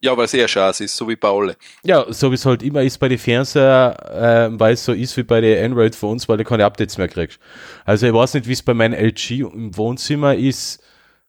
[0.00, 1.56] Ja, weil es eher scheiße ist, so wie bei alle.
[1.82, 5.16] Ja, so wie es halt immer ist bei den Fernseher, äh, weil es so ist
[5.16, 7.40] wie bei den Android-Phones, weil du keine Updates mehr kriegst.
[7.84, 10.82] Also ich weiß nicht, wie es bei meinem LG im Wohnzimmer ist.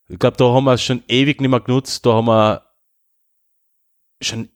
[0.09, 2.05] Ich glaube, da haben wir es schon ewig nicht mehr genutzt.
[2.05, 2.67] Da haben wir
[4.21, 4.49] schon,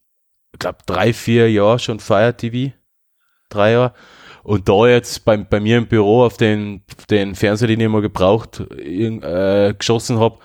[0.52, 2.74] ich glaube, drei, vier Jahre schon Fire TV.
[3.48, 3.94] Drei Jahre.
[4.42, 8.00] Und da jetzt bei, bei mir im Büro auf den, den Fernseher, den ich immer
[8.00, 10.38] gebraucht, äh, geschossen habe,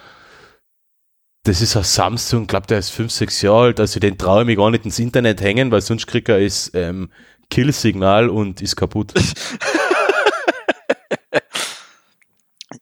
[1.43, 4.47] das ist ein Samsung, glaube, der ist fünf, sechs Jahre alt, also den traue ich
[4.47, 7.09] mich gar nicht ins Internet hängen, weil sonst kriegt er ist ähm,
[7.49, 9.13] Kill-Signal und ist kaputt.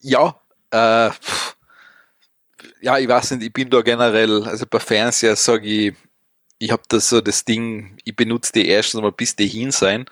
[0.07, 0.39] Ja,
[0.69, 1.09] äh,
[2.81, 5.95] ja, ich weiß nicht, ich bin da generell, also bei Fernseher sage ich,
[6.59, 10.05] ich habe da so das Ding, ich benutze die erstens mal bis die hin sein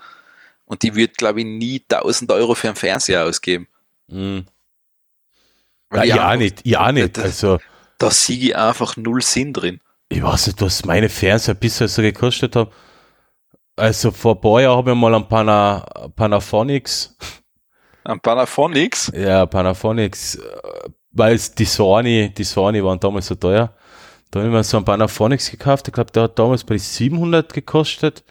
[0.66, 3.68] und die wird, glaube ich, nie 1000 Euro für einen Fernseher ausgeben.
[4.08, 4.46] Mhm.
[5.90, 7.18] Weil Ja, auch nicht, ich auch nicht.
[7.18, 7.60] Das- Also,
[8.00, 9.80] Da sehe ich einfach null Sinn drin.
[10.10, 12.72] ich weiß nicht, was meine Fernseher bisher so gekostet haben.
[13.76, 15.80] Also vor ein paar Jahren habe ich mal einen Pana,
[16.16, 17.16] Panaphonics,
[18.04, 20.38] Ein Panaphonics, ja, Panaphonics,
[21.12, 23.74] weil die Sony, die Sony waren damals so teuer.
[24.30, 25.88] Da habe ich mir so einen Panaphonics gekauft.
[25.88, 28.24] Ich glaube, der hat damals bei 700 gekostet.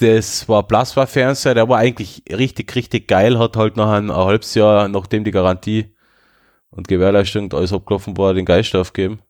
[0.00, 4.54] Das war Plasma-Fernseher, der war eigentlich richtig, richtig geil, hat halt nach ein, ein halbes
[4.54, 5.94] Jahr, nachdem die Garantie
[6.70, 9.20] und Gewährleistung alles abgelaufen war, den Geist aufgeben.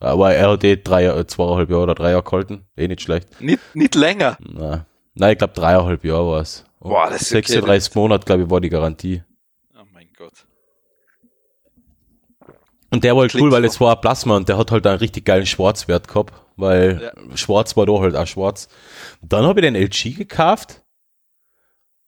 [0.00, 2.66] Aber er hat eh drei, Jahre- zweieinhalb Jahre oder drei Jahre gehalten.
[2.76, 3.40] Eh nicht schlecht.
[3.40, 4.36] nicht, nicht länger.
[4.40, 4.84] Nein,
[5.14, 6.64] Nein ich glaube dreieinhalb Jahre war es.
[6.80, 7.42] Boah, das ist okay.
[7.52, 9.22] 36 Monate, glaube ich, war die Garantie.
[9.74, 10.44] Oh mein Gott.
[12.90, 14.98] Und der war halt Klingt cool, weil es war Plasma und der hat halt einen
[14.98, 18.68] richtig geilen Schwarzwert gehabt, weil schwarz war da halt auch schwarz.
[19.26, 20.82] Und dann habe ich den LG gekauft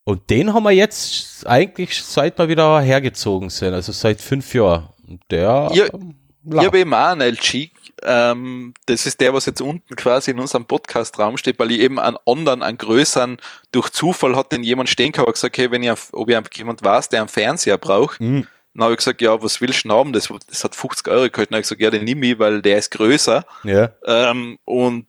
[0.05, 4.91] und den haben wir jetzt eigentlich seit wir wieder hergezogen sind, also seit fünf Jahren.
[5.09, 6.15] Und der Ja, ähm,
[6.49, 7.73] Ich habe eben auch einen LG.
[8.05, 11.99] Ähm, das ist der, was jetzt unten quasi in unserem Podcast-Raum steht, weil ich eben
[11.99, 13.39] einen anderen, einen größeren,
[13.73, 17.09] durch Zufall hat den jemand stehen gehabt, gesagt, okay, wenn ich, ob ich jemand weiß,
[17.09, 18.47] der einen Fernseher braucht, Mhm.
[18.75, 20.13] dann habe ich gesagt, ja, was willst du haben?
[20.13, 21.51] Das, das hat 50 Euro gekostet.
[21.51, 23.45] Dann habe ich gesagt, ja, den nehme ich, weil der ist größer.
[23.65, 25.09] Ja, Ähm, und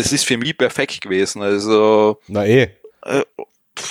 [0.00, 1.42] das ist für mich perfekt gewesen.
[1.42, 2.70] Also, na eh.
[3.04, 3.24] äh,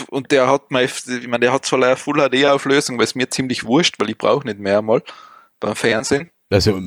[0.10, 3.16] und der hat mein, ich meine, der hat zwar eine Full HD Auflösung, weil es
[3.16, 5.02] mir ziemlich wurscht, weil ich brauche nicht mehr mal
[5.60, 6.30] beim Fernsehen.
[6.50, 6.80] Also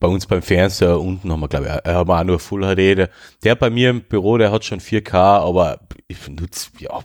[0.00, 2.62] bei uns beim Fernseher unten haben wir, glaube ich, auch- haben wir auch nur Full
[2.62, 2.96] HD.
[2.98, 3.10] Der,
[3.44, 7.00] der bei mir im Büro, der hat schon 4K, aber ich nutze, ja,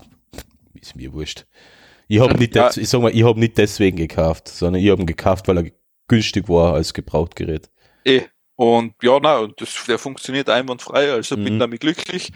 [0.80, 1.46] ist mir wurscht.
[2.08, 2.70] Ich habe nicht, Ja.
[2.76, 5.72] ich sag mal, ich habe nicht deswegen gekauft, sondern ich habe ihn gekauft, weil er
[6.08, 7.70] günstig war als Gebrauchtgerät.
[8.06, 8.22] Eh.
[8.56, 11.44] Und ja, na, und das, der funktioniert einwandfrei, also Mhm.
[11.44, 12.32] bin damit glücklich.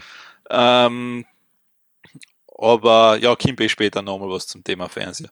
[0.50, 1.24] Ähm,
[2.56, 5.30] aber ja, kommt eh später nochmal was zum Thema Fernseher.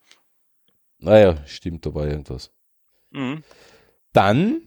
[0.98, 2.52] Naja, stimmt, da war irgendwas.
[3.10, 3.42] Mhm.
[4.12, 4.62] Dann,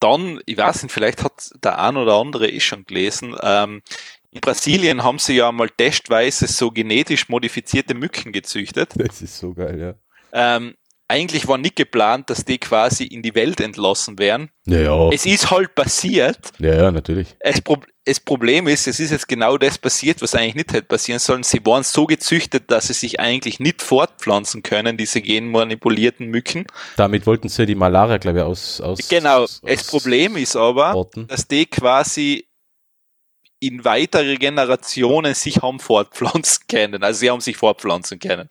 [0.00, 3.82] Dann, ich weiß nicht, vielleicht hat der ein oder andere eh schon gelesen, ähm,
[4.30, 8.92] in Brasilien haben sie ja mal testweise so genetisch modifizierte Mücken gezüchtet.
[8.96, 9.94] das ist so geil, ja.
[10.32, 10.74] Ähm,
[11.10, 14.50] eigentlich war nicht geplant, dass die quasi in die Welt entlassen werden.
[14.66, 16.38] Ja, ja, Es ist halt passiert.
[16.60, 17.34] ja, ja natürlich.
[17.40, 20.86] Das, Pro das Problem ist, es ist jetzt genau das passiert, was eigentlich nicht hätte
[20.86, 21.42] passieren sollen.
[21.42, 26.66] Sie waren so gezüchtet, dass sie sich eigentlich nicht fortpflanzen können, diese genmanipulierten Mücken.
[26.96, 29.42] Damit wollten sie die Malaria, glaube ich, aus, aus Genau.
[29.42, 31.26] aus, Das Problem ist aber, Orten.
[31.26, 32.46] dass die quasi
[33.58, 37.02] in weitere Generationen sich haben fortpflanzen können.
[37.02, 38.48] Also sie haben sich fortpflanzen können.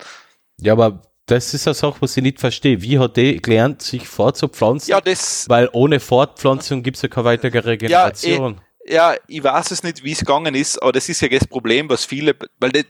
[0.61, 2.81] Ja, aber das ist eine Sache, was ich nicht verstehe.
[2.81, 4.89] Wie hat die gelernt, sich fortzupflanzen?
[4.89, 8.60] Ja, das, Weil ohne Fortpflanzung gibt es ja keine weitere Regeneration.
[8.85, 11.89] ja, ich weiß es nicht, wie es gegangen ist, aber das ist ja das Problem,
[11.89, 12.85] was viele, weil die,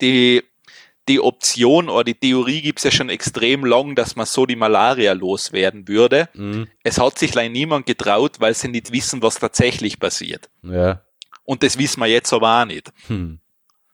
[0.00, 0.44] die,
[1.08, 4.56] die Option oder die Theorie gibt es ja schon extrem lang, dass man so die
[4.56, 6.28] Malaria loswerden würde.
[6.34, 6.68] Mhm.
[6.84, 10.50] Es hat sich leider niemand getraut, weil sie nicht wissen, was tatsächlich passiert.
[10.62, 11.02] Ja.
[11.44, 12.92] Und das wissen wir jetzt aber auch nicht.
[13.06, 13.40] Hm.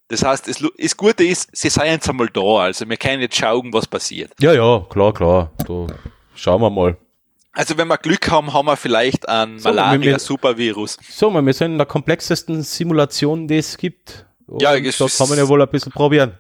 [0.09, 3.37] Das heißt, das, das Gute ist, sie seien jetzt einmal da, also wir können jetzt
[3.37, 4.33] schauen, was passiert.
[4.39, 5.51] Ja, ja, klar, klar.
[5.67, 5.87] Da
[6.35, 6.97] schauen wir mal.
[7.53, 10.99] Also wenn wir Glück haben, haben wir vielleicht einen So, Malaria-Supervirus.
[11.09, 14.27] So, wir sind in der komplexesten Simulation, die es gibt.
[14.47, 16.39] Und Ja, da es kann man ja wohl ein bisschen probieren.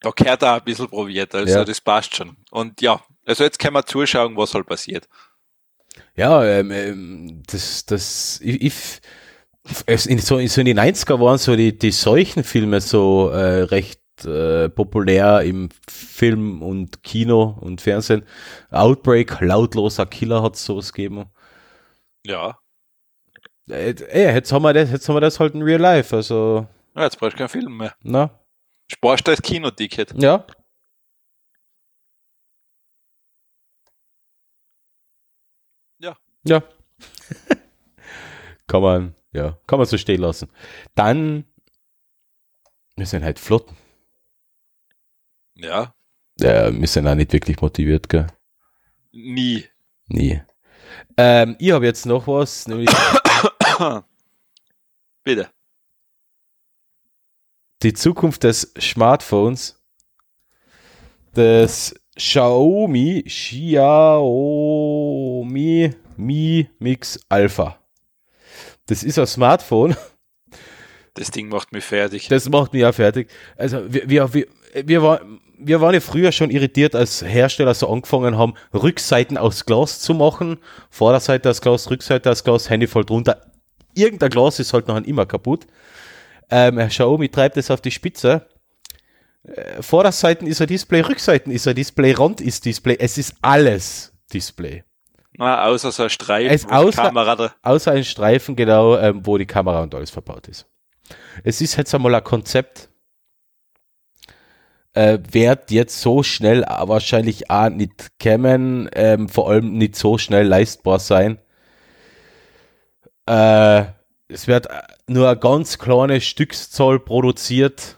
[0.00, 1.64] Da gehört auch ein bisschen probiert, also Ja.
[1.64, 2.36] das passt schon.
[2.50, 5.08] Und ja, also jetzt können wir zuschauen, was halt passiert.
[6.14, 8.74] Ja, ähm, ähm, das, das, ich, ich
[9.86, 14.68] in, so, so in den 90er waren so die, die Seuchenfilme so äh, recht äh,
[14.68, 18.24] populär im Film und Kino und Fernsehen.
[18.70, 21.26] Outbreak, lautloser Killer hat es sowas gegeben.
[22.26, 22.58] Ja.
[23.68, 26.66] Äh, ey, jetzt haben wir das, jetzt haben wir das halt in Real Life, also,
[26.96, 27.94] ja jetzt brauchst du keinen Film mehr.
[28.02, 28.30] na,
[28.90, 30.14] Sparst das Kinoticket.
[30.20, 30.46] ja.
[35.98, 36.16] Ja.
[36.44, 36.62] Ja.
[38.66, 40.48] kann man, ja, kann man so stehen lassen.
[40.94, 41.44] Dann,
[42.96, 43.66] wir sind halt flott.
[45.54, 45.94] Ja.
[46.40, 48.26] Ja, wir sind auch nicht wirklich motiviert, gell?
[49.12, 49.64] Nie.
[50.08, 50.42] Nie.
[51.16, 52.88] Ähm, ich habe jetzt noch was, nämlich
[55.24, 55.50] Bitte.
[57.82, 59.78] die Zukunft des Smartphones.
[61.34, 63.84] Das Xiaomi Xiaomi
[66.16, 67.78] Mi Mix Alpha.
[68.88, 69.96] Das ist ein Smartphone,
[71.14, 72.28] Das Ding macht mich fertig.
[72.28, 73.30] das macht mich ja fertig.
[73.56, 74.46] Also wir, wir, wir,
[74.84, 75.20] wir, war,
[75.58, 80.14] wir waren ja früher schon irritiert, als Hersteller so angefangen haben, Rückseiten aus Glas zu
[80.14, 80.58] machen.
[80.90, 83.50] Vorderseite aus Glas, Rückseite aus Glas, Handy voll drunter.
[83.94, 85.66] Irgendein Glas ist halt noch immer kaputt.
[86.50, 88.46] Ähm, Xiaomi treibt es auf die Spitze.
[89.42, 92.96] Äh, Vorderseiten ist ein Display, Rückseiten ist ein Display, Rand ist Display.
[92.98, 94.84] Es ist alles Display.
[95.38, 97.54] Na, außer so ein Streifen, Es außer- Kamera.
[97.62, 100.66] Außer ein Streifen, genau, ähm, wo die Kamera und alles verbaut ist.
[101.44, 102.90] Es ist jetzt einmal ein Konzept,
[104.94, 110.46] äh, wird jetzt so schnell wahrscheinlich auch nicht kämen, ähm, vor allem nicht so schnell
[110.46, 111.38] leistbar sein.
[113.26, 113.84] Äh,
[114.26, 117.96] es wird äh, nur ein ganz kleine Stückszahl produziert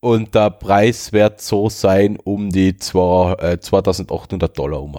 [0.00, 4.98] und der Preis wird so sein um die zwei, äh, 2800 Dollar um.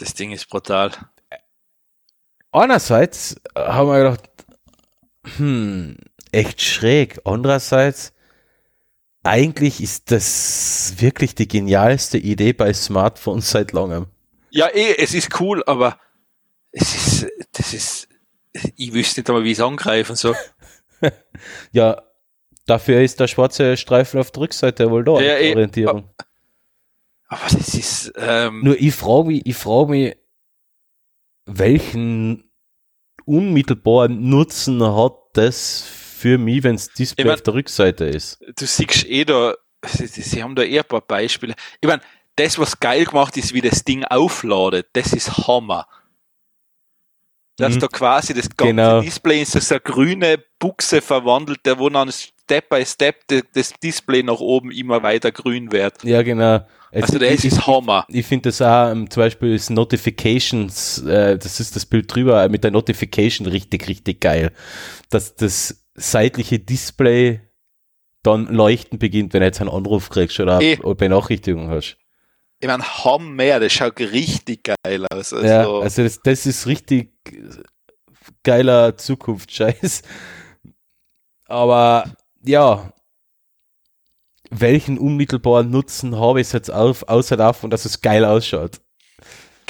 [0.00, 0.92] Das Ding ist brutal.
[2.52, 4.30] einerseits haben wir gedacht,
[5.36, 5.98] hm,
[6.32, 7.20] echt schräg.
[7.24, 8.14] Andererseits,
[9.22, 14.06] eigentlich ist das wirklich die genialste Idee bei Smartphones seit langem.
[14.48, 16.00] Ja, eh, es ist cool, aber
[16.72, 18.08] es ist, das ist,
[18.76, 20.36] ich wüsste nicht einmal, wie ich es angreifen soll.
[21.72, 22.02] Ja,
[22.66, 26.10] dafür ist der schwarze Streifen auf der Rückseite wohl da, Ja, eh, Orientierung.
[27.32, 30.16] Aber das ist, ähm, Nur ich frage mich, ich frage mich,
[31.46, 32.50] welchen
[33.24, 38.38] unmittelbaren Nutzen hat das für mich, wenn das Display Ich mein- auf der Rückseite ist?
[38.56, 39.54] du siehst eh da,
[39.86, 41.54] sie, sie haben da eh ein paar Beispiele.
[41.80, 42.02] Ich meine,
[42.36, 45.86] das, was geil gemacht ist, wie das Ding aufladet, das ist Hammer.
[47.56, 47.80] Dass Mhm.
[47.80, 49.00] da quasi das ganze Genau.
[49.02, 52.10] Display in so so eine grüne Buchse verwandelt, der wo dann
[52.50, 53.16] Step by Step
[53.52, 56.02] das Display nach oben immer weiter grün wird.
[56.02, 56.66] Ja, genau.
[56.90, 58.04] Es- Also das ich- ist Hammer.
[58.08, 62.42] Ich finde das auch, ähm, zum Beispiel ist Notifications, äh, das ist das Bild drüber,
[62.42, 64.50] äh, mit der Notification richtig, richtig geil.
[65.10, 67.40] Dass das seitliche Display
[68.24, 70.76] dann leuchten beginnt, wenn du jetzt einen Anruf kriegst oder Eh.
[70.82, 71.96] eine Benachrichtigung hast.
[72.58, 75.32] Ich meine, Hammer, das schaut richtig geil aus.
[75.32, 77.12] Also, ja, also das, das ist richtig
[78.42, 80.02] geiler Zukunftsscheiß.
[81.46, 82.04] Aber
[82.44, 82.92] ja,
[84.50, 88.80] welchen unmittelbaren Nutzen habe ich jetzt auf, außer davon, dass es geil ausschaut?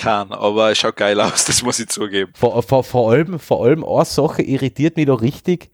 [0.00, 2.32] kann, aber es schaut geil aus, das muss ich zugeben.
[2.34, 5.70] Vor, vor, vor allem, vor allem eine Sache irritiert mich da richtig.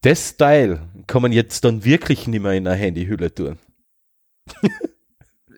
[0.00, 3.58] Das Style kann man jetzt dann wirklich nicht mehr in eine Handyhülle tun.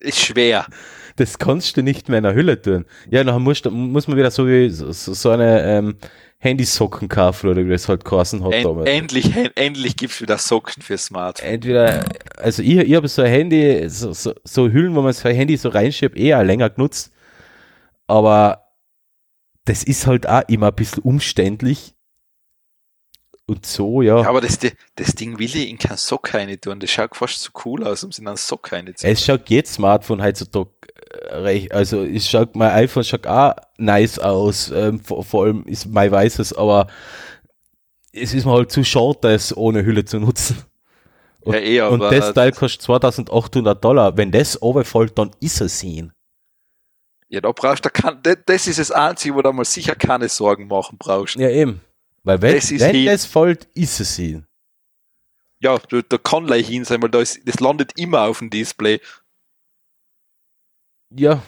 [0.00, 0.66] Ist schwer.
[1.16, 2.86] Das kannst du nicht mehr in einer Hülle tun.
[3.10, 5.96] Ja, dann muss, muss man wieder so wie so, so so eine ähm,
[6.42, 8.88] Handysocken kaufen oder wie das halt geheißen hat En damals.
[8.88, 11.40] endlich, en endlich gibt's wieder Socken für Smart.
[11.42, 12.04] Entweder,
[12.38, 15.58] also ich, ich habe so ein Handy, so, so, so Hüllen, wo man sein Handy
[15.58, 17.12] so reinschiebt, eher länger genutzt.
[18.06, 18.64] Aber
[19.66, 21.94] das ist halt auch immer ein bisschen umständlich.
[23.50, 24.20] Und so, ja.
[24.20, 24.60] Ja, aber das,
[24.94, 26.78] das Ding will ich in keinen Sock rein tun.
[26.78, 29.50] Das schaut fast zu cool aus, um es in einen Sock rein zu Es schaut
[29.50, 30.70] jedes Smartphone heutzutage
[31.10, 35.64] äh, recht, also es schaut, mein iPhone schaut auch nice aus, ähm, vor, vor allem
[35.64, 36.86] ist mein weißes, aber
[38.12, 40.62] es ist mir halt zu schade, das ohne Hülle zu nutzen.
[41.40, 44.16] Und, Ja, eh, und das Teil kostet 2800 Dollar.
[44.16, 46.12] Wenn das runterfällt, dann ist es ihn.
[47.28, 47.90] Ja, da brauchst du
[48.46, 51.34] das ist das Einzige, wo du mal sicher keine Sorgen machen brauchst.
[51.34, 51.80] Ja, eben.
[52.22, 53.06] Weil wenn Das wenn hin.
[53.06, 54.46] das fällt, ist es ihn.
[55.62, 58.50] Ja, da, da kann gleich hin sein, weil da ist, das landet immer auf dem
[58.50, 59.00] Display.
[61.14, 61.42] Ja,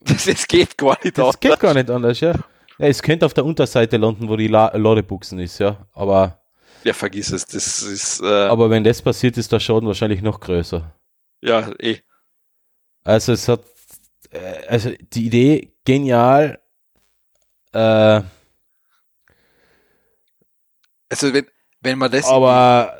[0.00, 1.40] Das, das geht gar nicht das anders.
[1.40, 2.32] geht gar nicht anders, ja.
[2.32, 2.86] ja.
[2.86, 5.86] Es könnte auf der Unterseite landen, wo die La Ladebuchsen ist, ja.
[5.92, 6.42] Aber,
[6.82, 7.46] Ja, vergiss es.
[7.46, 10.94] Das ist, äh, aber wenn das passiert, ist der Schaden wahrscheinlich noch größer.
[11.42, 12.00] ja, eh.
[13.04, 13.60] Also es hat,
[14.30, 16.58] äh, also die Idee genial.
[17.72, 18.22] Äh,
[21.08, 21.46] Also, wenn,
[21.80, 22.26] wenn man das.
[22.26, 22.98] aber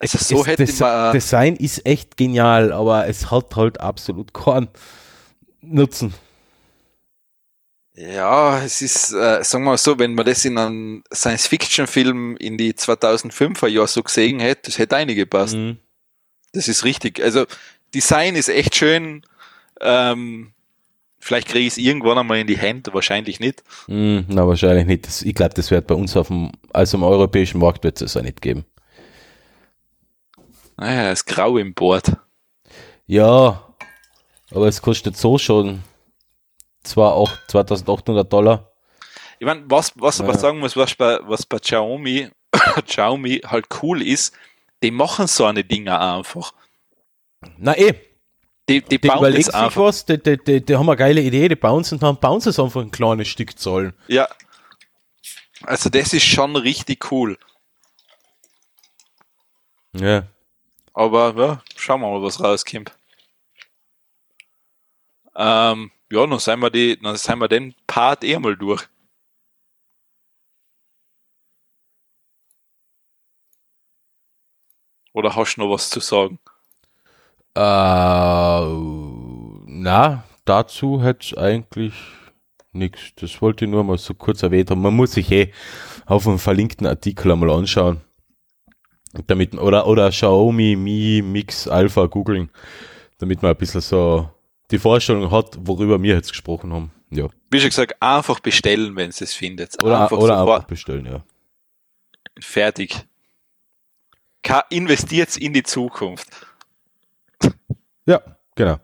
[0.00, 1.12] also, so es, hätte Desi- man.
[1.12, 4.68] Design ist echt genial, aber es hat halt absolut keinen
[5.60, 6.14] Nutzen.
[7.94, 12.56] Ja, es ist, äh, sagen wir mal so, wenn man das in einem Science-Fiction-Film in
[12.56, 15.54] die 2005er Jahre so gesehen hätte, das hätte einige gepasst.
[15.54, 15.76] Mhm.
[16.52, 17.22] Das ist richtig.
[17.22, 17.44] Also,
[17.94, 19.22] Design ist echt schön.
[19.82, 20.52] Ähm,
[21.20, 23.62] vielleicht kriege ich es irgendwann einmal in die Hände, wahrscheinlich nicht.
[23.86, 25.06] Mm, na, wahrscheinlich nicht.
[25.06, 28.16] Das, ich glaube, das wird bei uns auf dem, also im europäischen Markt wird es
[28.16, 28.64] auch nicht geben.
[30.76, 32.16] Naja, das Grau im Board.
[33.06, 33.62] Ja,
[34.50, 35.82] aber es kostet so schon
[36.82, 38.72] zwar auch 2800 Dollar.
[39.38, 40.24] Ich meine, was, was Ja.
[40.24, 42.30] aber sagen muss, was bei, was bei Xiaomi,
[42.86, 44.34] Xiaomi halt cool ist,
[44.82, 46.52] die machen so eine Dinger einfach.
[47.58, 47.94] Na eh,
[48.70, 49.82] Die, die, die bauen sich einfach.
[49.82, 52.50] was, die, die, die, die haben eine geile Idee, die es und dann bauen sie
[52.62, 53.94] einfach ein kleines Stück Zoll.
[54.06, 54.28] Ja.
[55.62, 57.36] Also das ist schon richtig cool.
[59.92, 60.24] Ja.
[60.94, 62.96] Aber ja, schauen wir mal, was rauskommt.
[65.34, 68.86] Ähm, ja, dann sind wir die, dann sind wir den Part eh mal durch.
[75.12, 76.38] Oder hast du noch was zu sagen?
[77.60, 78.64] Äh,
[79.66, 81.92] na, dazu hätte es eigentlich
[82.72, 83.14] nichts.
[83.16, 84.80] Das wollte ich nur mal so kurz erwähnt haben.
[84.80, 85.52] Man muss sich eh
[86.06, 88.00] auf einem verlinkten Artikel einmal anschauen.
[89.26, 92.48] Damit, oder, oder Xiaomi Mi Mix Alpha googeln,
[93.18, 94.30] damit man ein bisschen so
[94.70, 96.92] die Vorstellung hat, worüber wir jetzt gesprochen haben.
[97.10, 97.28] Ja.
[97.50, 99.82] Wie schon gesagt, einfach bestellen, wenn es findet.
[99.82, 101.24] Oder, einfach oder sofort einfach bestellen, ja.
[102.40, 103.04] fertig.
[104.70, 106.49] Investiert in die Zukunft.
[108.10, 108.20] Ja,
[108.56, 108.80] genau.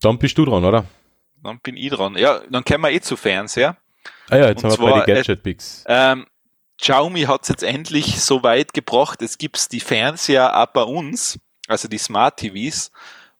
[0.00, 0.86] Dann bist du dran, oder?
[1.42, 2.16] Dann bin ich dran.
[2.16, 3.76] Ja, dann kommen wir eh zu Fernseher.
[4.30, 5.84] Ah ja, jetzt Und haben wir bei zwar, den äh, Gadget-Picks.
[5.86, 6.26] Ähm,
[6.80, 11.38] Xiaomi hat es jetzt endlich so weit gebracht, es gibt die Fernseher auch bei uns,
[11.68, 12.90] also die Smart TVs.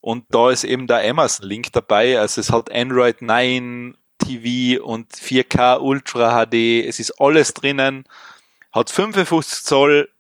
[0.02, 2.20] Und da ist eben der Amazon-Link dabei.
[2.20, 6.86] Also es hat Android 9 TV und 4K Ultra HD.
[6.86, 8.04] Es ist alles drinnen.
[8.70, 10.10] Hat 55 Zoll,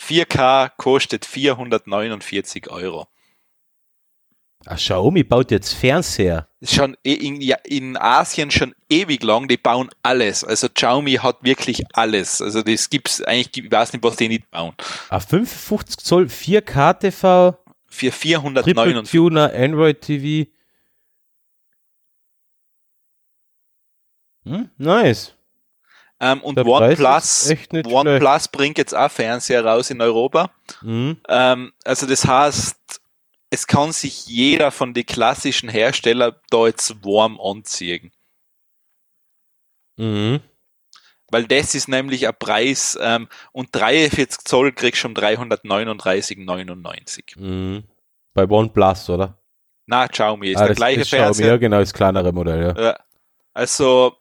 [0.00, 3.06] 4K, kostet 449 Euro.
[4.66, 6.48] Ah, Xiaomi baut jetzt Fernseher.
[6.62, 10.42] Schon eh in, in Asien schon ewig lang, die bauen alles.
[10.42, 12.42] Also Xiaomi hat wirklich alles.
[12.42, 14.74] Also das gibt's eigentlich, ich weiß nicht, was die nicht bauen.
[15.10, 17.56] Ah, 55 Zoll 4K TV,
[17.86, 19.10] Für Triple 449.
[19.10, 20.50] Tuner, Android TV.
[24.44, 25.37] Hm, nice.
[26.20, 30.50] Ähm, und OnePlus, ist OnePlus bringt jetzt auch Fernseher raus in Europa.
[30.80, 31.16] Hm.
[31.28, 33.00] Ähm, also das heißt,
[33.50, 38.12] es kann sich jeder von den klassischen Herstellern da jetzt warm anziehen.
[39.96, 40.40] Mhm.
[41.30, 47.38] Weil das ist nämlich ein Preis, ähm, und 43 Zoll kriegst du um 339,99.
[47.38, 47.84] Mhm.
[48.34, 49.38] Bei OnePlus, oder?
[49.86, 51.46] Na, Xiaomi ist Ah, der das, gleiche Xiaomi, Fernseher.
[51.48, 52.74] ja, genau, das kleinere Modell.
[52.76, 52.98] Ja.
[53.54, 54.16] Also,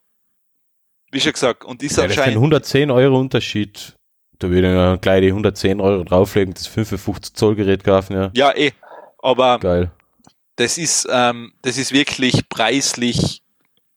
[1.11, 3.95] wie schon gesagt, und ist ja das sind anscheinend, 110 Euro Unterschied.
[4.39, 8.31] Da würde ich noch gleich die 110 Euro drauflegen, das 55 Zoll Gerät kaufen, ja.
[8.35, 8.71] ja eh,
[9.19, 9.91] aber Geil.
[10.57, 13.41] das ist, ähm, das ist wirklich preislich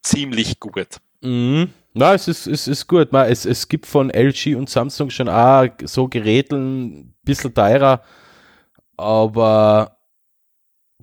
[0.02, 0.96] ziemlich gut.
[1.20, 1.70] Mhm.
[1.92, 3.12] Na, es ist, es ist gut.
[3.12, 8.02] Man, es, es gibt von LG und Samsung schon auch so Geräteln, ein bisschen teurer,
[8.96, 9.96] aber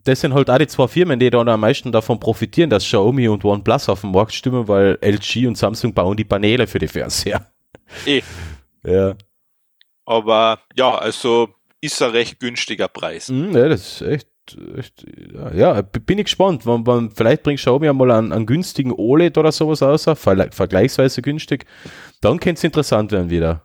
[0.08, 3.28] das sind halt auch die zwei Firmen, die dann am meisten davon profitieren, dass Xiaomi
[3.28, 6.88] und OnePlus auf dem Markt stimmen, weil LG und Samsung bauen die Paneele für die
[6.88, 7.46] Fernseher.
[8.06, 8.22] Eh.
[8.84, 9.16] Ja.
[10.06, 11.50] Aber ja, also
[11.82, 13.28] ist ein recht günstiger Preis.
[13.28, 14.28] Mhm, ja, das ist echt,
[14.78, 15.06] echt
[15.54, 16.66] ja, bin ich gespannt.
[16.66, 21.66] Wann, wann, vielleicht bringt Xiaomi einmal einen, einen günstigen OLED oder sowas verle- vergleichsweise günstig.
[22.22, 23.64] Dann könnte es interessant werden wieder.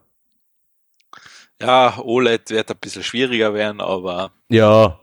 [1.60, 4.98] Ja, OLED wird ein bisschen schwieriger werden, aber Ja,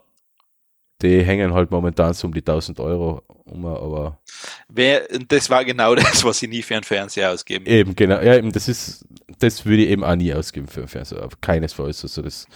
[1.01, 4.19] die hängen halt momentan so um die 1000 Euro um, aber
[4.67, 7.65] wer, das war genau das, was ich nie für einen Fernseher ausgeben.
[7.65, 9.05] eben, genau, ja, eben, das ist,
[9.39, 12.47] das würde ich eben auch nie ausgeben für einen Fernseher, keinesfalls, also das,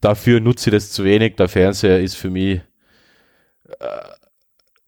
[0.00, 2.60] dafür nutze ich das zu wenig, der Fernseher ist für mich,
[3.80, 4.12] äh,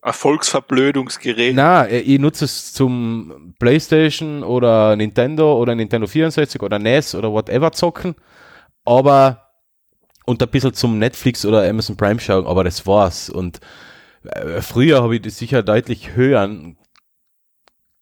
[0.03, 1.55] Erfolgsverblödungsgerät.
[1.55, 7.33] Na, äh, ich nutze es zum Playstation oder Nintendo oder Nintendo 64 oder NES oder
[7.33, 8.15] whatever zocken,
[8.85, 9.44] aber
[10.25, 13.31] und ein bisschen zum Netflix oder Amazon Prime schauen, aber das war's.
[13.31, 13.61] Und
[14.25, 16.77] äh, früher habe ich das sicher deutlich höheren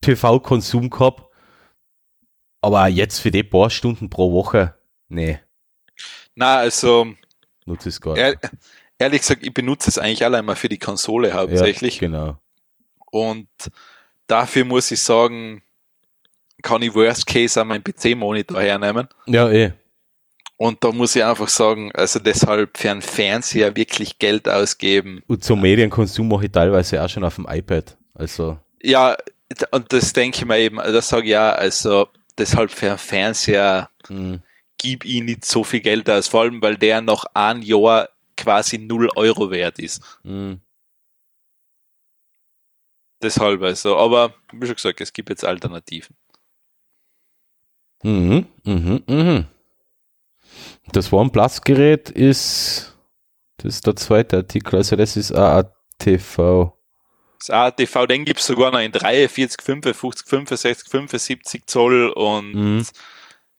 [0.01, 1.23] TV-Konsum gehabt,
[2.61, 4.75] aber jetzt für die paar Stunden pro Woche,
[5.07, 5.39] nee,
[6.35, 7.07] Na, also
[7.65, 8.39] nutze es gar ehr,
[8.97, 11.95] ehrlich gesagt, ich benutze es eigentlich alle einmal für die Konsole hauptsächlich.
[11.95, 12.37] Ja, genau.
[13.11, 13.47] Und
[14.27, 15.61] dafür muss ich sagen,
[16.61, 19.07] kann ich Worst Case an meinen PC-Monitor hernehmen.
[19.27, 19.73] Ja, eh.
[20.57, 25.23] Und da muss ich einfach sagen, also deshalb für einen Fernseher wirklich Geld ausgeben.
[25.27, 27.97] Und zum Medienkonsum mache ich teilweise auch schon auf dem iPad.
[28.13, 29.17] Also, Ja,
[29.71, 32.07] und das denke ich mir eben, das sage ich ja, also
[32.37, 34.39] deshalb für einen Fernseher mh,
[34.77, 38.77] gib ich nicht so viel Geld aus, vor allem weil der noch ein Jahr quasi
[38.77, 40.01] null Euro wert ist.
[40.23, 40.57] mh.
[43.21, 46.15] Deshalb also, aber wie schon gesagt, es gibt jetzt Alternativen.
[48.03, 49.45] Mhm, mhm, mhm.
[50.91, 52.97] Das OnePlus-Gerät ist,
[53.57, 56.73] das ist der zweite Artikel, also das ist AATV.
[57.39, 62.85] Das ATV, den gibt's sogar noch in 43, 55, 65, 75 Zoll und Mhm.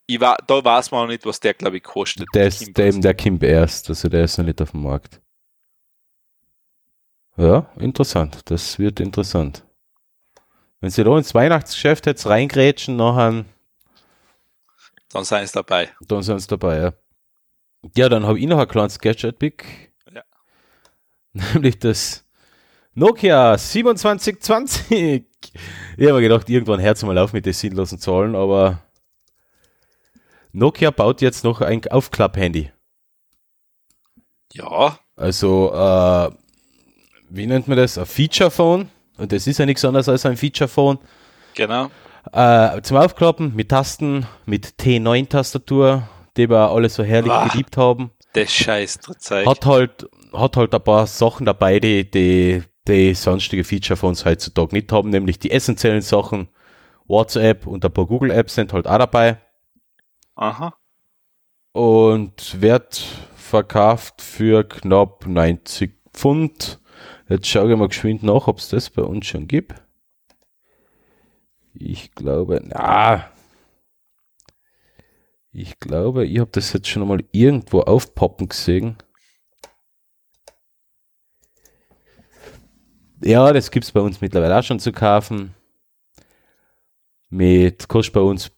[0.06, 2.26] ich war, da weiß man auch nicht, was der, glaube ich, kostet.
[2.34, 5.20] Der ist der, eben der Kim erst, also der ist noch nicht auf dem Markt.
[7.36, 8.40] Ja, interessant.
[8.44, 9.64] Das wird interessant.
[10.80, 13.44] Wenn sie da ins Weihnachtsgeschäft jetzt reingrätschen, nachher,
[15.10, 15.90] Dann seien es dabei.
[16.06, 16.92] dann sind sie dabei, ja.
[17.96, 19.92] Ja, dann habe ich noch ein kleines Gadget Big.
[20.12, 20.22] Ja.
[21.52, 22.24] Nämlich das
[22.94, 25.26] Nokia 2720.
[25.96, 28.80] Ich habe mir gedacht, irgendwann hört mal auf mit den sinnlosen Zahlen, aber
[30.52, 32.70] Nokia baut jetzt noch ein Aufklapp-Handy.
[34.52, 36.30] Ja, Also, äh,
[37.28, 37.98] wie nennt man das?
[37.98, 38.88] Ein Feature-Phone.
[39.16, 40.98] Und das ist ja nichts anderes als ein Feature-Phone.
[41.54, 41.90] genau.
[42.32, 47.48] Äh, zum Aufklappen mit Tasten, mit T9-Tastatur, die wir alle so herrlich Ah.
[47.48, 48.10] geliebt haben.
[48.32, 49.46] Das scheiß Zeug.
[49.46, 54.90] Hat halt, hat halt ein paar Sachen dabei, die, die, die sonstige Feature-Phones heutzutage nicht
[54.92, 56.48] haben, nämlich die essentiellen Sachen.
[57.06, 59.38] WhatsApp und ein paar Google-Apps sind halt auch dabei.
[60.36, 60.74] Aha.
[61.72, 63.04] und wird
[63.36, 66.80] verkauft für knapp 90 Pfund.
[67.28, 69.74] Jetzt schaue ich mal geschwind nach, ob es das bei uns schon gibt.
[71.74, 73.26] Ich glaube, na.
[75.56, 78.96] Ich glaube, ich habe das jetzt schon mal irgendwo aufpoppen gesehen.
[83.22, 85.54] Ja, das gibt es bei uns mittlerweile auch schon zu kaufen.
[87.30, 88.50] Mit kostet bei uns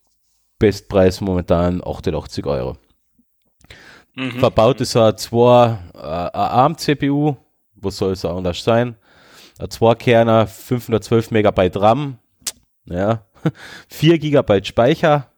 [0.58, 2.78] Bestpreis momentan 88 Euro.
[4.14, 4.40] Mhm.
[4.40, 7.36] Verbaut ist ein 2 äh, ARM-CPU,
[7.74, 8.96] wo soll es auch anders sein?
[9.58, 12.18] Ein 2-Kerner, 512 Megabyte RAM,
[12.86, 13.26] ja,
[13.88, 15.30] 4 Gigabyte Speicher.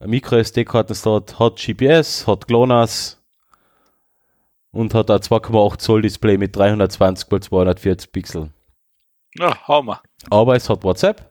[0.00, 3.22] Ein MicroSD-Kartenslot, hat GPS, hat GLONASS
[4.72, 8.50] und hat ein 2,8 Zoll Display mit 320 x 240 Pixel.
[9.34, 10.02] Ja, Hammer.
[10.30, 11.30] Aber es hat WhatsApp.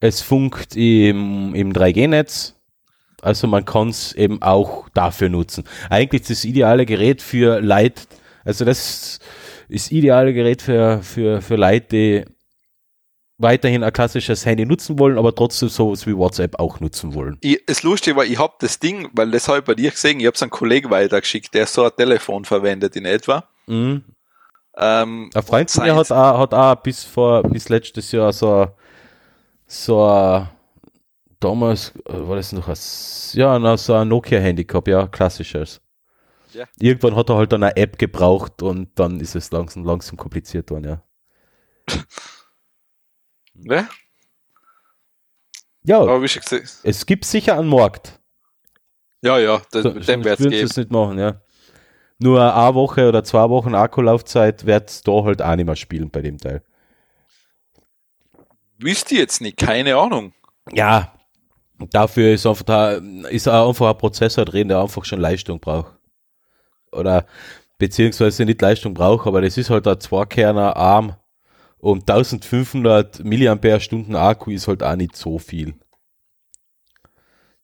[0.00, 2.56] Es funkt im, im 3G-Netz.
[3.22, 5.64] Also man kann es eben auch dafür nutzen.
[5.88, 8.02] Eigentlich ist das ideale Gerät für Leute,
[8.44, 9.22] also das ist
[9.68, 12.24] das ideale Gerät für, für, für Leute, die
[13.40, 17.38] weiterhin ein klassisches Handy nutzen wollen, aber trotzdem sowas wie WhatsApp auch nutzen wollen.
[17.40, 20.20] Ich, das Lustige war, ich hab das Ding, weil das habe ich bei dir gesehen,
[20.20, 23.44] ich hab's einem Kollegen weitergeschickt, der so ein Telefon verwendet in etwa.
[23.66, 24.04] Mhm.
[24.76, 28.68] Ähm, Ein Freund von mir hat auch, hat auch bis vor, bis letztes Jahr so,
[29.66, 30.48] so ein,
[31.40, 32.76] damals, äh, war das noch ein,
[33.32, 35.80] ja, na, so ein Nokia-Handy gehabt, ja, klassisches.
[36.52, 36.66] Ja.
[36.78, 40.70] Irgendwann hat er halt dann eine App gebraucht und dann ist es langsam, langsam kompliziert
[40.70, 41.02] worden, ja.
[43.62, 43.88] Ne?
[45.84, 48.18] Ja, Aber wie schon gesagt, es gibt sicher einen Markt.
[49.22, 50.66] ja, ja, das, So, dem würden sie geben.
[50.66, 51.40] es nicht machen, ja.
[52.18, 56.10] Nur eine Woche oder zwei Wochen Akkulaufzeit wird es da halt auch nicht mehr spielen
[56.10, 56.62] bei dem Teil.
[58.78, 60.32] Wisst ihr jetzt nicht, keine Ahnung.
[60.72, 61.14] Ja,
[61.78, 62.92] dafür ist einfach da,
[63.30, 65.94] ist auch einfach ein Prozessor drin, der einfach schon Leistung braucht.
[66.92, 67.26] Oder
[67.78, 71.16] beziehungsweise nicht Leistung braucht, aber das ist halt ein Zweikerner Arm
[71.80, 75.74] und 1500 Milliampere-Stunden Akku ist halt auch nicht so viel.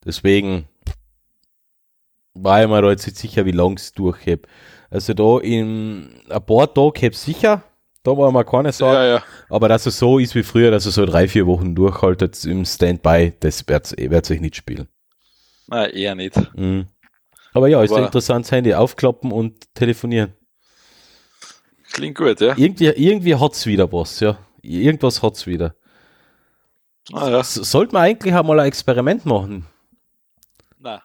[0.05, 0.68] Deswegen
[2.34, 4.47] war ich mir da jetzt nicht sicher, wie lang es durchhebt.
[4.90, 7.62] Also da in ein paar Tagen hebt sicher,
[8.02, 8.97] da war mal keine Sorge.
[8.97, 9.22] Ja, ja.
[9.48, 12.64] Aber dass es so ist wie früher, dass er so drei, vier Wochen durchhaltet im
[12.64, 14.86] Standby, das wird es euch nicht spielen.
[15.66, 16.36] Na, eher nicht.
[16.55, 16.86] Mhm.
[17.52, 18.74] Aber ja, ist ein Aber- interessantes Handy.
[18.74, 20.34] Aufklappen und telefonieren.
[21.92, 22.54] Klingt gut, ja.
[22.56, 24.38] Irgendwie, irgendwie hat's wieder was, ja.
[24.62, 25.74] Irgendwas hat's wieder.
[27.12, 27.42] Ah, ja.
[27.44, 29.66] Sollte man eigentlich einmal ein Experiment machen
[30.78, 31.02] Na,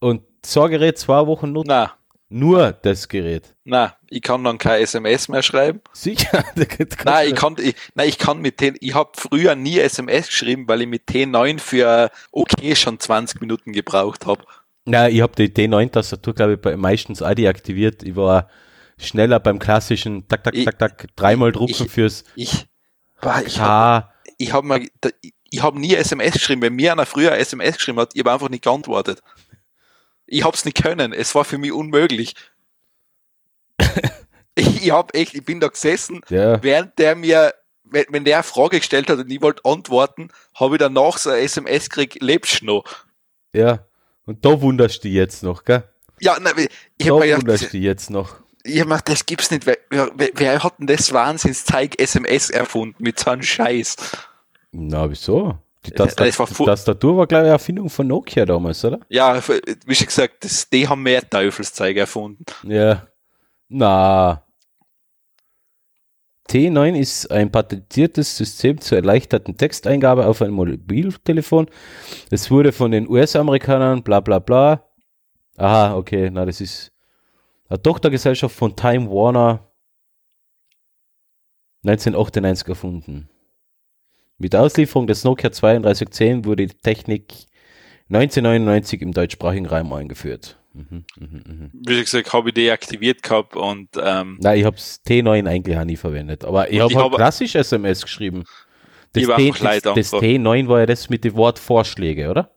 [0.00, 1.68] und so ein Gerät zwei Wochen nutzen.
[1.68, 1.92] na,
[2.28, 3.54] Nur das Gerät.
[3.64, 5.80] na, ich kann dann kein SMS mehr schreiben.
[5.92, 6.44] Sicher?
[7.04, 10.66] Nein, ich kann, ich, nein, ich kann mit den, ich habe früher nie SMS geschrieben,
[10.66, 14.42] weil ich mit T9 für okay schon 20 Minuten gebraucht habe.
[14.86, 18.02] Nein, ich habe die D9-Tastatur, glaube ich, bei, meistens auch deaktiviert.
[18.02, 18.48] Ich war
[18.98, 22.66] schneller beim klassischen Tak, Tak, Tak, Tak, dreimal drucken ich- fürs Ich,
[23.20, 24.08] boah, ich habe
[24.38, 24.86] ich hab mal,
[25.50, 26.62] ich habe nie SMS geschrieben.
[26.62, 29.22] Wenn mir einer früher SMS geschrieben hat, ich habe einfach nicht geantwortet.
[30.26, 31.12] Ich hab's nicht können.
[31.12, 32.34] Es war für mich unmöglich.
[34.54, 37.54] ich ich hab echt, ich bin da gesessen, Ja, während der mir,
[37.84, 41.30] wenn, wenn der eine Frage gestellt hat und ich wollte antworten, habe ich danach so
[41.30, 42.84] ein SMS gekriegt, lebst du noch?
[43.52, 43.86] ja.
[44.26, 45.84] Und da wunderst du dich jetzt noch, gell?
[46.18, 46.54] Ja, nein,
[46.96, 48.36] ich habe mir wunderst du jetzt noch.
[48.64, 49.66] Ich hab gedacht, das gibt's nicht.
[49.66, 53.96] Wer, wer, wer hat denn das Wahnsinnszeug SMS erfunden mit so einem Scheiß?
[54.72, 55.58] Na, wieso?
[55.86, 58.84] Die, Das- Tastat das war die Tastatur war, glaube ich, eine Erfindung von Nokia damals,
[58.84, 59.00] oder?
[59.10, 59.38] Ja,
[59.86, 62.44] wie schon gesagt, das, die haben mehr Teufelszeug erfunden.
[62.62, 63.06] Ja.
[63.68, 64.40] Na.
[66.48, 71.68] T9 ist ein patentiertes System zur erleichterten Texteingabe auf ein Mobiltelefon.
[72.30, 74.84] Es wurde von den US-Amerikanern, bla bla bla.
[75.56, 76.92] Aha, okay, na, das ist
[77.68, 79.70] eine Tochtergesellschaft von Time Warner
[81.84, 83.28] 1998 erfunden.
[84.38, 87.32] Mit Auslieferung des Nokia 3210 wurde die Technik
[88.08, 90.58] 1999 im deutschsprachigen Raum eingeführt.
[90.72, 91.70] Mhm, mhm, mhm.
[91.72, 95.96] Wie gesagt, habe ich deaktiviert gehabt und ähm, Nein, ich habe T9 eigentlich auch nie
[95.96, 96.44] verwendet.
[96.44, 98.44] Aber ich habe ich halt klassisch SMS geschrieben.
[99.12, 100.20] Das, T, das, das einfach.
[100.20, 102.50] T9 war ja das mit dem Wort Vorschläge, oder?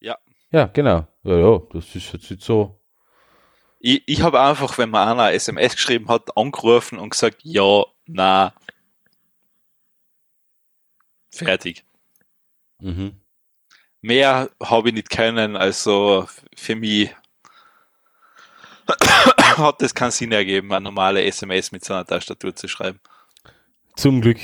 [0.00, 0.18] Ja.
[0.52, 1.06] Ja, genau.
[1.24, 2.75] Ja, ja, das ist jetzt so.
[3.78, 7.84] Ich, ich habe einfach, wenn man einer eine SMS geschrieben hat, angerufen und gesagt, ja,
[8.06, 8.54] na.
[11.30, 11.84] Fertig.
[12.80, 13.20] Mhm.
[14.00, 17.10] Mehr habe ich nicht können, also für mich
[19.56, 23.00] hat das keinen Sinn ergeben, eine normale SMS mit so einer Tastatur zu schreiben.
[23.96, 24.38] Zum Glück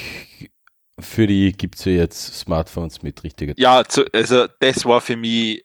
[0.98, 5.16] für die gibt es ja jetzt Smartphones mit richtiger Ja, zu, also das war für
[5.16, 5.64] mich,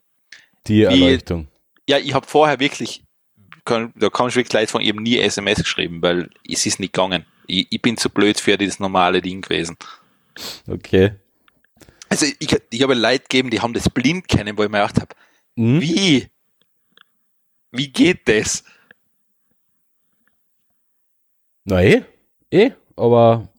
[0.68, 1.48] die Erleuchtung.
[1.88, 3.04] ja, ich habe vorher wirklich,
[3.68, 6.94] kann, da kann ich wirklich leid von eben nie SMS geschrieben, weil es ist nicht
[6.94, 7.26] gegangen.
[7.46, 9.78] Ich, ich bin zu blöd für dieses normale Ding gewesen.
[10.68, 11.14] Okay.
[12.10, 15.02] Also ich, ich habe Leute gegeben, die haben das blind kennen, wo ich mir gedacht
[15.02, 15.16] habe,
[15.58, 15.82] Hm?
[15.82, 16.28] wie?
[17.72, 18.64] Wie geht das?
[21.66, 22.04] Na eh,
[22.52, 23.50] eh, aber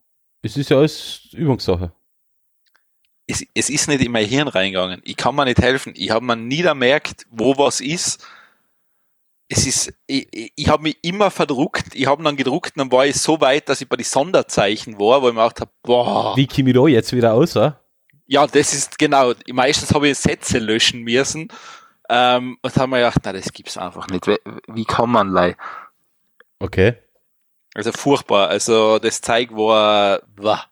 [0.43, 1.93] es ist ja alles Übungssache.
[3.27, 5.03] Es, es ist nicht in mein Hirn reingegangen.
[5.05, 5.93] Ich kann mir nicht helfen.
[5.95, 8.27] Ich habe mir nie gemerkt, wo was ist.
[9.49, 11.95] Es ist, ich, ich, ich habe mich immer verdruckt.
[11.95, 15.23] Ich habe dann gedruckt, dann war ich so weit, dass ich bei die Sonderzeichen war,
[15.23, 17.57] wo ich mir gedacht habe, boah, Wie da jetzt wieder aus?
[17.57, 17.81] ah?
[18.29, 19.33] ja, das ist genau.
[19.51, 21.49] Meistens habe ich Sätze löschen müssen.
[22.11, 24.27] Ähm, und habe mir gedacht, na, das gibt's einfach nicht.
[24.27, 25.57] Wie, kann man lei?
[26.59, 26.97] Okay.
[27.75, 28.49] Also furchtbar.
[28.49, 30.67] Also das Zeug war, war.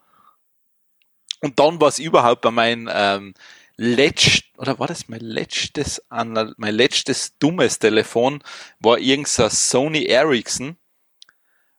[1.41, 3.35] Und dann war es überhaupt bei meinem ähm,
[3.77, 8.43] letzt, oder war das mein letztes, mein letztes dummes Telefon,
[8.81, 10.77] war irgend so ein Sony Ericsson.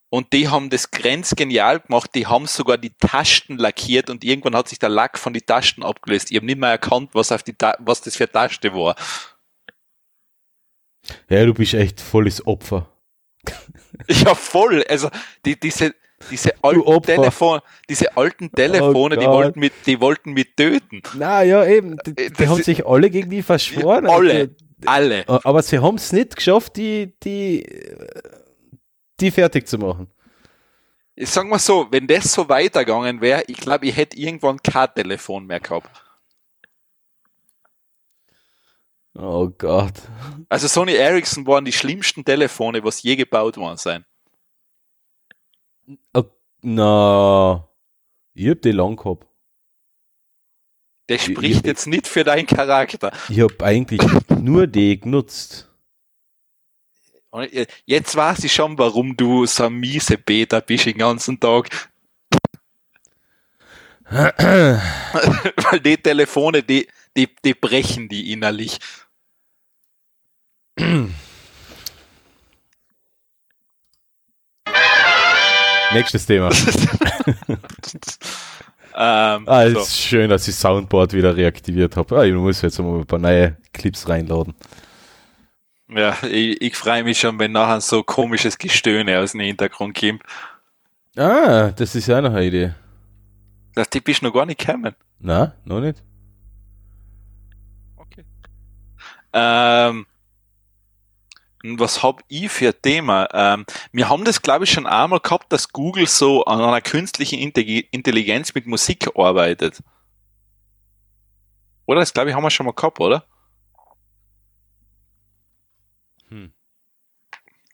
[0.10, 4.70] Und die haben das grenzgenial gemacht, die haben sogar die Tasten lackiert und irgendwann hat
[4.70, 6.32] sich der Lack von den Tasten abgelöst.
[6.32, 8.96] Ich habe nicht mehr erkannt, was, auf die Ta was das für eine Taste war.
[11.30, 12.90] Ja, du bist echt volles Opfer.
[14.08, 14.86] Ja, voll.
[14.88, 15.10] Also
[15.44, 15.96] die, diese,
[16.32, 17.02] diese alten.
[17.04, 19.34] Telefone, diese alten Telefone, die Gott.
[19.34, 21.02] wollten mit, die wollten mich töten.
[21.14, 21.98] Na ja, eben.
[22.06, 24.08] Die, Äh, die das haben sich alle gegen die verschworen.
[24.08, 25.28] Alle, alle.
[25.28, 27.66] Also, aber sie haben es nicht geschafft, die, die,
[29.20, 30.08] die fertig zu machen.
[31.16, 34.90] Ich sag mal so, wenn das so weitergegangen wäre, ich glaube, ich hätte irgendwann kein
[34.94, 35.90] Telefon mehr gehabt.
[39.16, 39.94] Oh Gott.
[40.48, 44.06] Also Sony Ericsson waren die schlimmsten Telefone, was je gebaut worden sein.
[46.62, 47.68] Na,
[48.34, 49.28] ich hab die lang gehabt.
[51.10, 53.12] Ich- spricht ich- jetzt nicht für deinen Charakter.
[53.30, 55.70] Ich hab eigentlich nur die genutzt.
[57.30, 57.50] Und
[57.86, 61.70] Jetzt weiß ich schon, warum du so ein miese Beta bist den ganzen Tag.
[64.10, 68.80] Weil die Telefone, die, die, die brechen die innerlich.
[75.94, 76.50] Nächstes Thema.
[79.00, 79.80] Ähm, Ah, es so.
[79.82, 82.18] ist schön, dass ich Soundboard wieder reaktiviert habe.
[82.18, 84.56] Ah, ich muss jetzt mal ein paar neue Clips reinladen.
[85.88, 90.24] Ja, ich, ich freue mich schon, wenn nachher so komisches Gestöhne aus dem Hintergrund kommt.
[91.16, 92.74] Ah, das ist ja noch eine Idee.
[93.76, 94.96] Das Tipp ist noch gar nicht gekommen.
[95.20, 96.04] Na, noch nicht?
[97.98, 98.26] Okay.
[99.34, 100.07] Ähm,
[101.80, 103.28] was hab ich für ein Thema?
[103.34, 107.40] Ähm, wir haben das, glaube ich, schon einmal gehabt, dass Google so an einer künstlichen
[107.40, 109.82] Intelli- Intelligenz mit Musik arbeitet.
[111.86, 112.02] Oder?
[112.02, 113.26] Das, glaube ich, haben wir schon mal gehabt, oder?
[116.30, 116.52] Hm.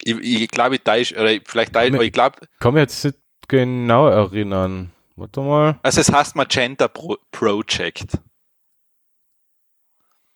[0.04, 3.18] Ich, ich glaube, ich täusche, oder vielleicht aber ich glaube, Kann mich jetzt nicht
[3.48, 4.92] genau erinnern.
[5.16, 5.80] Warte mal.
[5.84, 8.18] Also es heißt Magenta Pro Project.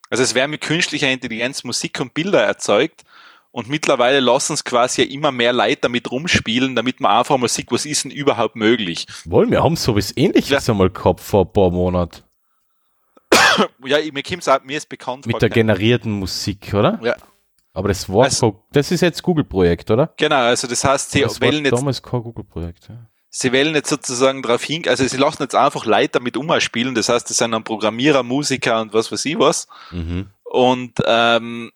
[0.09, 3.03] Also es werden mit künstlicher Intelligenz Musik und Bilder erzeugt
[3.51, 7.47] und mittlerweile lassen es quasi ja immer mehr Leute damit rumspielen, damit man einfach mal
[7.47, 9.05] sieht, was ist denn überhaupt möglich.
[9.25, 12.21] Wollen wir haben sowas ähnliches einmal gehabt vor ein paar Monaten.
[13.85, 15.25] Ja, mir auch, mir ist bekannt.
[15.25, 16.99] Mit der generierten Musik, oder?
[17.01, 17.15] ja,
[17.73, 20.13] Aber das war Also- das ist jetzt Google-Projekt, oder?
[20.17, 22.89] genau, also das heißt, sie Das war wählen jetzt, damals kein Google-Projekt.
[22.89, 22.95] Ja.
[23.29, 27.09] sie wählen jetzt sozusagen darauf hin, also sie lassen jetzt einfach Leute damit umspielen, das
[27.09, 29.67] heißt, das sind dann Programmierer, Musiker und was weiß ich was.
[29.91, 30.27] Mhm.
[30.43, 31.71] Und ähm,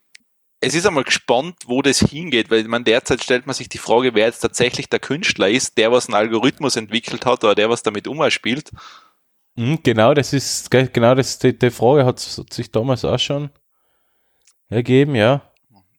[0.62, 4.14] es ist einmal gespannt, wo das hingeht, weil man derzeit stellt man sich die Frage,
[4.14, 7.82] wer jetzt tatsächlich der Künstler ist, der was einen Algorithmus entwickelt hat oder der was
[7.82, 8.70] damit umspielt.
[9.56, 13.50] Mhm, genau, das ist ge- genau das die, die Frage hat sich damals auch schon
[14.68, 15.42] ergeben, ja.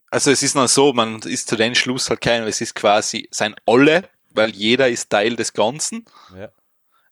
[0.10, 3.28] Also es ist noch so, man ist zu den Schluss halt kein, es ist quasi
[3.32, 6.06] sein Alle, weil jeder ist Teil des Ganzen.
[6.38, 6.50] Ja.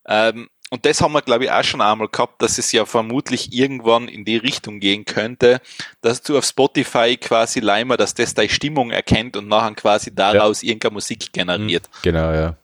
[0.07, 3.51] Ähm, und das haben wir, glaube ich, auch schon einmal gehabt, dass es ja vermutlich
[3.51, 5.59] irgendwann in die Richtung gehen könnte,
[5.99, 10.63] dass du auf Spotify quasi leimer, dass das deine Stimmung erkennt und nachher quasi daraus
[10.63, 11.89] irgendeine Musik generiert.
[12.03, 12.55] Genau, ja.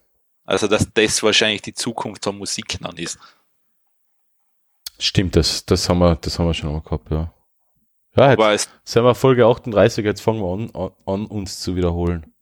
[0.45, 3.19] Also, dass das wahrscheinlich die Zukunft von Musik dann ist.
[4.97, 7.33] Stimmt, das, das haben wir, das haben wir schon einmal gehabt, ja.
[8.15, 11.75] Ja, jetzt es, sind wir Folge 38, jetzt fangen wir an, an, an uns zu
[11.75, 12.33] wiederholen.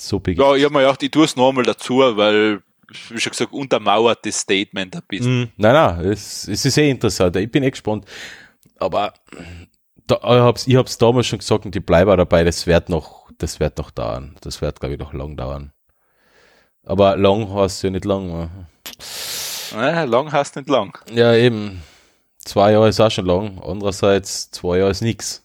[0.00, 0.38] So big.
[0.38, 2.62] ja, ich habe mir gedacht, ich tue es nochmal dazu, weil,
[3.10, 5.42] wie schon gesagt, untermauert das Statement ein bisschen.
[5.42, 7.36] Mm, nein, nein, es, es ist eh interessant.
[7.36, 8.04] Ich bin eh gespannt.
[8.78, 9.14] Aber
[10.06, 13.30] da, ich hab's, ich hab's damals schon gesagt und ich bleibe dabei, das wird noch,
[13.38, 14.36] das wird noch dauern.
[14.40, 15.72] Das wird, glaube ich, noch lang dauern.
[16.84, 18.28] Aber lang heißt ja nicht lang.
[18.28, 18.50] ne?
[19.74, 20.96] Äh, lang heißt nicht lang.
[21.10, 21.82] Ja, eben.
[22.38, 23.60] Zwei Jahre ist auch schon lang.
[23.60, 25.44] Andererseits, zwei Jahre ist nix.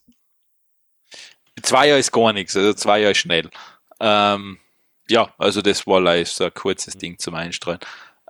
[1.63, 3.49] Zwei Jahre ist gar nichts, also zwei Jahre ist schnell.
[3.99, 4.59] Ähm,
[5.11, 7.79] ja, also das war leider so ein kurzes Ding zum Einstreuen.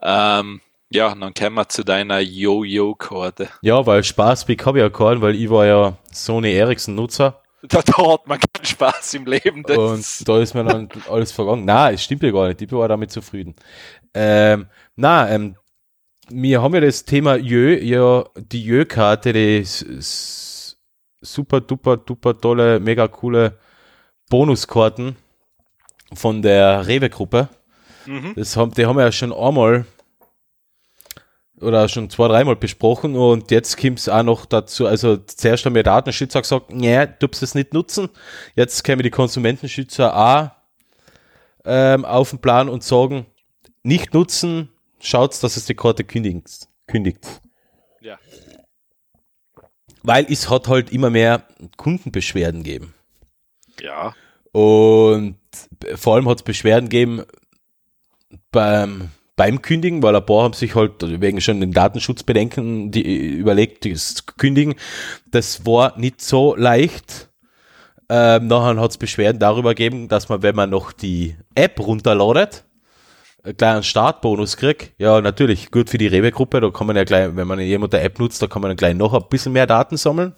[0.02, 3.50] Ähm, ja, dann kommen wir zu deiner Yo-Yo-Karte.
[3.62, 7.42] Ja, weil Spaßpick habe ich ja keinen, weil ich war ja Sony Ericsson Nutzer.
[7.64, 9.64] Da, da hat man keinen Spaß im Leben.
[9.64, 11.64] Das Und da ist mir dann alles vergangen.
[11.64, 12.62] Na, es stimmt ja gar nicht.
[12.62, 13.56] Ich war damit zufrieden.
[14.14, 15.56] Ähm, na, ähm,
[16.30, 19.64] wir haben ja das Thema Jö, ja, die Jö-Karte, die
[21.22, 23.60] super, duper, duper tolle, mega coole
[24.30, 25.16] Bonuskarten
[26.14, 27.50] von der Rewe-Gruppe.
[28.06, 28.34] Mhm.
[28.36, 29.86] Das haben, die haben wir ja schon einmal
[31.62, 35.76] oder schon zwei, dreimal besprochen und jetzt kommt es auch noch dazu, also zuerst haben
[35.76, 38.10] wir Datenschützer gesagt, nee, du darfst es nicht nutzen.
[38.56, 40.50] Jetzt kämen die Konsumentenschützer auch
[41.64, 43.28] ähm, auf den Plan und sagen,
[43.84, 44.70] nicht nutzen,
[45.00, 46.68] schaut, dass es die Karte kündigt.
[46.88, 47.42] kündigt.
[48.02, 48.18] Ja.
[50.02, 51.46] Weil es hat halt immer mehr
[51.78, 52.94] Kundenbeschwerden gegeben.
[53.80, 54.16] ja.
[54.52, 55.38] Und
[55.96, 57.24] vor allem hat es Beschwerden gegeben
[58.52, 63.86] beim, beim Kündigen, weil ein paar haben sich halt wegen schon den Datenschutzbedenken die, überlegt,
[63.86, 64.76] das kündigen.
[65.30, 67.30] Das war nicht so leicht.
[68.10, 72.66] Ähm, nachher hat es Beschwerden darüber gegeben, dass man, wenn man noch die App runterladet,
[73.44, 74.92] einen kleinen Startbonus kriegt.
[74.98, 78.04] Ja, natürlich, gut für die Rewe-Gruppe, da kann man ja gleich, wenn man jemand der
[78.04, 80.36] App nutzt, da kann man dann gleich noch ein bisschen mehr Daten sammeln.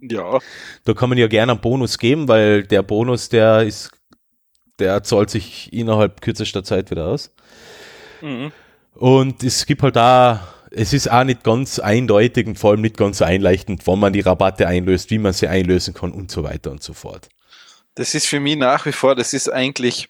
[0.00, 0.38] Ja.
[0.84, 3.90] Da kann man ja gerne einen Bonus geben, weil der Bonus, der ist,
[4.78, 7.32] der zahlt sich innerhalb kürzester Zeit wieder aus.
[8.20, 8.52] Mhm.
[8.94, 12.96] Und es gibt halt da, es ist auch nicht ganz eindeutig und vor allem nicht
[12.96, 16.44] ganz so einleuchtend, wann man die Rabatte einlöst, wie man sie einlösen kann und so
[16.44, 17.28] weiter und so fort.
[17.94, 20.08] Das ist für mich nach wie vor, das ist eigentlich,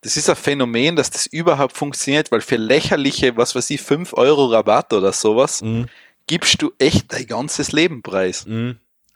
[0.00, 4.14] das ist ein Phänomen, dass das überhaupt funktioniert, weil für lächerliche, was weiß ich, 5
[4.14, 5.86] Euro Rabatt oder sowas, Mhm.
[6.26, 8.44] gibst du echt dein ganzes Leben preis.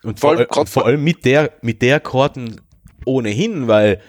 [0.03, 2.61] Und Vor allem vor allem mit der, mit der Karten
[3.05, 4.01] ohnehin, weil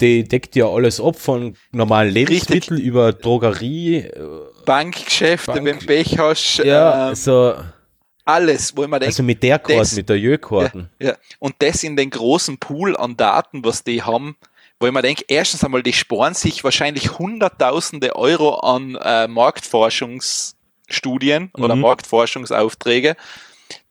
[0.00, 4.12] die deckt ja alles ab von normalen Lebensmitteln über Drogerie, äh,
[4.64, 7.54] Bankgeschäfte, Bank- wenn Pech hast, ja, ähm, also,
[8.24, 10.88] alles, wo ich mir denke, also mit der Karten, das- mit der Jö-Karten.
[11.00, 14.36] Ja, und das in den großen Pool an Daten, was die haben,
[14.80, 21.50] wo ich mir denke, erstens einmal, die sparen sich wahrscheinlich hunderttausende Euro an äh, Marktforschungsstudien
[21.54, 21.82] oder Mhm.
[21.82, 23.16] Marktforschungsaufträge.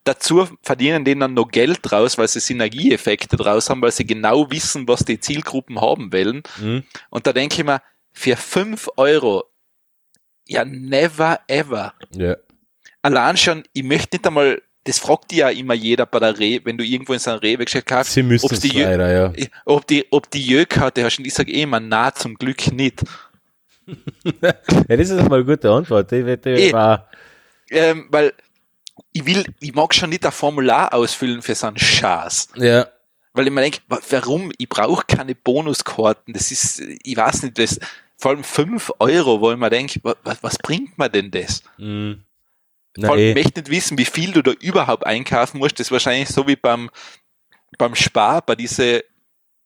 [0.03, 4.49] Dazu verdienen denen dann noch Geld draus, weil sie Synergieeffekte draus haben, weil sie genau
[4.51, 6.43] wissen, was die Zielgruppen haben wollen.
[6.59, 6.83] Mhm.
[7.09, 7.81] Und da denke ich mir,
[8.11, 9.45] für fünf Euro,
[10.47, 11.93] ja, never ever.
[12.15, 12.35] Ja.
[13.01, 16.77] Allein schon, ich möchte nicht einmal, das fragt ja immer jeder bei der Re, wenn
[16.77, 19.33] du irgendwo in so einem Rewe-Geschäft kaufst, Sie müssen ob's es die leider, ja.
[19.65, 21.17] ob die, ob die Jö-Karte hast.
[21.19, 23.03] Und ich sage eh immer, na, zum Glück nicht.
[24.41, 24.53] Ja,
[24.95, 26.09] das ist mal eine gute Antwort.
[26.11, 26.71] Die, die, die Eh.
[26.73, 27.09] war,
[27.69, 28.31] Ähm, weil
[29.13, 32.49] ich will, ich mag schon nicht ein Formular ausfüllen für so einen Schatz.
[32.55, 32.87] ja.
[33.35, 34.51] Weil ich mir denke, wa- warum?
[34.59, 36.35] Ich brauche keine Bonuskarten.
[36.35, 37.79] Das ist, ich weiß nicht, das,
[38.15, 41.63] vor allem fünf Euro, wo ich mir denke, wa, wa, was bringt mir denn das?
[41.79, 42.23] Mhm.
[42.99, 43.33] Vor allem, ich eh.
[43.33, 45.79] möchte nicht wissen, wie viel du da überhaupt einkaufen musst.
[45.79, 46.91] Das ist wahrscheinlich so wie beim,
[47.79, 49.03] beim Spar, bei diese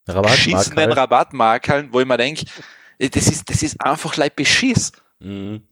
[0.06, 0.98] beschissenen Rabattmarkt halt.
[0.98, 2.46] Rabattmarkeln, wo ich mir denke,
[3.00, 4.94] das ist, das ist einfach leid Beschiss.
[5.20, 5.67] Mhm.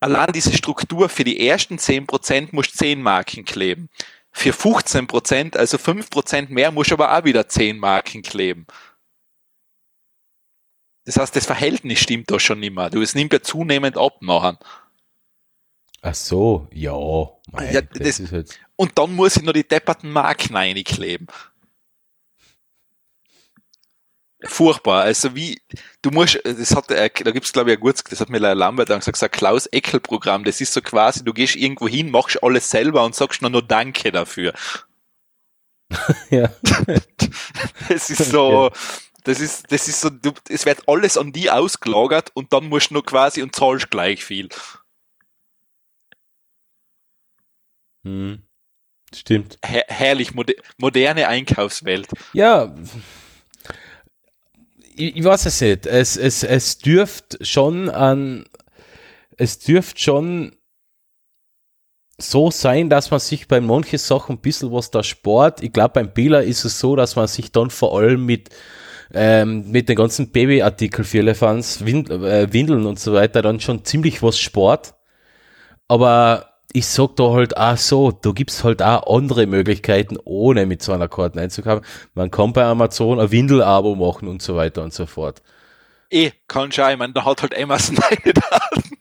[0.00, 3.88] Allein diese Struktur für die ersten 10% musst du 10 Marken kleben.
[4.30, 8.66] Für 15%, also 5% mehr, musst du aber auch wieder 10 Marken kleben.
[11.04, 12.90] Das heißt, das Verhältnis stimmt da schon nicht mehr.
[12.90, 14.58] Du, es nimmt ja zunehmend ab nachher.
[16.02, 16.92] Ach so, ja.
[17.50, 21.26] Mei, Ja, das, das- halt, Und dann muss ich noch die depperten Marken reinkleben.
[24.44, 25.02] Furchtbar.
[25.02, 25.60] Also wie,
[26.00, 28.88] du musst, das hat, äh, da gibt's glaube ich ein gutes, das hat mir Lambert
[28.88, 30.44] dann gesagt, ein Klaus-Eckel-Programm.
[30.44, 33.62] Das ist so quasi, du gehst irgendwo hin, machst alles selber und sagst nur noch
[33.62, 34.54] Danke dafür.
[36.30, 36.50] ja.
[37.88, 38.70] Das ist so,
[39.24, 42.90] das ist, das ist so, du, es wird alles an die ausgelagert und dann musst
[42.90, 44.48] du nur quasi und zahlst gleich viel.
[48.04, 48.42] Mhm.
[49.14, 49.58] Stimmt.
[49.64, 52.08] Her herrlich, mode moderne Einkaufswelt.
[52.34, 52.74] Ja,
[54.98, 55.86] ich, ich weiß es nicht.
[55.86, 58.44] Es, es, es dürft schon an,
[59.36, 60.52] es dürft schon
[62.20, 65.62] so sein, dass man sich bei manchen Sachen ein bisschen was da spart.
[65.62, 68.50] Ich glaube, beim Bela ist es so, dass man sich dann vor allem mit,
[69.14, 73.84] ähm, mit den ganzen Babyartikeln für Elefants, Wind, äh, Windeln und so weiter dann schon
[73.84, 74.94] ziemlich was spart.
[75.86, 80.82] Aber ich sag da halt auch so, da gibt's halt auch andere Möglichkeiten, ohne mit
[80.82, 81.84] so einer Karte einzukaufen.
[82.14, 85.42] Man kann bei Amazon ein Windel-Abo machen und so weiter und so fort.
[86.10, 88.98] Eh, kann schon, ich meine, da hat halt Amazon meine Daten.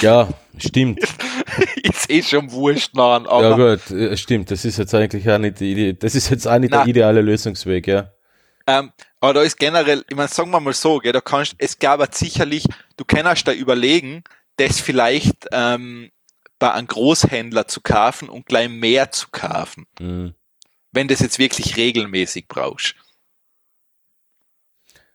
[0.00, 1.00] Ja, stimmt.
[1.82, 4.50] ist eh schon wurscht nahen, Ja gut, äh, stimmt.
[4.50, 5.92] Das ist jetzt eigentlich auch nicht die Idee.
[5.94, 6.78] Das ist jetzt auch nicht Na.
[6.78, 8.10] der ideale Lösungsweg, ja.
[8.66, 11.78] Ähm, aber da ist generell, ich meine, sagen wir mal so, gell, da kannst, es
[11.78, 12.64] gab halt sicherlich,
[12.96, 14.22] du kannst da überlegen,
[14.56, 16.10] das vielleicht ähm,
[16.58, 20.34] bei einem Großhändler zu kaufen und gleich mehr zu kaufen, Mhm.
[20.92, 22.94] wenn das jetzt wirklich regelmäßig brauchst.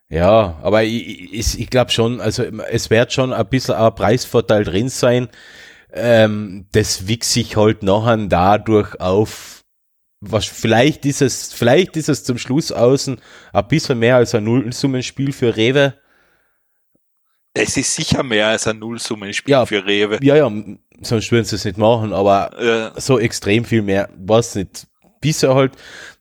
[0.09, 4.63] Ja, aber ich, ich, ich glaube schon, also es wird schon ein bisschen ein Preisvorteil
[4.63, 5.27] drin sein.
[5.91, 9.61] Ähm, das wiegt sich halt nachher dadurch auf,
[10.19, 13.19] was vielleicht ist es, vielleicht ist es zum Schluss außen
[13.53, 15.95] ein bisschen mehr als ein Nullsummenspiel für Rewe.
[17.53, 19.65] Das ist sicher mehr als ein Nullsummenspiel Ja.
[19.65, 20.17] für Rewe.
[20.23, 20.51] Ja, ja,
[21.01, 24.87] sonst würden sie es nicht machen, aber Äh, so extrem viel mehr, weiß nicht.
[25.21, 25.73] Bisher halt,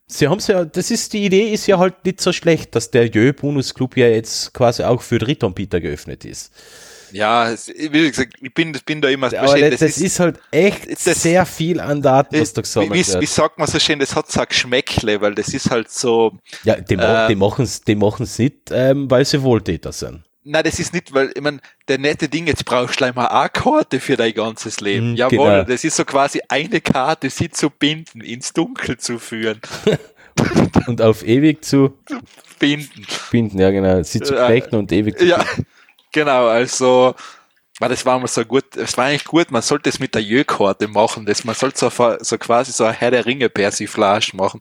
[0.07, 3.07] sie haben ja, das ist, die Idee ist ja halt nicht so schlecht, dass der
[3.07, 6.51] Jö Bonus Club ja jetzt quasi auch für Drittanbieter geöffnet ist.
[7.11, 10.39] ja, es- wie gesagt, ich bin, bin da immer, Aber verstehen, das, das ist, halt
[10.51, 13.27] echt das- sehr viel an Daten, was da wie, gesammelt wie, wird.
[13.27, 16.75] sagt man so schön, das hat so ein Geschmäckle, weil das ist halt so, Ja,
[16.79, 20.23] die, äh, die machen es die machen's nicht, ähm, weil sie Wohltäter sind.
[20.43, 23.27] Na, das ist nicht, weil, ich mein, der nette Ding, jetzt brauchst du gleich mal
[23.27, 25.11] eine Karte für dein ganzes Leben.
[25.11, 25.63] Mhm, Jawohl, genau.
[25.63, 29.61] das ist so quasi eine Karte, sie zu binden, ins Dunkel zu führen,
[30.87, 31.97] Und auf ewig zu
[32.59, 33.05] binden.
[33.31, 34.47] binden, ja genau, sie zu Ja.
[34.47, 35.45] knechten und ewig zu Ja,
[36.11, 37.13] genau, also,
[37.79, 40.23] weil das war mal so gut, es war eigentlich gut, man sollte es mit der
[40.23, 41.89] Jö-Karte machen, das, man sollte so,
[42.19, 44.59] so quasi so ein Herr der Ringe Persiflage machen.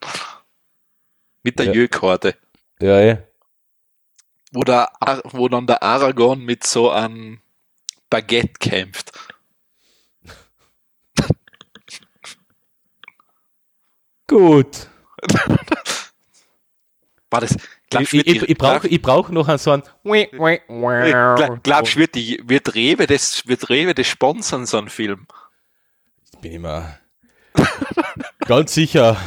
[1.43, 1.73] Mit der Ja.
[1.73, 2.37] Jö-Karte.
[2.81, 3.19] Ja, ja.
[4.53, 4.93] Wo, der,
[5.25, 7.41] wo dann der Aragorn mit so einem
[8.11, 9.13] Baguette kämpft.
[14.29, 14.89] Gut.
[17.31, 17.57] War das,
[17.89, 19.73] glaubst, Ich, wird ich, ich brauche ich brauch noch einen so
[21.35, 25.27] glaub- glaubst, wird die, wird Rewe das, wird Rewe das sponsern, so einen Film?
[26.43, 26.99] bin immer
[28.47, 29.17] ganz sicher.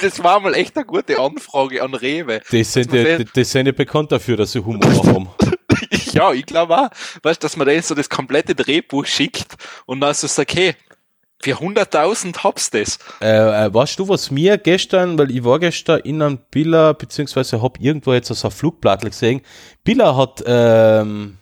[0.00, 2.40] Das war mal echt eine gute Anfrage an Rewe.
[2.50, 5.28] Die sind, ja, die, sind ja bekannt dafür, dass sie Humor haben.
[6.12, 6.88] Ja, ich glaube auch.
[7.22, 9.56] Weißt du, dass man jetzt so das komplette Drehbuch schickt
[9.86, 10.74] und dann so sagt, hey,
[11.40, 12.98] für 100.000 hab's das.
[13.20, 17.62] Äh, äh, weißt du, was mir gestern, weil ich war gestern in einem Billa, beziehungsweise
[17.62, 19.42] hab irgendwo jetzt so ein Flugblatt gesehen.
[19.84, 21.38] Billa hat, ähm,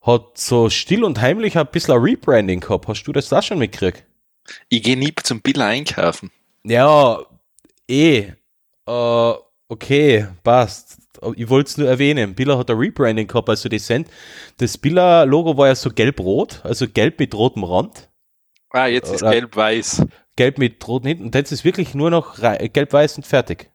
[0.00, 2.88] hat so still und heimlich ein bisschen ein Rebranding gehabt.
[2.88, 4.04] Hast du das da schon mitgekriegt?
[4.68, 6.30] Ich gehe nie zum Billa einkaufen.
[6.64, 7.18] Ja,
[7.88, 8.32] eh.
[8.86, 9.32] Äh,
[9.68, 10.98] okay, passt.
[11.36, 12.34] Ich wollte es nur erwähnen.
[12.34, 14.08] Billa hat ein Rebranding gehabt, also die Cent.
[14.56, 18.08] Das Billa-Logo war ja so gelb-rot, also gelb mit rotem Rand.
[18.70, 20.06] Ah, jetzt ist Oder- gelb-weiß.
[20.34, 21.24] Gelb mit roten hinten.
[21.26, 23.70] Und jetzt ist wirklich nur noch gelb-weiß und fertig.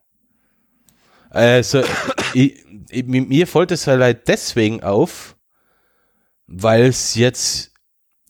[1.30, 1.84] Also,
[2.34, 5.38] ich, ich, mir fällt es halt deswegen auf,
[6.48, 7.74] weil es jetzt,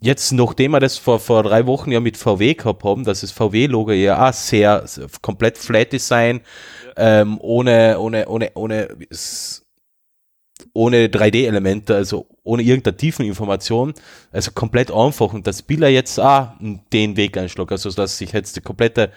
[0.02, 3.32] jetzt, nachdem wir das vor, vor drei Wochen ja mit VW gehabt haben, dass das
[3.32, 6.41] VW-Logo ja auch sehr, sehr komplett flat Design,
[6.95, 8.88] ähm, ohne, ohne, ohne, ohne,
[10.74, 13.94] ohne 3D-Elemente, also ohne irgendeine tiefen Information,
[14.32, 15.34] also komplett einfach.
[15.34, 16.49] Und das Biller jetzt auch
[16.94, 19.11] den Weg einschlägt, also dass sich jetzt die komplette,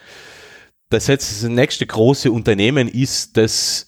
[0.90, 3.86] das jetzt das nächste große Unternehmen ist, das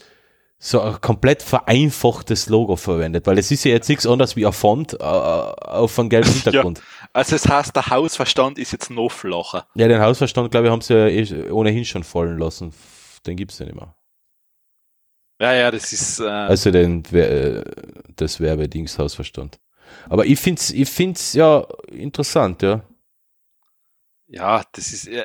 [0.64, 4.52] so ein komplett vereinfachtes Logo verwendet, weil es ist ja jetzt nichts anderes wie ein
[4.52, 6.80] Font äh, auf einem gelben Hintergrund.
[7.12, 9.66] Also das heißt, der Hausverstand ist jetzt noch flacher.
[9.74, 9.89] ja.
[9.89, 12.72] den Hausverstand, glaube ich, haben sie ja eh ohnehin schon fallen lassen.
[13.26, 13.93] Den gibt's ja nicht mehr.
[15.40, 17.64] Ja, ja, das ist, äh, Also den, äh,
[18.14, 19.59] das Werbedings Hausverstand.
[20.09, 22.84] Aber ich find's, ich find's ja interessant, ja.
[24.28, 25.24] ja, das ist, äh,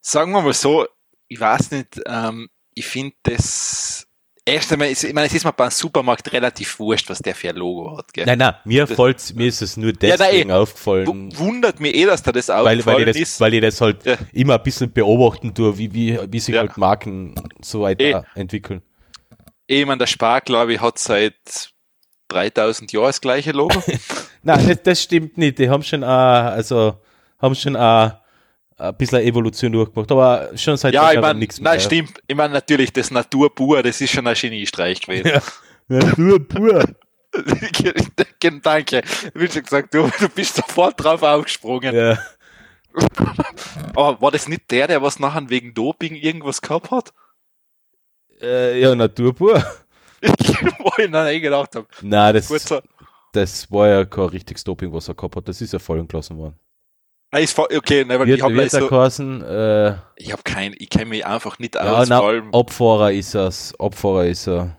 [0.00, 0.86] sagen wir mal so,
[1.28, 4.06] ich weiß nicht, ähm, ich finde das,
[4.44, 7.50] erst einmal, ist- ich meine, es ist mir beim Supermarkt relativ wurscht, was der für
[7.50, 8.26] ein Logo hat, gell?
[8.26, 10.52] Nein, nein, mir Das- fällt's, mir ist es nur Ja, nein, deswegen eh.
[10.54, 11.36] aufgefallen.
[11.38, 13.40] Wundert mich eh, dass da das weil, weil, aufgefallen ich das, ist.
[13.40, 14.16] weil ich das halt Ja.
[14.32, 16.60] immer ein bisschen beobachten tue, wie, wie, wie sich Ja.
[16.62, 18.20] halt Marken so weit Eh.
[18.34, 18.82] entwickeln.
[19.68, 21.70] Eh, ich meine, der Spar, glaube ich, hat seit
[22.28, 23.82] 3000 Jahren das gleiche Logo.
[24.42, 25.58] Nein, das, das stimmt nicht.
[25.58, 26.98] Die haben schon, äh, also,
[27.40, 28.10] haben schon äh,
[28.80, 31.72] ein bisschen Evolution durchgemacht, aber schon seit ja, ich meine, nichts mehr.
[31.72, 32.20] nein, stimmt.
[32.26, 35.28] Ich meine, natürlich, das Natur pur, das ist schon ein Geniestreich gewesen.
[35.28, 35.42] Ja.
[35.88, 36.84] Natur pur.
[38.62, 39.02] Danke.
[39.34, 41.94] Wie schon gesagt, du, du bist sofort drauf aufgesprungen.
[41.94, 42.18] Ja.
[43.94, 47.12] Aber war das nicht der, der was nachher wegen Doping irgendwas gehabt hat?
[48.40, 49.62] Äh, ja, Natur pur.
[50.22, 51.86] Wo ich dann eh gedacht habe.
[52.02, 52.48] Nein, das,
[53.32, 55.48] das war ja kein richtiges Doping, was er gehabt hat.
[55.48, 56.58] Das ist ja fallen gelassen worden.
[57.32, 61.06] Ist voll- okay, nein, weil ich habe so, geheißen, äh, ich habe kein, ich kenne
[61.06, 62.20] mich einfach nicht ja, aus, na,
[62.52, 63.72] Abfahrer ist er's.
[63.78, 64.76] Abfahrer ist er.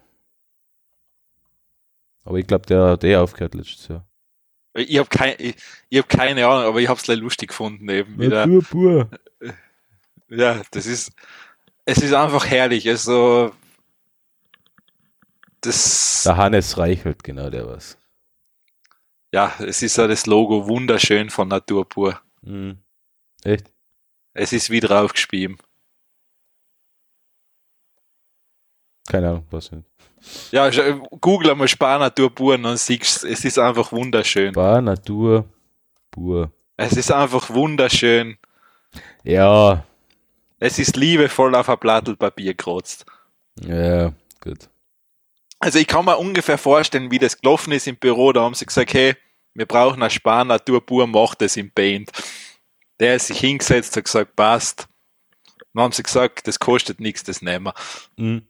[2.26, 4.06] Aber ich glaube, der hat eh aufgehört letztes Jahr.
[4.74, 5.56] ich habe kein, ich,
[5.90, 8.46] ich hab keine Ahnung, aber ich habe es lustig gefunden eben wieder.
[8.70, 9.10] pur.
[10.30, 11.14] Ja, das ist,
[11.86, 13.52] es ist einfach herrlich, also,
[15.62, 17.98] das, Der Hannes Reichelt, genau, der was.
[19.34, 22.20] ja, es ist ja das Logo wunderschön von Natur pur.
[22.42, 22.78] Mhm.
[23.44, 23.72] Echt?
[24.34, 25.58] Es ist wie draufgeschrieben.
[29.10, 29.86] Keine Ahnung, was nicht.
[30.52, 30.70] Ja,
[31.20, 34.54] google einmal Spar Natur pur und dann siehst du, es ist einfach wunderschön.
[34.54, 35.46] Bar, Natur,
[36.12, 36.52] pur.
[36.78, 38.38] Es ist einfach wunderschön.
[39.24, 39.84] Ja,
[40.60, 43.06] Es ist liebevoll auf ein Blatt Papier gekratzt.
[43.62, 44.70] ja, gut.
[45.60, 48.32] Also ich kann mir ungefähr vorstellen, wie das gelaufen ist im Büro.
[48.34, 49.16] Da haben sie gesagt, hey,
[49.54, 52.12] wir brauchen eine Spar Natur pur, macht das im Paint.
[53.00, 54.88] Der ist sich hingesetzt, hat gesagt, passt.
[55.74, 57.74] Dann haben sie gesagt, das kostet nichts, das nehmen wir.
[58.18, 58.48] Mhm.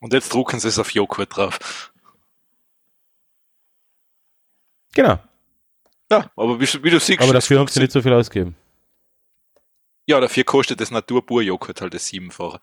[0.00, 1.92] Und jetzt drucken sie es auf Joghurt drauf.
[4.92, 5.18] Genau.
[6.10, 8.54] Ja, aber wie, wie du siehst, Aber dafür haben sie nicht so viel ausgegeben.
[10.06, 12.60] Ja, dafür kostet das Natur pur Joghurt halt das siebenfache.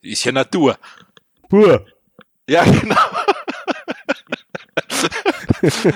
[0.00, 0.78] Ist ja Natur.
[1.48, 1.86] Pur.
[2.50, 2.96] Ja, genau.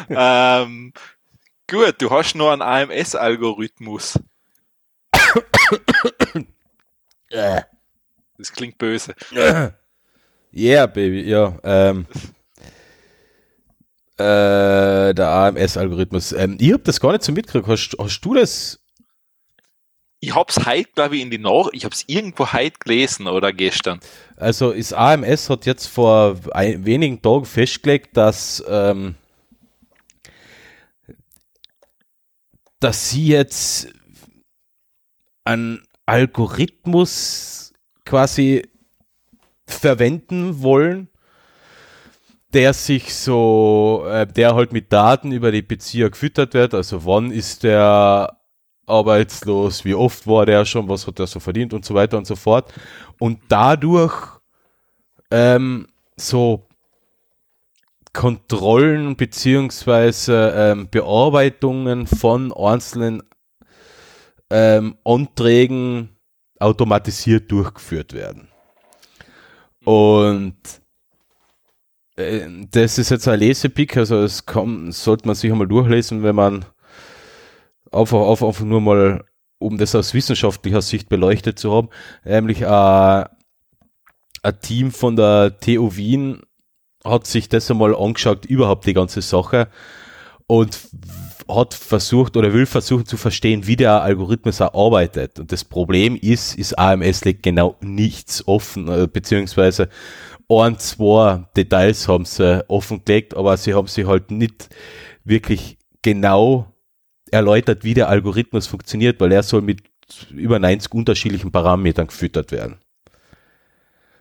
[0.08, 0.92] ähm,
[1.68, 4.20] gut, du hast noch einen AMS-Algorithmus.
[8.38, 9.16] Das klingt böse.
[10.52, 11.58] Yeah, Baby, ja.
[11.64, 12.06] Ähm,
[14.16, 16.30] äh, der AMS-Algorithmus.
[16.30, 17.66] Ähm, ich hab das gar nicht so mitgekriegt.
[17.66, 18.78] Hast, hast du das?
[20.24, 21.68] Ich hab's heute, glaube ich, in die Nach...
[21.72, 24.00] Ich hab's irgendwo heute gelesen oder gestern.
[24.36, 29.16] Also ist AMS hat jetzt vor ein, wenigen Tagen festgelegt, dass ähm,
[32.80, 33.88] dass sie jetzt
[35.44, 37.74] einen Algorithmus
[38.06, 38.66] quasi
[39.66, 41.08] verwenden wollen,
[42.54, 46.72] der sich so, äh, der halt mit Daten über die Bezieher gefüttert wird.
[46.72, 48.38] Also wann ist der
[48.86, 52.26] arbeitslos, wie oft war der schon, was hat er so verdient und so weiter und
[52.26, 52.72] so fort.
[53.18, 54.14] Und dadurch
[55.30, 55.86] ähm,
[56.16, 56.66] so
[58.12, 63.22] Kontrollen beziehungsweise ähm, Bearbeitungen von einzelnen
[64.50, 66.10] ähm, Anträgen
[66.60, 68.48] automatisiert durchgeführt werden.
[69.84, 70.56] Und
[72.16, 76.36] äh, das ist jetzt ein Lesepick, also es kann, sollte man sich einmal durchlesen, wenn
[76.36, 76.64] man
[77.94, 79.24] einfach, einfach, einfach nur mal,
[79.58, 81.88] um das aus wissenschaftlicher Sicht beleuchtet zu haben,
[82.24, 86.42] nämlich äh, ein Team von der TU Wien
[87.04, 89.68] hat sich das einmal angeschaut, überhaupt die ganze Sache
[90.46, 90.78] und
[91.48, 95.38] hat versucht oder will versuchen zu verstehen, wie der Algorithmus arbeitet.
[95.38, 99.88] Und das Problem ist, ist AMS legt genau nichts offen, äh, beziehungsweise
[100.48, 104.68] ein, zwei Details haben sie offengelegt, aber sie haben sich halt nicht
[105.24, 106.73] wirklich genau
[107.34, 109.82] erläutert, wie der Algorithmus funktioniert, weil er soll mit
[110.30, 112.78] über 90 unterschiedlichen Parametern gefüttert werden.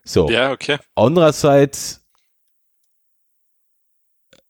[0.03, 0.29] So.
[0.29, 0.77] Ja, okay.
[0.95, 2.05] Andererseits,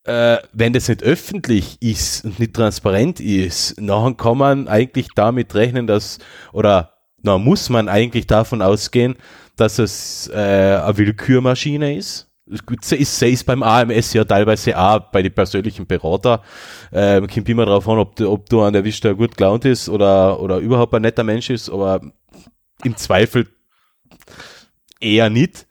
[0.05, 5.53] äh, wenn das nicht öffentlich ist und nicht transparent ist, dann kann man eigentlich damit
[5.53, 6.19] rechnen, dass,
[6.53, 9.15] oder na, muss man eigentlich davon ausgehen,
[9.55, 12.32] dass es äh, eine Willkürmaschine ist.
[12.45, 16.43] Ist, ist beim AMS ja teilweise auch bei den persönlichen Berater.
[16.91, 19.87] Ähm, kommt immer darauf an, ob du, ob du an der Wisch gut gelaunt ist
[19.87, 22.01] oder, oder überhaupt ein netter Mensch ist, aber
[22.83, 23.47] im Zweifel
[24.99, 25.67] eher nicht.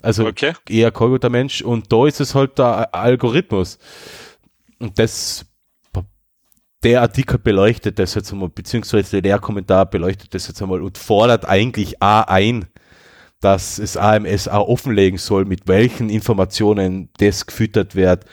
[0.00, 0.54] Also Okay.
[0.68, 1.62] eher kein guter Mensch.
[1.62, 3.78] Und da ist es halt der Algorithmus.
[4.78, 5.46] Und das,
[6.84, 11.46] der Artikel beleuchtet das jetzt einmal, beziehungsweise der Kommentar beleuchtet das jetzt einmal und fordert
[11.46, 12.66] eigentlich A ein,
[13.46, 18.24] dass es AMS auch offenlegen soll, mit welchen Informationen das gefüttert wird,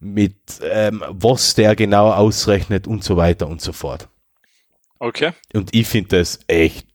[0.00, 4.08] mit ähm, was der genau ausrechnet und so weiter und so fort.
[4.98, 5.32] Okay.
[5.52, 6.86] Und ich finde das echt.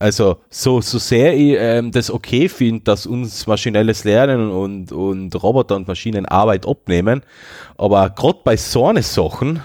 [0.00, 5.40] Also, so, so sehr ich ähm, das okay finde, dass uns maschinelles Lernen und, und
[5.40, 7.22] Roboter und Maschinen Arbeit abnehmen,
[7.78, 9.62] aber gerade bei so eine Sachen,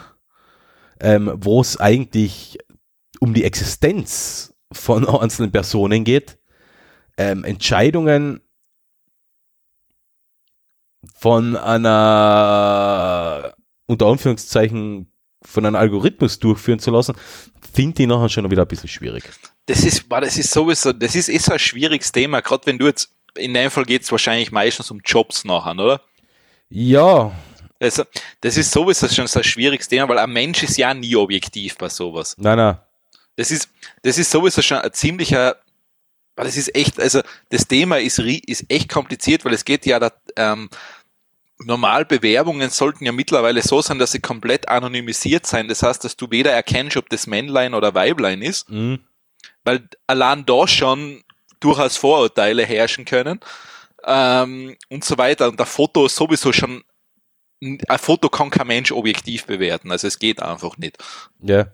[1.00, 2.60] ähm, wo es eigentlich
[3.20, 6.37] um die Existenz von einzelnen Personen geht,
[7.18, 8.42] ähm, Entscheidungen
[11.16, 13.54] von einer,
[13.88, 15.12] unter Anführungszeichen,
[15.44, 17.16] von einem Algorithmus durchführen zu lassen,
[17.74, 19.24] finde ich nachher schon wieder ein bisschen schwierig.
[19.66, 22.86] Das ist, das ist sowieso, das ist eh so ein schwieriges Thema, gerade wenn du
[22.88, 26.02] jetzt, in dem Fall geht es wahrscheinlich meistens um Jobs nachher, oder?
[26.70, 27.32] Ja,
[27.80, 28.04] Also,
[28.42, 31.78] das ist sowieso schon so ein schwieriges Thema, weil ein Mensch ist ja nie objektiv
[31.78, 32.36] bei sowas.
[32.38, 32.78] nein, nein.
[33.36, 33.70] Das ist,
[34.02, 35.58] das ist sowieso schon ein ziemlicher,
[36.38, 40.00] weil das ist echt, also das Thema ist, ist echt kompliziert, weil es geht ja,
[40.00, 40.70] da, ähm,
[41.60, 45.68] normal Bewerbungen sollten ja mittlerweile so sein, dass sie komplett anonymisiert sein.
[45.68, 49.00] Das heißt, dass du weder erkennst, ob das Männlein oder Weiblein ist, Mhm.
[49.64, 51.24] weil allein da schon
[51.60, 53.40] durchaus Vorurteile herrschen können
[54.06, 55.50] ähm, und so weiter.
[55.50, 56.84] Und der Foto sowieso schon,
[57.62, 60.98] ein Foto kann kein Mensch objektiv bewerten, also es geht einfach nicht.
[61.42, 61.66] Ja.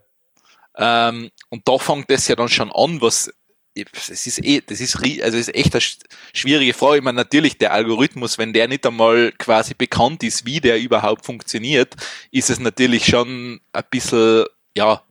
[0.77, 3.29] Ähm, und da fängt das ja dann schon an, was
[3.75, 5.99] das ist eh, das ist also ist echt eine sch-
[6.33, 6.97] schwierige Frage.
[6.97, 11.25] Ich meine, natürlich der Algorithmus, wenn der nicht einmal quasi bekannt ist, wie der überhaupt
[11.25, 11.95] funktioniert,
[12.31, 14.45] ist es natürlich schon ein bisschen,
[14.77, 15.01] ja,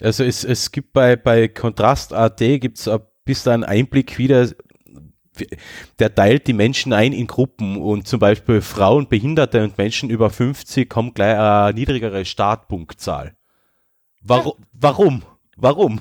[0.00, 4.48] Also es, es gibt bei, bei Kontrast.at gibt es ein bisschen einen Einblick wieder,
[5.98, 10.30] der teilt die Menschen ein in Gruppen und zum Beispiel Frauen, Behinderte und Menschen über
[10.30, 13.36] 50 haben gleich eine niedrigere Startpunktzahl.
[14.20, 14.54] Warum?
[14.72, 15.22] Warum?
[15.56, 16.00] Warum?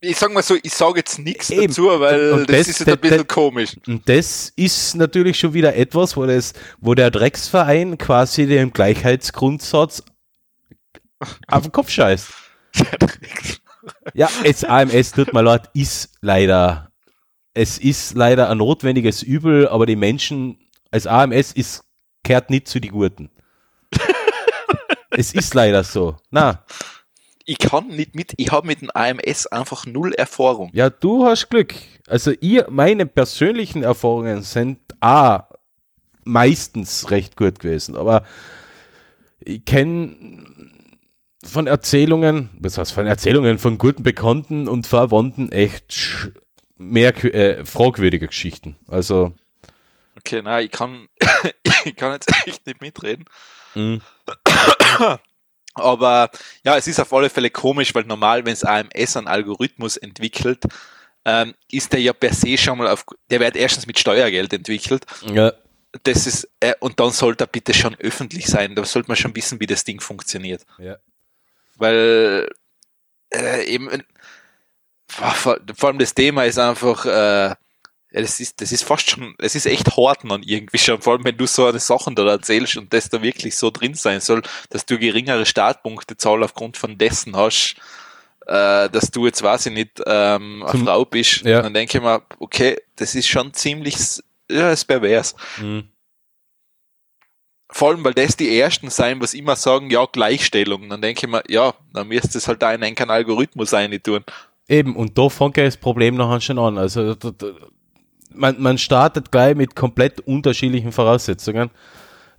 [0.00, 2.88] Ich sag mal so, ich sage jetzt nichts dazu, weil Und das, das- ist jetzt
[2.88, 3.76] ein bisschen das- komisch.
[3.86, 10.02] Und das ist natürlich schon wieder etwas, wo, das, wo der Drecksverein quasi dem Gleichheitsgrundsatz
[11.48, 12.28] auf den Kopf scheißt.
[14.12, 16.90] Ja, es AMS, tut mir leid, ist leider,
[17.54, 20.58] es ist leider ein notwendiges Übel, aber die Menschen,
[20.90, 21.84] als AMS ist,
[22.22, 23.30] kehrt nicht zu die Gurten.
[25.10, 26.16] es ist leider so.
[26.30, 26.64] Na,
[27.46, 30.70] Ich kann nicht mit, ich habe mit dem AMS einfach null Erfahrung.
[30.72, 31.74] ja, du hast Glück.
[32.06, 35.44] Also ihr, meine persönlichen Erfahrungen sind A,
[36.24, 38.24] meistens recht gut gewesen, aber
[39.40, 40.44] ich kenne
[41.42, 46.30] von Erzählungen, was heißt von Erzählungen von guten Bekannten und Verwandten echt
[46.76, 48.76] mehr äh, fragwürdige Geschichten.
[48.86, 49.32] Also,
[50.18, 51.08] Okay, nein, ich kann,
[51.84, 53.24] ich kann jetzt echt nicht mitreden.
[53.74, 54.00] mh,
[55.74, 56.30] Aber
[56.64, 60.64] ja, es ist auf alle Fälle komisch, weil normal, wenn es AMS einen Algorithmus entwickelt,
[61.24, 65.04] ähm, ist der ja per se schon mal auf, der wird erstens mit Steuergeld entwickelt.
[65.32, 65.52] ja,
[66.02, 68.74] Das ist, äh, und dann sollte er bitte schon öffentlich sein.
[68.74, 70.64] Da sollte man schon wissen, wie das Ding funktioniert.
[70.78, 70.96] ja.
[71.76, 72.50] Weil
[73.32, 73.88] äh, eben
[75.08, 77.54] vor, vor allem das Thema ist einfach, äh,
[78.12, 81.24] das ist, das ist fast schon, es ist echt hart man irgendwie schon, vor allem
[81.24, 84.42] wenn du so eine Sachen da erzählst und das da wirklich so drin sein soll,
[84.70, 87.76] dass du geringere Startpunktezahl aufgrund von dessen hast,
[88.46, 91.62] äh, dass du jetzt weiß ich nicht ähm, eine Zum- Frau bist, ja.
[91.62, 93.96] dann denke ich mir, okay, das ist schon ziemlich
[94.50, 95.34] ja, ist pervers.
[95.58, 95.84] Mhm.
[97.72, 100.88] Vor allem, weil das die ersten sein, was immer sagen, ja, Gleichstellung.
[100.88, 104.24] Dann denke ich mir, ja, dann müsste es halt da in einen Algorithmus rein tun.
[104.68, 106.78] Eben, und da fängt ja das Problem nachher schon an.
[106.78, 107.52] Also da, da,
[108.34, 111.70] man, man startet gleich mit komplett unterschiedlichen Voraussetzungen.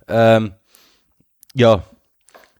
[0.08, 0.54] Ähm,
[1.54, 1.82] ja,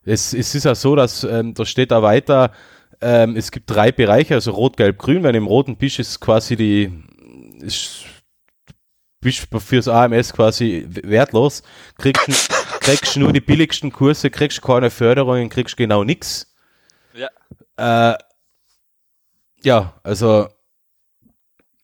[0.04, 2.52] es, es ist ja so, dass ähm, da steht da weiter,
[3.00, 5.24] ähm, es gibt drei Bereiche, also Rot, Gelb, Grün.
[5.24, 6.92] Wenn im roten bist, ist quasi die,
[7.60, 8.04] ist,
[9.20, 11.62] bist fürs AMS quasi wertlos.
[11.98, 12.48] Kriegst,
[12.80, 16.54] kriegst nur die billigsten Kurse, kriegst keine Förderungen, kriegst genau nichts.
[17.14, 18.12] Ja.
[18.12, 18.18] Äh,
[19.64, 20.48] ja, also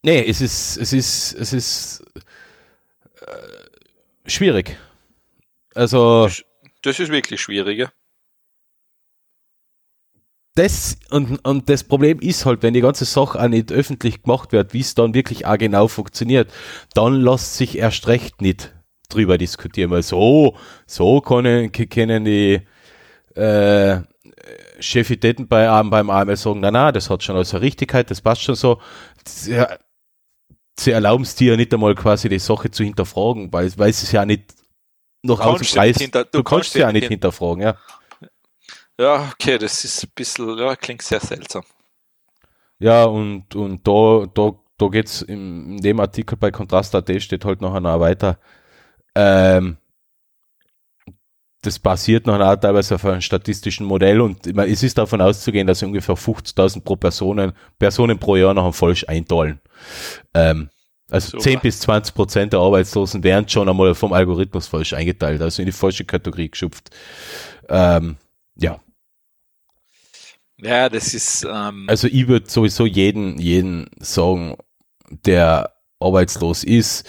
[0.08, 2.04] nee, es ist, es ist, es ist
[3.20, 4.76] äh, schwierig.
[5.74, 6.28] Also
[6.82, 7.90] Das ist wirklich schwierig, ja.
[10.54, 14.52] das und, und das Problem ist halt, wenn die ganze Sache auch nicht öffentlich gemacht
[14.52, 16.52] wird, wie es dann wirklich auch genau funktioniert,
[16.94, 18.74] dann lässt sich erst recht nicht
[19.08, 20.56] drüber diskutieren, weil so,
[20.86, 22.60] so können, können die
[23.34, 24.00] äh,
[24.80, 28.42] Chefitäten bei, beim AML sagen, na na, das hat schon alles eine Richtigkeit, das passt
[28.42, 28.80] schon so.
[29.26, 29.62] Sie,
[30.80, 34.10] sie erlauben es dir ja nicht einmal quasi die Sache zu hinterfragen, weil, weil es
[34.12, 34.54] ja nicht
[35.22, 35.96] noch nicht Preis.
[35.96, 37.76] hinter- du, du kannst ja nicht nicht hinterfragen, ja.
[39.00, 41.64] Ja, okay, das ist ein bisschen, ja, klingt sehr seltsam.
[42.80, 47.60] Ja, und, und da, da, da geht's im, in dem Artikel bei Kontrast.at steht halt
[47.60, 48.38] noch einer weiter.
[49.14, 49.78] Ähm,
[51.62, 55.82] das basiert noch auch teilweise auf einem statistischen Modell und es ist davon auszugehen, dass
[55.82, 59.60] ungefähr 50.000 pro Personen, Personen pro Jahr noch ein falsch einteilen.
[60.34, 60.70] Ähm,
[61.10, 61.42] also Super.
[61.42, 65.66] 10 bis 20 Prozent der Arbeitslosen werden schon einmal vom Algorithmus falsch eingeteilt, also in
[65.66, 66.90] die falsche Kategorie geschupft.
[67.68, 68.16] Ähm,
[68.56, 68.80] ja,
[70.60, 74.56] Ja, das ist, ähm, also ich würde sowieso jeden, jeden sagen,
[75.08, 77.08] der arbeitslos ist,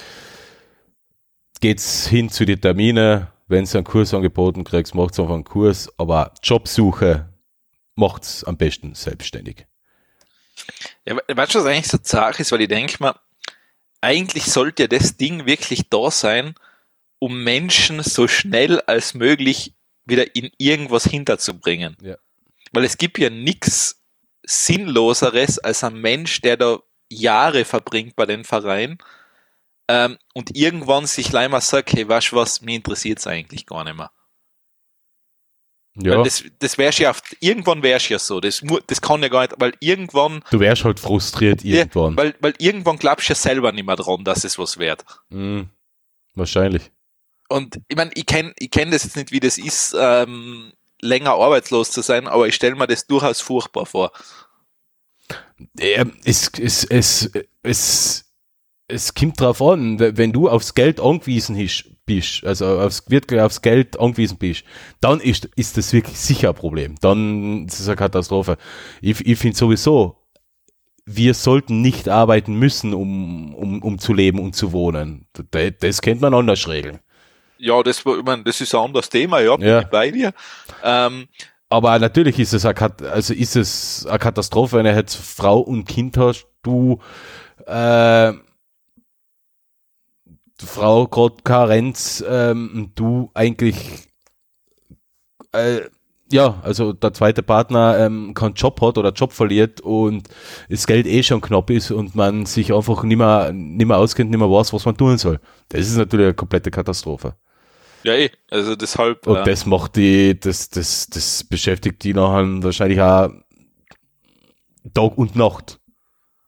[1.59, 5.89] geht's hin zu den Termine, wenn du einen Kurs angeboten kriegst, macht's einfach einen Kurs,
[5.97, 7.33] aber Jobsuche
[7.95, 9.65] macht's am besten selbstständig.
[11.05, 13.15] Ja, we- weißt du, was eigentlich so zart ist, weil ich denke mir,
[14.01, 16.53] eigentlich sollte ja das Ding wirklich da sein,
[17.19, 21.97] um Menschen so schnell als möglich wieder in irgendwas hinterzubringen.
[22.01, 22.15] Ja.
[22.71, 24.01] Weil es gibt ja nichts
[24.43, 28.99] Sinnloseres als ein Mensch, der da Jahre verbringt bei den Vereinen
[29.89, 33.97] ähm, und irgendwann sich leider sagt, hey, weißt du was, mir interessiert's eigentlich gar nicht
[33.97, 34.11] mehr.
[35.95, 39.29] Ja, Weil das, das wär's ja, auf, irgendwann wär's ja so, das, das kann ja
[39.29, 42.15] gar nicht, weil irgendwann du wärst halt frustriert irgendwann.
[42.15, 45.03] weil, weil irgendwann glaubst du ja selber nicht mehr dran, dass es was wert.
[45.31, 45.69] Hm,
[46.35, 46.91] wahrscheinlich.
[47.49, 50.71] Und ich meine, ich kenne ich kenn das jetzt nicht, wie das ist, ähm,
[51.01, 54.11] länger arbeitslos zu sein, aber ich stelle mir das durchaus furchtbar vor.
[55.79, 57.31] Ähm, es, es, es,
[57.63, 58.28] es,
[58.89, 61.55] es kommt drauf an, wenn du aufs Geld angewiesen
[62.05, 64.63] bist, also aufs, wirklich aufs Geld angewiesen bist,
[64.99, 66.95] dann ist, ist das wirklich sicher ein Problem.
[67.01, 68.57] Dann ist es eine Katastrophe.
[69.01, 70.17] Ich, ich finde sowieso,
[71.05, 75.27] wir sollten nicht arbeiten müssen, um, um, um zu leben und zu wohnen.
[75.51, 76.99] Das, das könnte man anders regeln.
[77.57, 79.81] Ja, das, ich mein, das ist ein anderes Thema, ja, Ja.
[79.81, 80.33] bei dir.
[80.83, 81.27] Ähm,
[81.67, 82.75] Aber natürlich ist es eine,
[83.11, 86.99] also ist es eine Katastrophe, wenn du jetzt Frau und Kind hast, du
[87.67, 88.33] äh,
[90.65, 94.07] Frau gerade Karenz, ähm, du eigentlich
[95.51, 95.81] äh,
[96.31, 100.27] ja, also der zweite Partner ähm, keinen Job hat oder Job verliert und
[100.69, 104.29] das Geld eh schon knapp ist und man sich einfach nicht mehr, nicht mehr auskennt,
[104.29, 105.39] nicht mehr weiß, was man tun soll.
[105.69, 107.35] Das ist natürlich eine komplette Katastrophe.
[108.03, 112.63] ja, eh, also deshalb, Und äh, das macht die, das, das, das beschäftigt die nachher
[112.63, 113.29] wahrscheinlich auch
[114.93, 115.79] Tag und Nacht.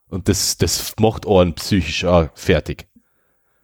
[0.10, 2.88] Und das, das macht einen psychisch auch fertig.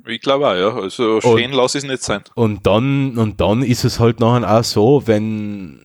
[0.07, 2.21] Ich glaube auch, ja, also schön lass es nicht sein.
[2.35, 5.81] Und dann, und dann ist es halt nachher auch so, wenn,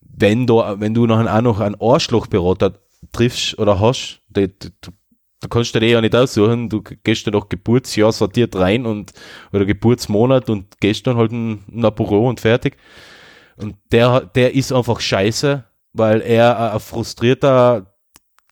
[0.00, 2.74] wenn du, wenn du nachher auch noch einen Arschlochberater
[3.12, 4.90] triffst oder hast, die, die, du,
[5.40, 9.12] du kannst dir den ja nicht aussuchen, du gehst dann nach Geburtsjahr sortiert rein und,
[9.52, 12.76] oder Geburtsmonat und gehst dann halt in, in ein Büro und fertig.
[13.56, 17.92] Und der, der ist einfach scheiße, weil er ein frustrierter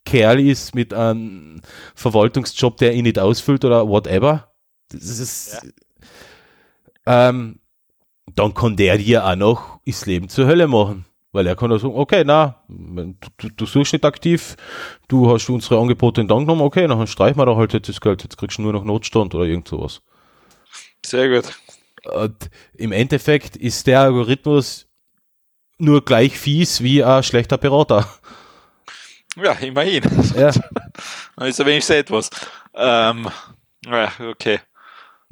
[0.05, 1.61] Kerl ist mit einem
[1.95, 4.50] Verwaltungsjob, der ihn nicht ausfüllt oder whatever.
[4.93, 5.61] Das ist,
[7.07, 7.61] ähm,
[8.35, 11.05] dann kann der dir auch noch das Leben zur Hölle machen.
[11.33, 14.57] Weil er kann auch sagen, okay, na, du, du suchst nicht aktiv,
[15.07, 18.01] du hast unsere Angebote in Dank genommen, okay, dann streichen wir da halt jetzt das
[18.01, 20.03] Geld, jetzt kriegst du nur noch Notstand oder irgend sowas.
[21.07, 21.55] Sehr gut.
[22.05, 24.89] Und im Endeffekt ist der Algorithmus
[25.79, 28.09] nur gleich fies wie ein schlechter Berater.
[29.37, 30.03] Ja, immerhin.
[30.37, 30.51] Ja.
[31.37, 32.29] Also wenigstens etwas.
[32.75, 33.27] Ähm,
[33.87, 34.61] ja, okay.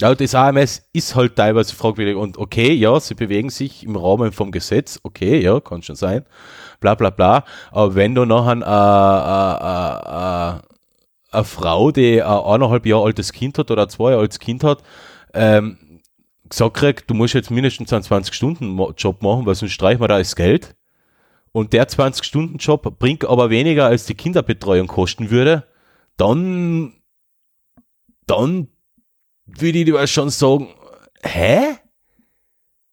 [0.00, 2.16] Ja, das AMS ist halt teilweise fragwürdig.
[2.16, 6.24] Und okay, ja, sie bewegen sich im Rahmen vom Gesetz, okay, ja, kann schon sein,
[6.80, 10.62] bla bla bla, aber wenn du nachher eine
[11.34, 14.38] äh, äh, äh, Frau, die ein eineinhalb Jahre altes Kind hat oder zwei Jahre altes
[14.38, 14.84] Kind hat,
[15.34, 15.78] ähm,
[16.48, 20.36] gesagt kriegt, du musst jetzt mindestens einen 20-Stunden-Job machen, weil sonst streichen wir da das
[20.36, 20.76] Geld.
[21.52, 25.64] Und der 20-Stunden-Job bringt aber weniger als die Kinderbetreuung kosten würde,
[26.16, 26.94] dann,
[28.26, 28.68] dann
[29.48, 30.68] würde ich dir schon sagen,
[31.22, 31.76] hä?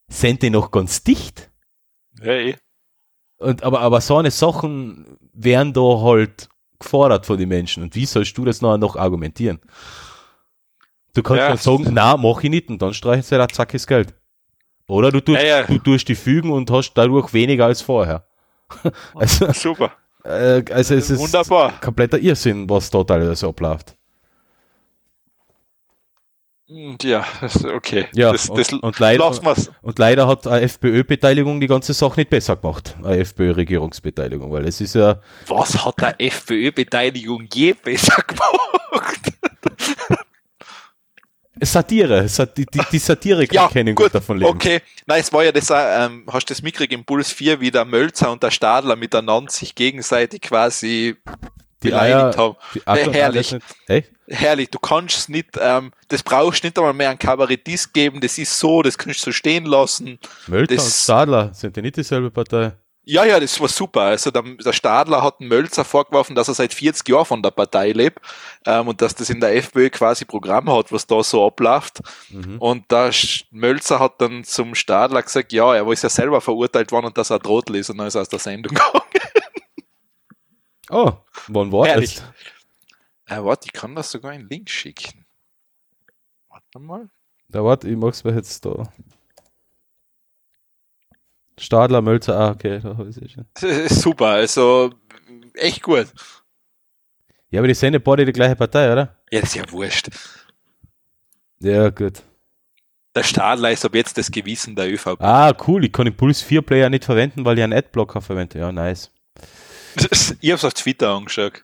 [0.08, 1.52] Sind die noch ganz dicht?
[2.22, 2.56] Ja, eh.
[3.38, 6.48] Und, aber, aber so eine Sachen werden da halt
[6.80, 7.84] gefordert von den Menschen.
[7.84, 9.60] Und wie sollst du das nachher noch argumentieren?
[11.14, 11.50] Du kannst Ja.
[11.50, 14.14] ja sagen, na, mach ich nicht, und dann streichst du da zack das Geld.
[14.88, 15.64] Oder du tust, Ja, ja.
[15.64, 18.28] du tust die fügen und hast dadurch weniger als vorher.
[19.16, 19.92] also, Super.
[20.24, 21.80] äh, also es ist Wunderbar.
[21.82, 23.95] kompletter Irrsinn, was da teilweise abläuft.
[26.68, 27.24] Und Ja,
[27.76, 28.08] okay.
[28.14, 29.72] Ja, das, und- das und leider- lassen wir's.
[29.84, 32.96] Und leider hat eine FPÖ-Beteiligung die ganze Sache nicht besser gemacht.
[33.04, 39.34] Eine FPÖ-Regierungsbeteiligung, weil es ist ja, Was hat der FPÖ-Beteiligung je besser gemacht?
[41.62, 42.28] Satire.
[42.28, 44.50] Sat die, die, die Satire Ja, können gut, davon leben.
[44.52, 47.62] Okay, nein, es war ja das, äh, ähm, hast du das mitgekriegt im Puls 4,
[47.62, 51.16] wie der Mölzer und der Stadler miteinander sich gegenseitig quasi
[51.86, 52.56] Die beleidigt Eier, haben.
[52.86, 53.56] Eier- herrlich.
[53.88, 54.12] Echt?
[54.28, 58.58] Herrlich, du kannst nicht, ähm, das brauchst nicht einmal mehr einen Kabarettist geben, das ist
[58.60, 60.20] so, das kannst du so stehen lassen.
[60.48, 62.74] Mölzer Das- und Stadler, sind die nicht dieselbe Partei?
[63.08, 64.02] Ja, ja, das war super.
[64.02, 67.92] Also der, der Stadler hat Mölzer vorgeworfen, dass er seit 40 Jahren von der Partei
[67.92, 68.18] lebt
[68.66, 72.00] ähm, und dass das in der FPÖ quasi Programm hat, was da so abläuft.
[72.32, 72.58] Mhm.
[72.58, 76.92] Und der Sch- Mölzer hat dann zum Stadler gesagt, ja, er ist ja selber verurteilt
[76.92, 79.04] worden und dass er Trottel ist und dann ist er aus der Sendung gegangen.
[80.90, 81.14] Oh,
[81.48, 82.16] wann war Herrlich.
[82.16, 83.38] das?
[83.38, 85.26] Äh, warte, ich kann das sogar einen Link schicken.
[86.50, 87.10] Warte mal.
[87.50, 88.84] Da warte, ich mach's mir jetzt da.
[91.58, 93.46] Stadler, Mölzer, ah, okay, da habe ich es schon.
[93.54, 94.94] Das ist Super, also
[95.54, 96.08] echt gut.
[97.50, 99.18] Ja, aber die sind ja beide die gleiche Partei, oder?
[99.32, 100.10] Ja, das ist ja wurscht.
[101.60, 102.22] Ja, gut.
[103.16, 105.22] Der Stadler ist ab jetzt das Gewissen der ÖVP.
[105.22, 108.60] Ah, cool, ich kann den Puls 4 Player nicht verwenden, weil ich einen Adblocker verwende.
[108.60, 109.10] Ja, nice.
[110.42, 111.64] Ich hab's auf Twitter angeschaut.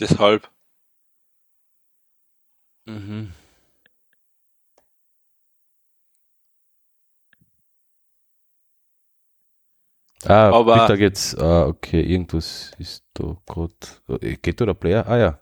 [0.00, 0.50] Deshalb.
[2.86, 3.32] Mhm.
[10.24, 11.34] Ah, Aber- Twitter geht's.
[11.36, 13.74] Ah, okay, irgendwas ist da gerade.
[14.42, 15.06] Geht da der Player?
[15.06, 15.40] Ah ja.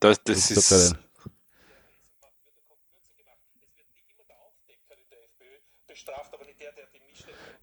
[0.00, 0.94] Das, das Ist doch ist.
[0.94, 1.04] geil.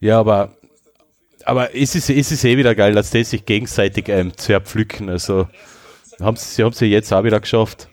[0.02, 0.58] Ja, aber,
[1.46, 5.10] aber es ist, es ist eh wieder geil, dass die sich gegenseitig ähm, zerpflücken.
[5.10, 5.48] Also
[6.20, 7.88] haben sie, sie haben sie jetzt auch wieder geschafft.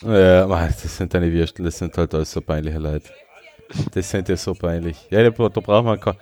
[0.00, 3.10] Ja, mei, das sind deine Würstel, das sind halt alles so peinliche Leute.
[3.92, 5.06] Das sind ja so peinlich.
[5.10, 6.16] Ja, da, da braucht man kein...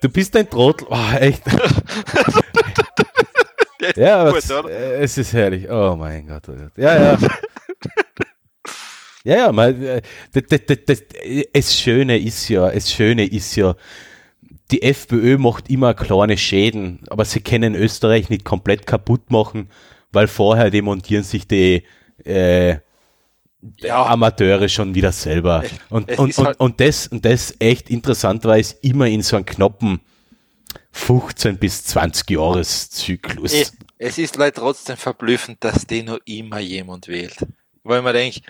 [0.00, 0.86] Du bist ein Trottel.
[0.90, 1.42] Oh, echt.
[3.96, 5.68] ja, aber es, es ist herrlich.
[5.68, 6.48] Oh mein Gott.
[6.48, 6.70] Oh Gott.
[6.76, 7.18] Ja, ja.
[9.24, 11.02] Ja, ja, mal, äh, das, das, das, das,
[11.52, 13.74] es Schöne ist ja, es Schöne ist ja,
[14.70, 19.70] die FPÖ macht immer kleine Schäden, aber sie können Österreich nicht komplett kaputt machen,
[20.12, 21.84] weil vorher demontieren sich die
[22.24, 22.76] äh,
[23.78, 24.06] Ja.
[24.06, 25.64] Amateure schon wieder selber.
[25.90, 29.22] Und, es und, und, halt- und das, und das echt interessant war, ist immer in
[29.22, 30.00] so einem knappen
[30.92, 33.72] 15 bis 20 Jahreszyklus.
[33.98, 37.36] Es ist leider trotzdem verblüffend, dass die noch immer jemand wählt.
[37.82, 38.42] Weil man denkt,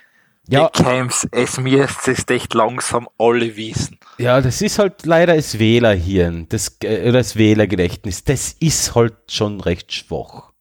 [0.51, 3.99] Ja, Camps, es müsste es echt langsam alle wissen.
[4.16, 8.25] ja, das ist halt leider das Wählerhirn, das, äh, oder das Wählergedächtnis.
[8.25, 10.53] Das ist halt schon recht schwach.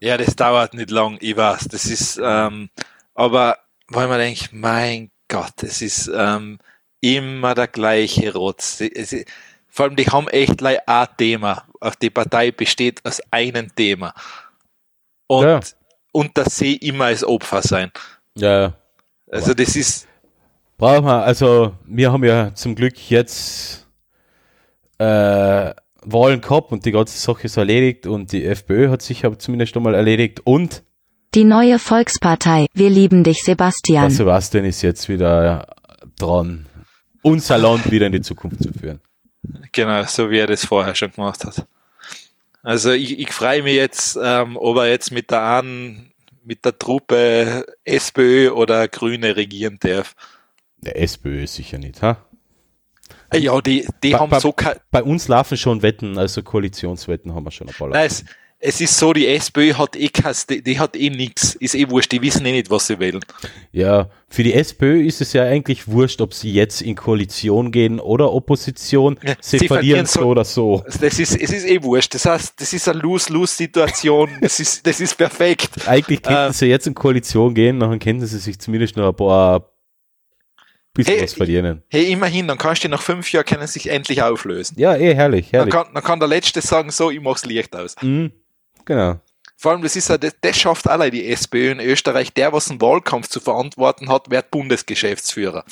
[0.00, 1.68] Ja, das dauert nicht lang, ich weiß.
[1.70, 2.70] Das ist, ähm,
[3.14, 6.58] aber weil man denkt, mein Gott, es ist ähm,
[7.00, 8.80] immer der gleiche Rotz.
[8.80, 9.26] Es ist,
[9.68, 11.64] vor allem, die haben echt like ein Thema.
[12.02, 14.12] Die Partei besteht aus einem Thema.
[15.28, 15.60] Und, Ja.
[16.10, 17.92] und dass sie immer als Opfer sein.
[18.36, 18.74] Ja,
[19.30, 20.06] Also das ist,
[20.78, 23.86] brauchen wir, also wir haben ja zum Glück jetzt
[24.98, 29.38] äh, Wahlen gehabt und die ganze Sache ist erledigt und die FPÖ hat sich aber
[29.38, 30.82] zumindest einmal erledigt und
[31.34, 32.66] Die neue Volkspartei.
[32.74, 34.02] Wir lieben dich, Sebastian.
[34.08, 35.66] der Sebastian ist jetzt wieder
[36.18, 36.66] dran,
[37.22, 39.00] unser Land wieder in die Zukunft zu führen.
[39.72, 41.66] Genau, so wie er das vorher schon gemacht hat.
[42.62, 46.11] Also ich, ich freue mich jetzt, ähm, ob er jetzt mit der einen,
[46.44, 50.14] mit der Truppe SPÖ oder Grüne regieren darf.
[50.78, 52.24] Der SPÖ sicher nicht, ha?
[53.34, 54.54] Ja, die, die Ba- haben ba- so
[54.90, 57.88] Bei uns laufen schon Wetten, also Koalitionswetten haben wir schon ein paar.
[57.88, 58.24] Nein, es,
[58.64, 61.90] es ist so, die SPÖ hat eh kein, die, die hat eh nix, ist eh
[61.90, 63.20] wurscht, die wissen eh nicht, was sie wählen.
[63.72, 67.98] Ja, für die SPÖ ist es ja eigentlich wurscht, ob sie jetzt in Koalition gehen
[67.98, 69.18] oder Opposition.
[69.22, 70.84] Ja, sie, sie verlieren verlieren so so- oder so.
[71.00, 72.14] Das ist, es ist eh wurscht.
[72.14, 74.30] Das heißt, das ist eine Lose-Lose-Situation.
[74.40, 75.70] Das ist, das ist perfekt.
[75.88, 79.16] Eigentlich könnten Äh, sie jetzt in Koalition gehen, dann könnten sie sich zumindest noch ein
[79.16, 79.72] paar
[80.94, 81.82] bisschen Hey, was verdienen.
[81.90, 84.76] Hey, immerhin, dann kannst du nach fünf Jahren können sich endlich auflösen.
[84.78, 85.74] Ja, eh, herrlich, Dann herrlich.
[85.74, 87.96] kann, dann kann der Letzte sagen, so, ich mach's Licht aus.
[88.02, 88.30] Mhm,
[88.84, 89.20] genau.
[89.56, 92.32] Vor allem, das ist ja, das, das schafft alle die SPÖ in Österreich.
[92.32, 95.64] Der, was einen Wahlkampf zu verantworten hat, wird Bundesgeschäftsführer.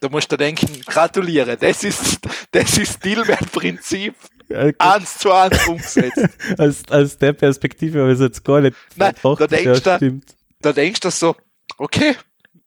[0.00, 2.18] Da musst du denken, gratuliere, das ist,
[2.50, 4.14] das ist Stilwert-Prinzip
[4.50, 6.18] Ja, eins zu eins umgesetzt.
[6.58, 10.20] Aus, aus der Perspektive habe ich es jetzt gar nicht Nein, da denkst ja, du-
[10.60, 11.34] da denkst du so,
[11.78, 12.16] okay,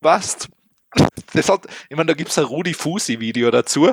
[0.00, 0.48] passt.
[1.32, 3.92] Das hat, ich meine, da gibt's ein Rudi Fusi-Video dazu.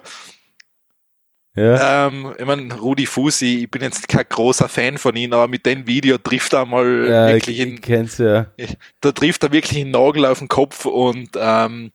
[1.56, 5.48] Ja, Ähm, ich meine, Rudi Fusi, ich bin jetzt kein großer Fan von ihm, aber
[5.48, 8.48] mit dem Video trifft er mal ja ich, wirklich ich in, ja.
[9.02, 11.92] da trifft er wirklich einen Nagel auf den Kopf und ähm,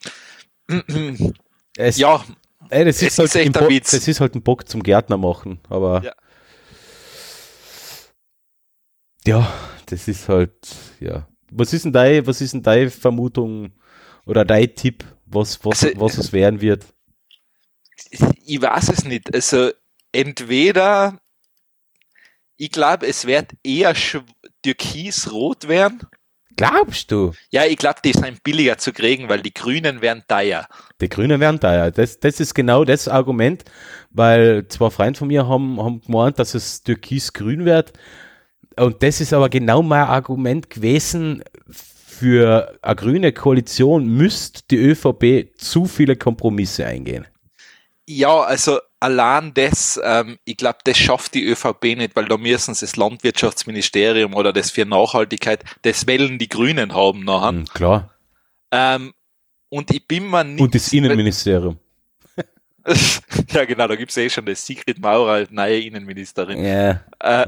[1.76, 2.24] Es, ja,
[2.70, 3.90] ey, das es ist, halt ist ein Witz.
[3.92, 6.12] das ist halt ein Bock zum Gärtner machen, aber Ja.
[9.26, 9.52] ja,
[9.86, 10.52] das ist halt,
[11.00, 11.28] ja.
[11.50, 13.72] Was ist denn deine, was ist denn deine Vermutung
[14.26, 16.93] oder dein Tipp, was, was, Also, was es werden wird?
[18.46, 19.34] Ich weiß es nicht.
[19.34, 19.70] Also
[20.12, 21.18] entweder,
[22.56, 23.94] ich glaube, es wird eher
[24.62, 26.00] türkisrot werden.
[26.56, 27.32] Glaubst du?
[27.50, 30.68] Ja, ich glaube, die sind billiger zu kriegen, weil die Grünen werden teuer.
[31.00, 31.90] Die Grünen werden teuer.
[31.90, 33.64] Das, das ist genau das Argument,
[34.10, 37.92] weil zwei Freunde von mir haben, haben gemeint, dass es türkis-grün wird.
[38.76, 45.58] Und das ist aber genau mein Argument gewesen, für eine grüne Koalition müsste die ÖVP
[45.58, 47.26] zu viele Kompromisse eingehen.
[48.06, 52.74] Ja, also allein das, ähm, ich glaube, das schafft die ÖVP nicht, weil da müssen
[52.74, 57.48] sie das Landwirtschaftsministerium oder das für Nachhaltigkeit, das wollen die Grünen haben nachher.
[57.48, 58.14] Hm, klar.
[58.70, 59.14] Ähm,
[59.70, 60.60] und ich bin mir nicht.
[60.60, 61.78] Und das Innenministerium.
[63.50, 66.62] ja, genau, da gibt's eh schon das Sigrid Maurer neue Innenministerin.
[66.62, 67.00] Ja.
[67.20, 67.46] Äh,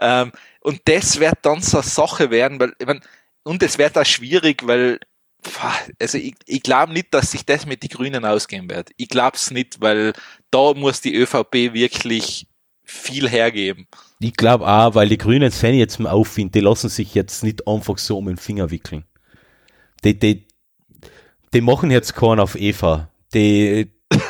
[0.00, 3.00] ähm, und das wird dann so eine Sache werden, weil, ich mein,
[3.42, 4.98] und es wird auch schwierig, weil,
[6.00, 8.90] also ich, ich glaube nicht, dass sich das mit den Grünen ausgehen wird.
[8.96, 10.12] Ich glaube es nicht, weil
[10.50, 12.46] da muss die ÖVP wirklich
[12.84, 13.86] viel hergeben.
[14.20, 17.66] Ich glaube auch, weil die Grünen sind jetzt im Aufwind, die lassen sich jetzt nicht
[17.68, 19.04] einfach so um den Finger wickeln.
[20.04, 20.46] Die, die,
[21.52, 23.10] die machen jetzt keinen auf Eva.
[23.34, 23.90] Die,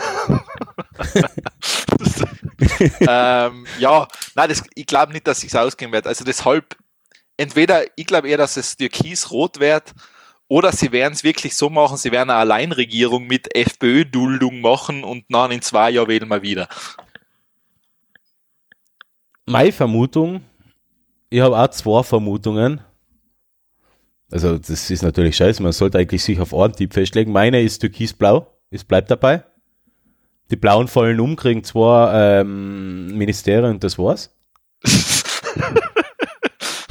[3.01, 6.07] ähm, ja, nein, das, ich glaube nicht, dass sich's ausgehen wird.
[6.07, 6.77] Also deshalb,
[7.37, 9.93] entweder, ich glaube eher, dass es türkis-rot wird,
[10.49, 15.25] oder sie werden es wirklich so machen, sie werden eine Alleinregierung mit FPÖ-Duldung machen und
[15.29, 16.69] dann in zwei Jahren wählen wir wieder.
[19.47, 20.43] meine Vermutung,
[21.31, 22.81] ich habe auch zwei Vermutungen.
[24.31, 27.33] Also, das ist natürlich scheiße, man sollte eigentlich sich auf einen Tipp festlegen.
[27.33, 29.45] Meine ist türkisblau, es bleibt dabei.
[30.51, 34.33] Die Blauen fallen um, kriegen zwei ähm, Ministerien und das war's.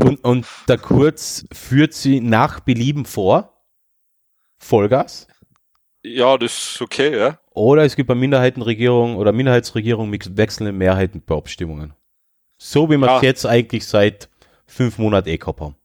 [0.05, 3.63] und, und der Kurz führt sie nach Belieben vor.
[4.57, 5.27] Vollgas.
[6.03, 7.39] Ja, das ist okay, ja.
[7.51, 11.93] Oder es gibt eine Minderheitenregierung oder Minderheitsregierung mit wechselnden Mehrheiten bei Abstimmungen.
[12.57, 13.27] So wie wir es Ja.
[13.27, 14.29] jetzt eigentlich seit
[14.67, 15.75] fünf Monaten eh gehabt haben.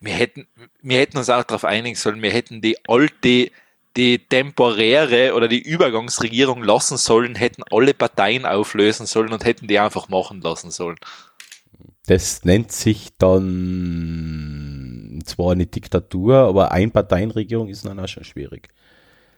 [0.00, 0.46] Wir hätten,
[0.82, 3.50] wir hätten uns auch darauf einigen sollen, wir hätten die alte,
[3.96, 9.78] die temporäre oder die Übergangsregierung lassen sollen, hätten alle Parteien auflösen sollen und hätten die
[9.78, 10.98] einfach machen lassen sollen.
[12.06, 18.68] Das nennt sich dann zwar eine Diktatur, aber Einparteienregierung ist dann auch schon schwierig.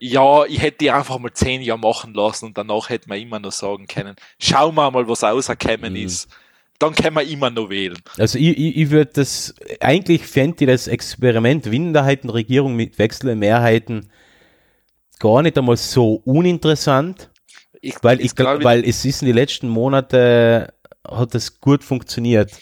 [0.01, 3.41] Ja, ich hätte die einfach mal zehn Jahre machen lassen und danach hätte man immer
[3.41, 6.07] noch sagen können, schauen wir mal, was rausgekommen Mhm.
[6.07, 6.29] ist.
[6.79, 7.99] Dann können wir immer noch wählen.
[8.19, 14.11] Also ich, ich, ich würde das, eigentlich fände ich das Experiment Minderheitenregierung mit wechselnden Mehrheiten
[15.19, 17.31] gar nicht einmal so uninteressant,
[17.81, 20.69] Ich, weil, ich, glaub weil es ist in den letzten Monaten
[21.11, 22.53] hat das gut funktioniert.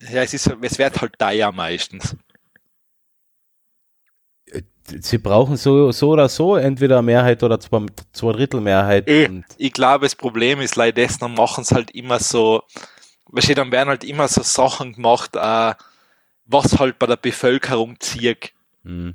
[0.00, 2.16] ja, es ist, es wird halt teuer meistens.
[5.00, 9.08] Sie brauchen so, so oder so entweder eine Mehrheit oder zwei, zwei Drittel Mehrheit.
[9.08, 12.62] Eh, Und ich glaube, das Problem ist leider dann machen es halt immer so,
[13.26, 15.74] weißt dann werden halt immer so Sachen gemacht, äh,
[16.46, 18.52] was halt bei der Bevölkerung zieht.
[18.84, 19.14] mh.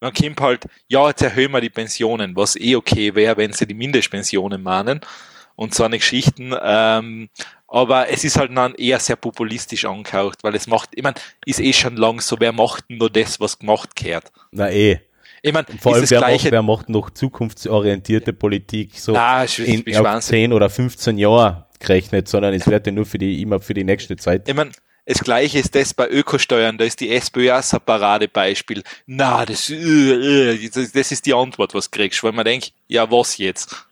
[0.00, 3.66] Man kommt halt, ja, jetzt erhöhen wir die Pensionen, was eh okay wäre, wenn sie
[3.66, 5.00] die Mindestpensionen mahnen
[5.56, 6.54] und so eine Geschichten.
[6.62, 7.28] Ähm,
[7.70, 11.14] aber es ist halt dann eher sehr populistisch angehaucht, weil es macht, ich meine,
[11.46, 14.32] ist eh schon lang so, wer macht nur das, was gemacht gehört?
[14.50, 15.00] Na eh.
[15.42, 16.50] Ich meine, Vor allem, wer das macht, gleiche.
[16.50, 20.26] wer macht noch zukunftsorientierte Politik so Na, in auf schwanz.
[20.26, 23.84] 10 oder 15 Jahren gerechnet, sondern es wird ja nur für die, immer für die
[23.84, 24.48] nächste Zeit.
[24.48, 24.72] Ich meine,
[25.06, 28.82] das gleiche ist das bei Ökosteuern, da ist die SPÖ auch ein Paradebeispiel.
[29.06, 29.74] Na, das, äh,
[30.54, 33.86] äh, das ist die Antwort, was kriegst, weil man denkt, ja, was jetzt?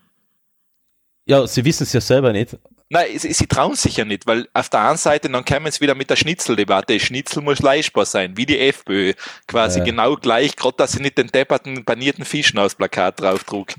[1.25, 2.57] Ja, sie wissen es ja selber nicht.
[2.91, 5.79] Nein, sie, sie trauen sich ja nicht, weil auf der einen Seite, dann kommen sie
[5.81, 6.99] wieder mit der Schnitzeldebatte.
[6.99, 9.13] Schnitzel muss leistbar sein, wie die FPÖ.
[9.47, 9.85] Quasi Ja.
[9.85, 13.75] genau gleich, gerade dass sie nicht den depperten panierten Fischen aufs Plakat draufdrucken.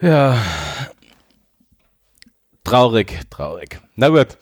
[0.00, 0.38] Ja.
[2.64, 3.80] Traurig, traurig.
[3.94, 4.36] Na gut.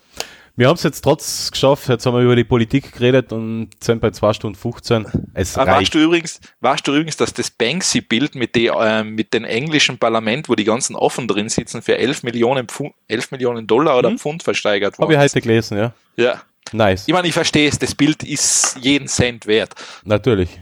[0.57, 1.89] Wir haben es jetzt trotz geschafft.
[1.89, 5.31] Jetzt haben wir über die Politik geredet und sind bei 2 Stunden 15.
[5.35, 9.35] Es Aber weißt du übrigens, weißt du übrigens, dass das Banksy-Bild mit, die, äh, mit
[9.35, 13.67] dem englischen Parlament, wo die ganzen Offen drin sitzen, für 11 Millionen, Pfund, 11 Millionen
[13.67, 14.19] Dollar oder Hm?
[14.19, 15.93] Pfund versteigert Habe ich heute gelesen, ja.
[16.17, 16.43] Ja.
[16.73, 17.09] Nice.
[17.09, 19.75] Ich meine, ich verstehe es, das Bild ist jeden Cent wert.
[20.05, 20.61] Natürlich.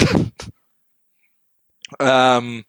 [2.00, 2.64] Ähm,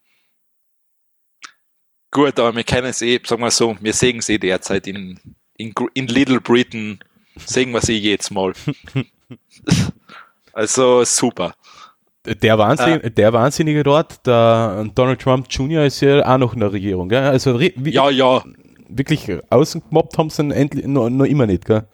[2.12, 5.20] gut, aber wir kennen es eh, sagen wir so, wir sehen es eh derzeit in,
[5.58, 7.00] in, in Little Britain,
[7.46, 8.54] sehen wir sie jetzt mal.
[10.54, 11.54] also super.
[12.26, 15.86] Der, Wahnsinn, der Wahnsinnige dort, der Donald Trump Jr.
[15.86, 17.08] ist ja auch noch in der Regierung.
[17.08, 17.24] Gell?
[17.24, 18.44] Also wie, Ja, ja,
[18.90, 21.66] wirklich außengemobbt haben sie ihn endlich, noch, noch immer nicht.
[21.66, 21.86] Gell?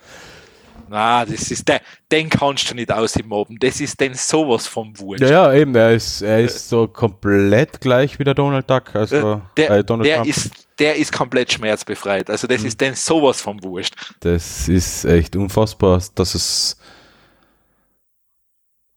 [0.91, 1.81] na, das ist der,
[2.11, 3.57] den kannst du nicht ausmobben.
[3.59, 5.23] Das ist denn sowas vom Wurscht.
[5.23, 5.73] Ja, ja, eben.
[5.73, 8.93] Er ist, er ist so komplett gleich wie der Donald Duck.
[8.93, 10.27] Also Äh, der, äh, Donald der Trump.
[10.27, 10.51] ist,
[10.81, 12.29] der ist komplett schmerzbefreit.
[12.29, 12.51] Also Mhm.
[12.51, 13.95] das ist denn sowas vom Wurscht.
[14.19, 16.77] Das ist echt unfassbar, dass es.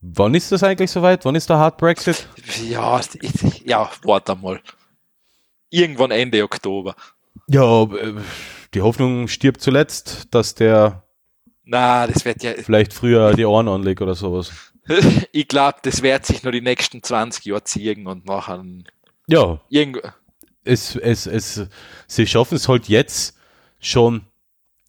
[0.01, 1.25] Wann ist das eigentlich soweit?
[1.25, 2.29] Wann ist der Hard Brexit?
[2.69, 4.61] Ja, ich, ja, warte mal.
[5.71, 6.95] Irgendwann Ende Oktober.
[7.49, 8.15] Ja, äh,
[8.75, 11.03] die Hoffnung stirbt zuletzt, dass der
[11.65, 14.53] Na, das wird ja, vielleicht früher die Ohren anlegt oder sowas.
[15.33, 18.63] ich glaube, das wird sich nur die nächsten 20 Jahre ziehen und nachher
[19.27, 20.03] Ja, irgend,
[20.65, 21.67] es, es, es,
[22.07, 23.37] sie schaffen es halt jetzt
[23.81, 24.23] schon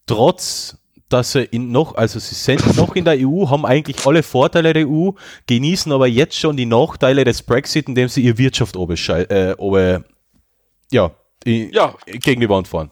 [0.06, 0.78] trotz,
[1.10, 4.74] dass sie in noch, also sie sind noch in der EU, haben eigentlich alle Vorteile
[4.74, 5.12] der EU,
[5.48, 10.06] genießen aber jetzt schon die Nachteile des Brexit, indem sie ihre Wirtschaft oben, äh, oben
[10.92, 11.12] ja,
[11.46, 11.96] Ja.
[12.06, 12.92] gegen die Wand fahren.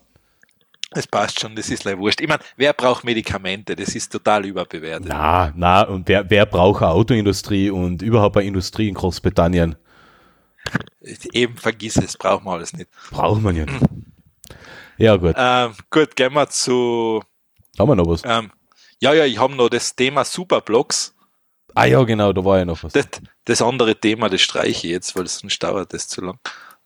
[0.91, 2.21] das passt schon, das ist leider wurscht.
[2.21, 3.75] Ich meine, wer braucht Medikamente?
[3.75, 5.09] Das ist total überbewertet.
[5.09, 9.75] Na, na, und wer, wer braucht eine Autoindustrie und überhaupt eine Industrie in Großbritannien?
[11.33, 12.89] Eben vergiss es, brauchen wir alles nicht.
[13.11, 13.81] Braucht man ja nicht.
[14.97, 15.35] Ja, gut.
[15.37, 17.21] Ähm, gut, gehen wir zu,
[17.77, 18.21] Haben wir noch was?
[18.25, 18.51] ähm,
[18.99, 21.13] ja, ja, ich habe noch das Thema Superblocks.
[21.75, 22.93] Ah ja, genau, da war ja noch was.
[22.93, 23.07] Das,
[23.45, 26.37] das andere Thema, das streiche ich jetzt, weil sonst dauert das zu lang.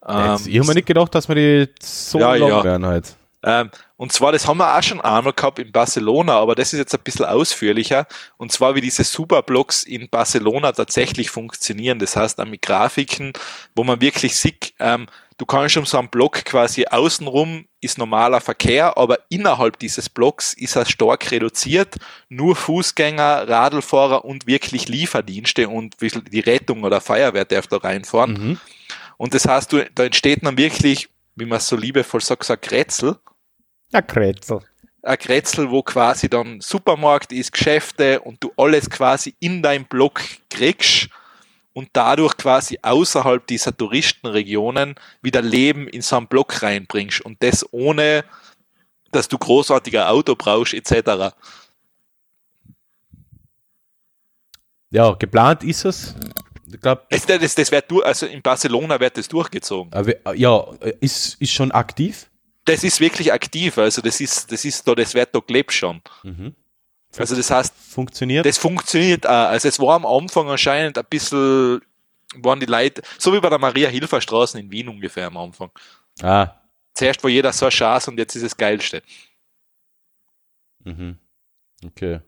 [0.02, 2.64] Jetzt, Ähm, ich habe mir nicht gedacht, dass wir die so Ja, lang ja.
[2.64, 3.16] werden halt.
[3.44, 6.78] Ähm, und zwar, das haben wir auch schon einmal gehabt in Barcelona, aber das ist
[6.78, 8.06] jetzt ein bisschen ausführlicher.
[8.38, 11.98] Und zwar, wie diese Superblocks in Barcelona tatsächlich funktionieren.
[11.98, 13.34] Das heißt, auch mit Grafiken,
[13.76, 15.08] wo man wirklich sieht, ähm,
[15.40, 20.54] du kannst um so einen Block quasi außenrum ist normaler Verkehr, aber innerhalb dieses Blocks
[20.54, 21.96] ist er stark reduziert.
[22.30, 28.34] Nur Fußgänger, Radlfahrer und wirklich Lieferdienste und die Rettung oder Feuerwehr darf da reinfahren.
[28.34, 28.60] Mhm.
[29.18, 32.62] Und das heißt, du, da entsteht dann wirklich, wie man so liebevoll sagt, so ein
[32.62, 33.16] Kretzel
[33.92, 34.60] Ja, Kretzel.
[35.04, 40.22] ein Kretzel, wo quasi dann Supermarkt ist, Geschäfte und du alles quasi in deinem Block
[40.50, 41.10] kriegst
[41.74, 47.66] und dadurch quasi außerhalb dieser Touristenregionen wieder Leben in so einen Block reinbringst und das
[47.72, 48.26] ohne,
[49.12, 51.36] dass du großartiger Auto brauchst etc.
[54.90, 56.16] Ja, geplant ist es.
[56.72, 59.94] Ich glaube, Das, das, das wird also in Barcelona wird das durchgezogen.
[60.36, 60.66] ja,
[61.00, 62.30] ist, ist schon aktiv.
[62.68, 66.02] Das ist wirklich aktiv, also das ist, das ist da, das wird da gelebt schon.
[66.24, 66.54] Mhm.
[67.18, 68.46] Also das heißt, Funktioniert.
[68.46, 69.48] Das funktioniert auch.
[69.48, 71.82] Also es war am Anfang anscheinend ein bisschen,
[72.36, 75.72] waren die Leute, so wie bei der Maria-Hilfer-Straße in Wien ungefähr am Anfang.
[76.22, 76.62] ah.
[76.94, 79.02] Zuerst war jeder so ein Schatz und jetzt ist es geilste.
[80.84, 81.18] Mhm.
[81.86, 82.20] Okay.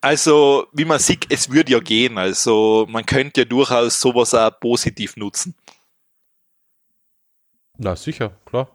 [0.00, 2.18] Also, wie man sieht, es würde ja gehen.
[2.18, 5.54] Also, man könnte ja durchaus sowas auch positiv nutzen.
[7.78, 8.68] Na, sicher, klar.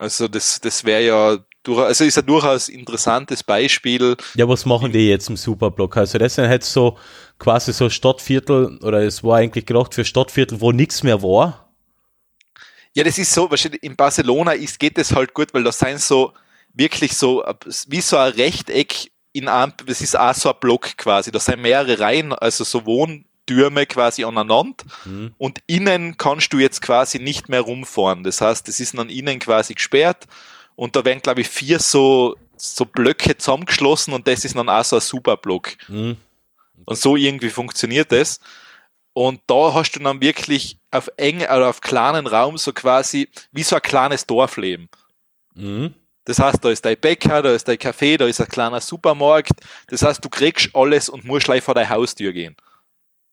[0.00, 1.38] Also, das, das wäre ja,
[1.76, 4.16] also ist ein durchaus interessantes Beispiel.
[4.34, 5.94] Ja, was machen die jetzt im Superblock?
[5.98, 6.96] Also das sind jetzt so
[7.38, 11.70] quasi so Stadtviertel, oder es war eigentlich gedacht für Stadtviertel, wo nichts mehr war.
[12.94, 16.00] Ja, das ist so, wahrscheinlich in Barcelona ist, geht es halt gut, weil da sind
[16.00, 16.32] so
[16.72, 17.44] wirklich so,
[17.88, 21.30] wie so ein Rechteck in einem, das ist auch so ein Block quasi.
[21.30, 22.86] Da sind mehrere Reihen, also so
[23.50, 25.34] Wohntürme quasi aneinander Mhm.
[25.38, 28.22] und innen kannst du jetzt quasi nicht mehr rumfahren.
[28.24, 30.26] Das heißt, das ist dann innen quasi gesperrt
[30.76, 34.84] und da werden, glaube ich, vier so, so Blöcke zusammengeschlossen und das ist dann auch
[34.84, 35.72] so ein Superblock.
[35.88, 36.16] Mhm.
[36.84, 38.40] Und so irgendwie funktioniert das.
[39.12, 43.62] Und da hast du dann wirklich auf enge oder auf kleinen Raum so quasi wie
[43.64, 44.88] so ein kleines Dorfleben.
[45.54, 45.94] Mhm.
[46.24, 49.52] Das heißt, da ist dein Bäcker, da ist dein Café, da ist ein kleiner Supermarkt.
[49.88, 52.56] Das heißt, du kriegst alles und musst gleich vor deine Haustür gehen.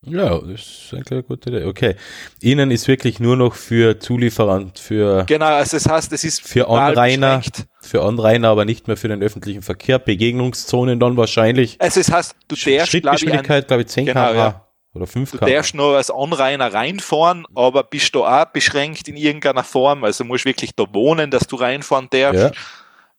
[0.06, 0.61] Ja, das
[0.92, 1.66] ist eine gute Idee.
[1.66, 1.95] Okay.
[2.42, 6.67] Ihnen ist wirklich nur noch für Zulieferant, für, Genau, also das heißt, es ist für
[6.69, 7.67] Anrainer, beschränkt.
[7.82, 10.00] für Anrainer, aber nicht mehr für den öffentlichen Verkehr.
[10.00, 11.77] Begegnungszonen dann wahrscheinlich.
[11.82, 14.67] Also das heißt, du darfst, glaube ich, ein, Schrittgeschwindigkeit, glaube ich, 10 Genau, km/h ja.
[14.93, 15.56] oder 5 du km/h.
[15.56, 20.03] darfst noch als Anrainer reinfahren, aber bist du auch beschränkt in irgendeiner Form.
[20.03, 22.56] Also musst wirklich da wohnen, dass du reinfahren darfst.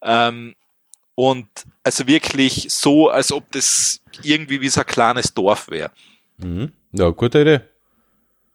[0.05, 0.29] Ja.
[0.29, 0.55] Ähm,
[1.17, 1.49] und
[1.83, 5.91] also wirklich so, als ob das irgendwie wie so ein kleines Dorf wäre.
[6.39, 6.73] Mhm.
[6.93, 7.61] Ja, gute Idee.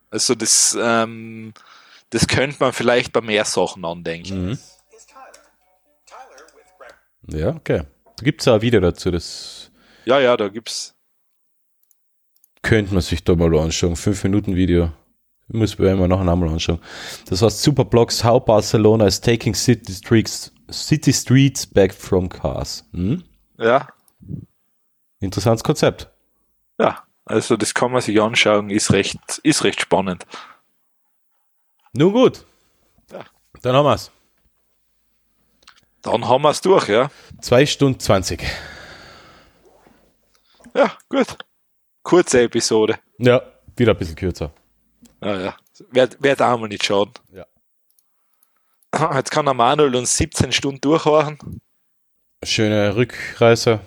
[0.10, 1.54] Also das, ähm,
[2.10, 4.50] das könnte man vielleicht bei mehr Sachen andenken.
[4.52, 4.60] Mhm.
[7.28, 7.84] Ja, okay.
[8.18, 9.72] Da gibt es auch ein Video dazu, das
[10.06, 10.94] Ja, ja, da gibt's.
[12.62, 13.96] könnte man sich da mal anschauen.
[13.96, 14.92] 5 Minuten Video.
[15.48, 16.80] Muss man immer noch einmal anschauen.
[17.30, 22.86] Das heißt Superblocks How Barcelona is taking city streets, city streets back from cars.
[22.94, 23.24] Hm?
[23.58, 23.88] Ja,
[25.20, 26.10] Interessantes Konzept.
[26.80, 27.04] ja.
[27.26, 30.26] Also das kann man sich anschauen, ist recht, ist recht spannend.
[31.94, 32.46] Nun gut.
[33.12, 33.26] Ja.
[33.62, 34.12] Dann haben wir's.
[36.02, 37.10] Dann haben wir es durch, ja.
[37.42, 38.44] 2 Stunden 20.
[40.74, 41.38] Ja, gut.
[42.02, 43.00] Kurze Episode.
[43.20, 43.42] Ja,
[43.78, 44.52] wieder ein bisschen kürzer.
[45.22, 45.58] Ja, ja.
[45.92, 47.14] Wird, wird auch mal nicht schaden.
[47.32, 47.46] Ja.
[49.16, 51.38] Jetzt kann der Manuel uns 17 Stunden durchhauen.
[52.44, 53.80] Schöne Rückreise.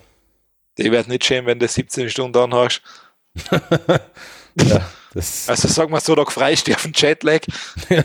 [0.77, 2.81] Die wird nicht schön, wenn du 17 Stunden anhast.
[4.63, 6.23] Ja, das, Also sagen wir so, du
[6.75, 7.41] auf den Jetlag.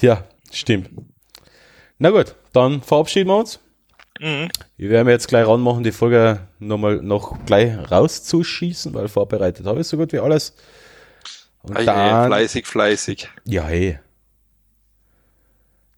[0.00, 0.90] ja, stimmt.
[1.98, 3.60] Na gut, dann verabschieden wir uns.
[4.20, 4.48] Mhm.
[4.76, 9.80] Ich werde mir jetzt gleich ranmachen, die Folge nochmal noch gleich rauszuschießen, weil vorbereitet habe
[9.80, 10.54] ich so gut wie alles.
[11.62, 13.28] Und je, dann, fleißig, fleißig.
[13.44, 13.98] ja, hey.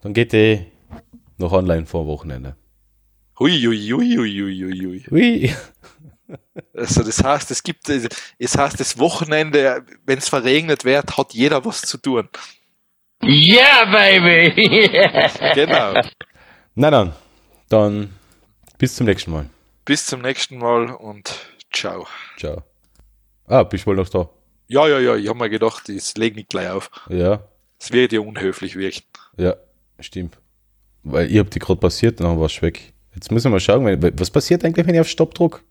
[0.03, 0.67] Dann geht die
[1.39, 2.57] noch online vor Wochenende.
[3.39, 5.55] Hui, hui, hui, hui, hui, hui, hui.
[6.75, 11.65] Also das heißt, es gibt, es heißt, das Wochenende, wenn es verregnet wird, hat jeder
[11.65, 12.29] was zu tun.
[13.23, 14.91] Yeah, baby!
[15.55, 16.01] Genau.
[16.75, 17.13] Na dann,
[17.69, 18.11] dann
[18.79, 19.47] bis zum nächsten Mal.
[19.85, 21.35] Bis zum nächsten Mal und
[21.73, 22.07] ciao.
[22.39, 22.63] Ciao.
[23.47, 24.29] Ah, bist wohl noch da?
[24.69, 26.91] Ja, ja, ja, ich habe mir gedacht, ich lege nicht gleich auf.
[27.09, 27.43] Ja,
[27.79, 29.03] Es wird ja unhöflich wirken.
[29.37, 29.55] ja,
[30.01, 30.39] stimmt.
[31.03, 32.93] Weil ich hab die gerade passiert und dann war es weg.
[33.15, 35.63] Jetzt müssen wir mal schauen, was passiert eigentlich, wenn ich auf Stopp druck?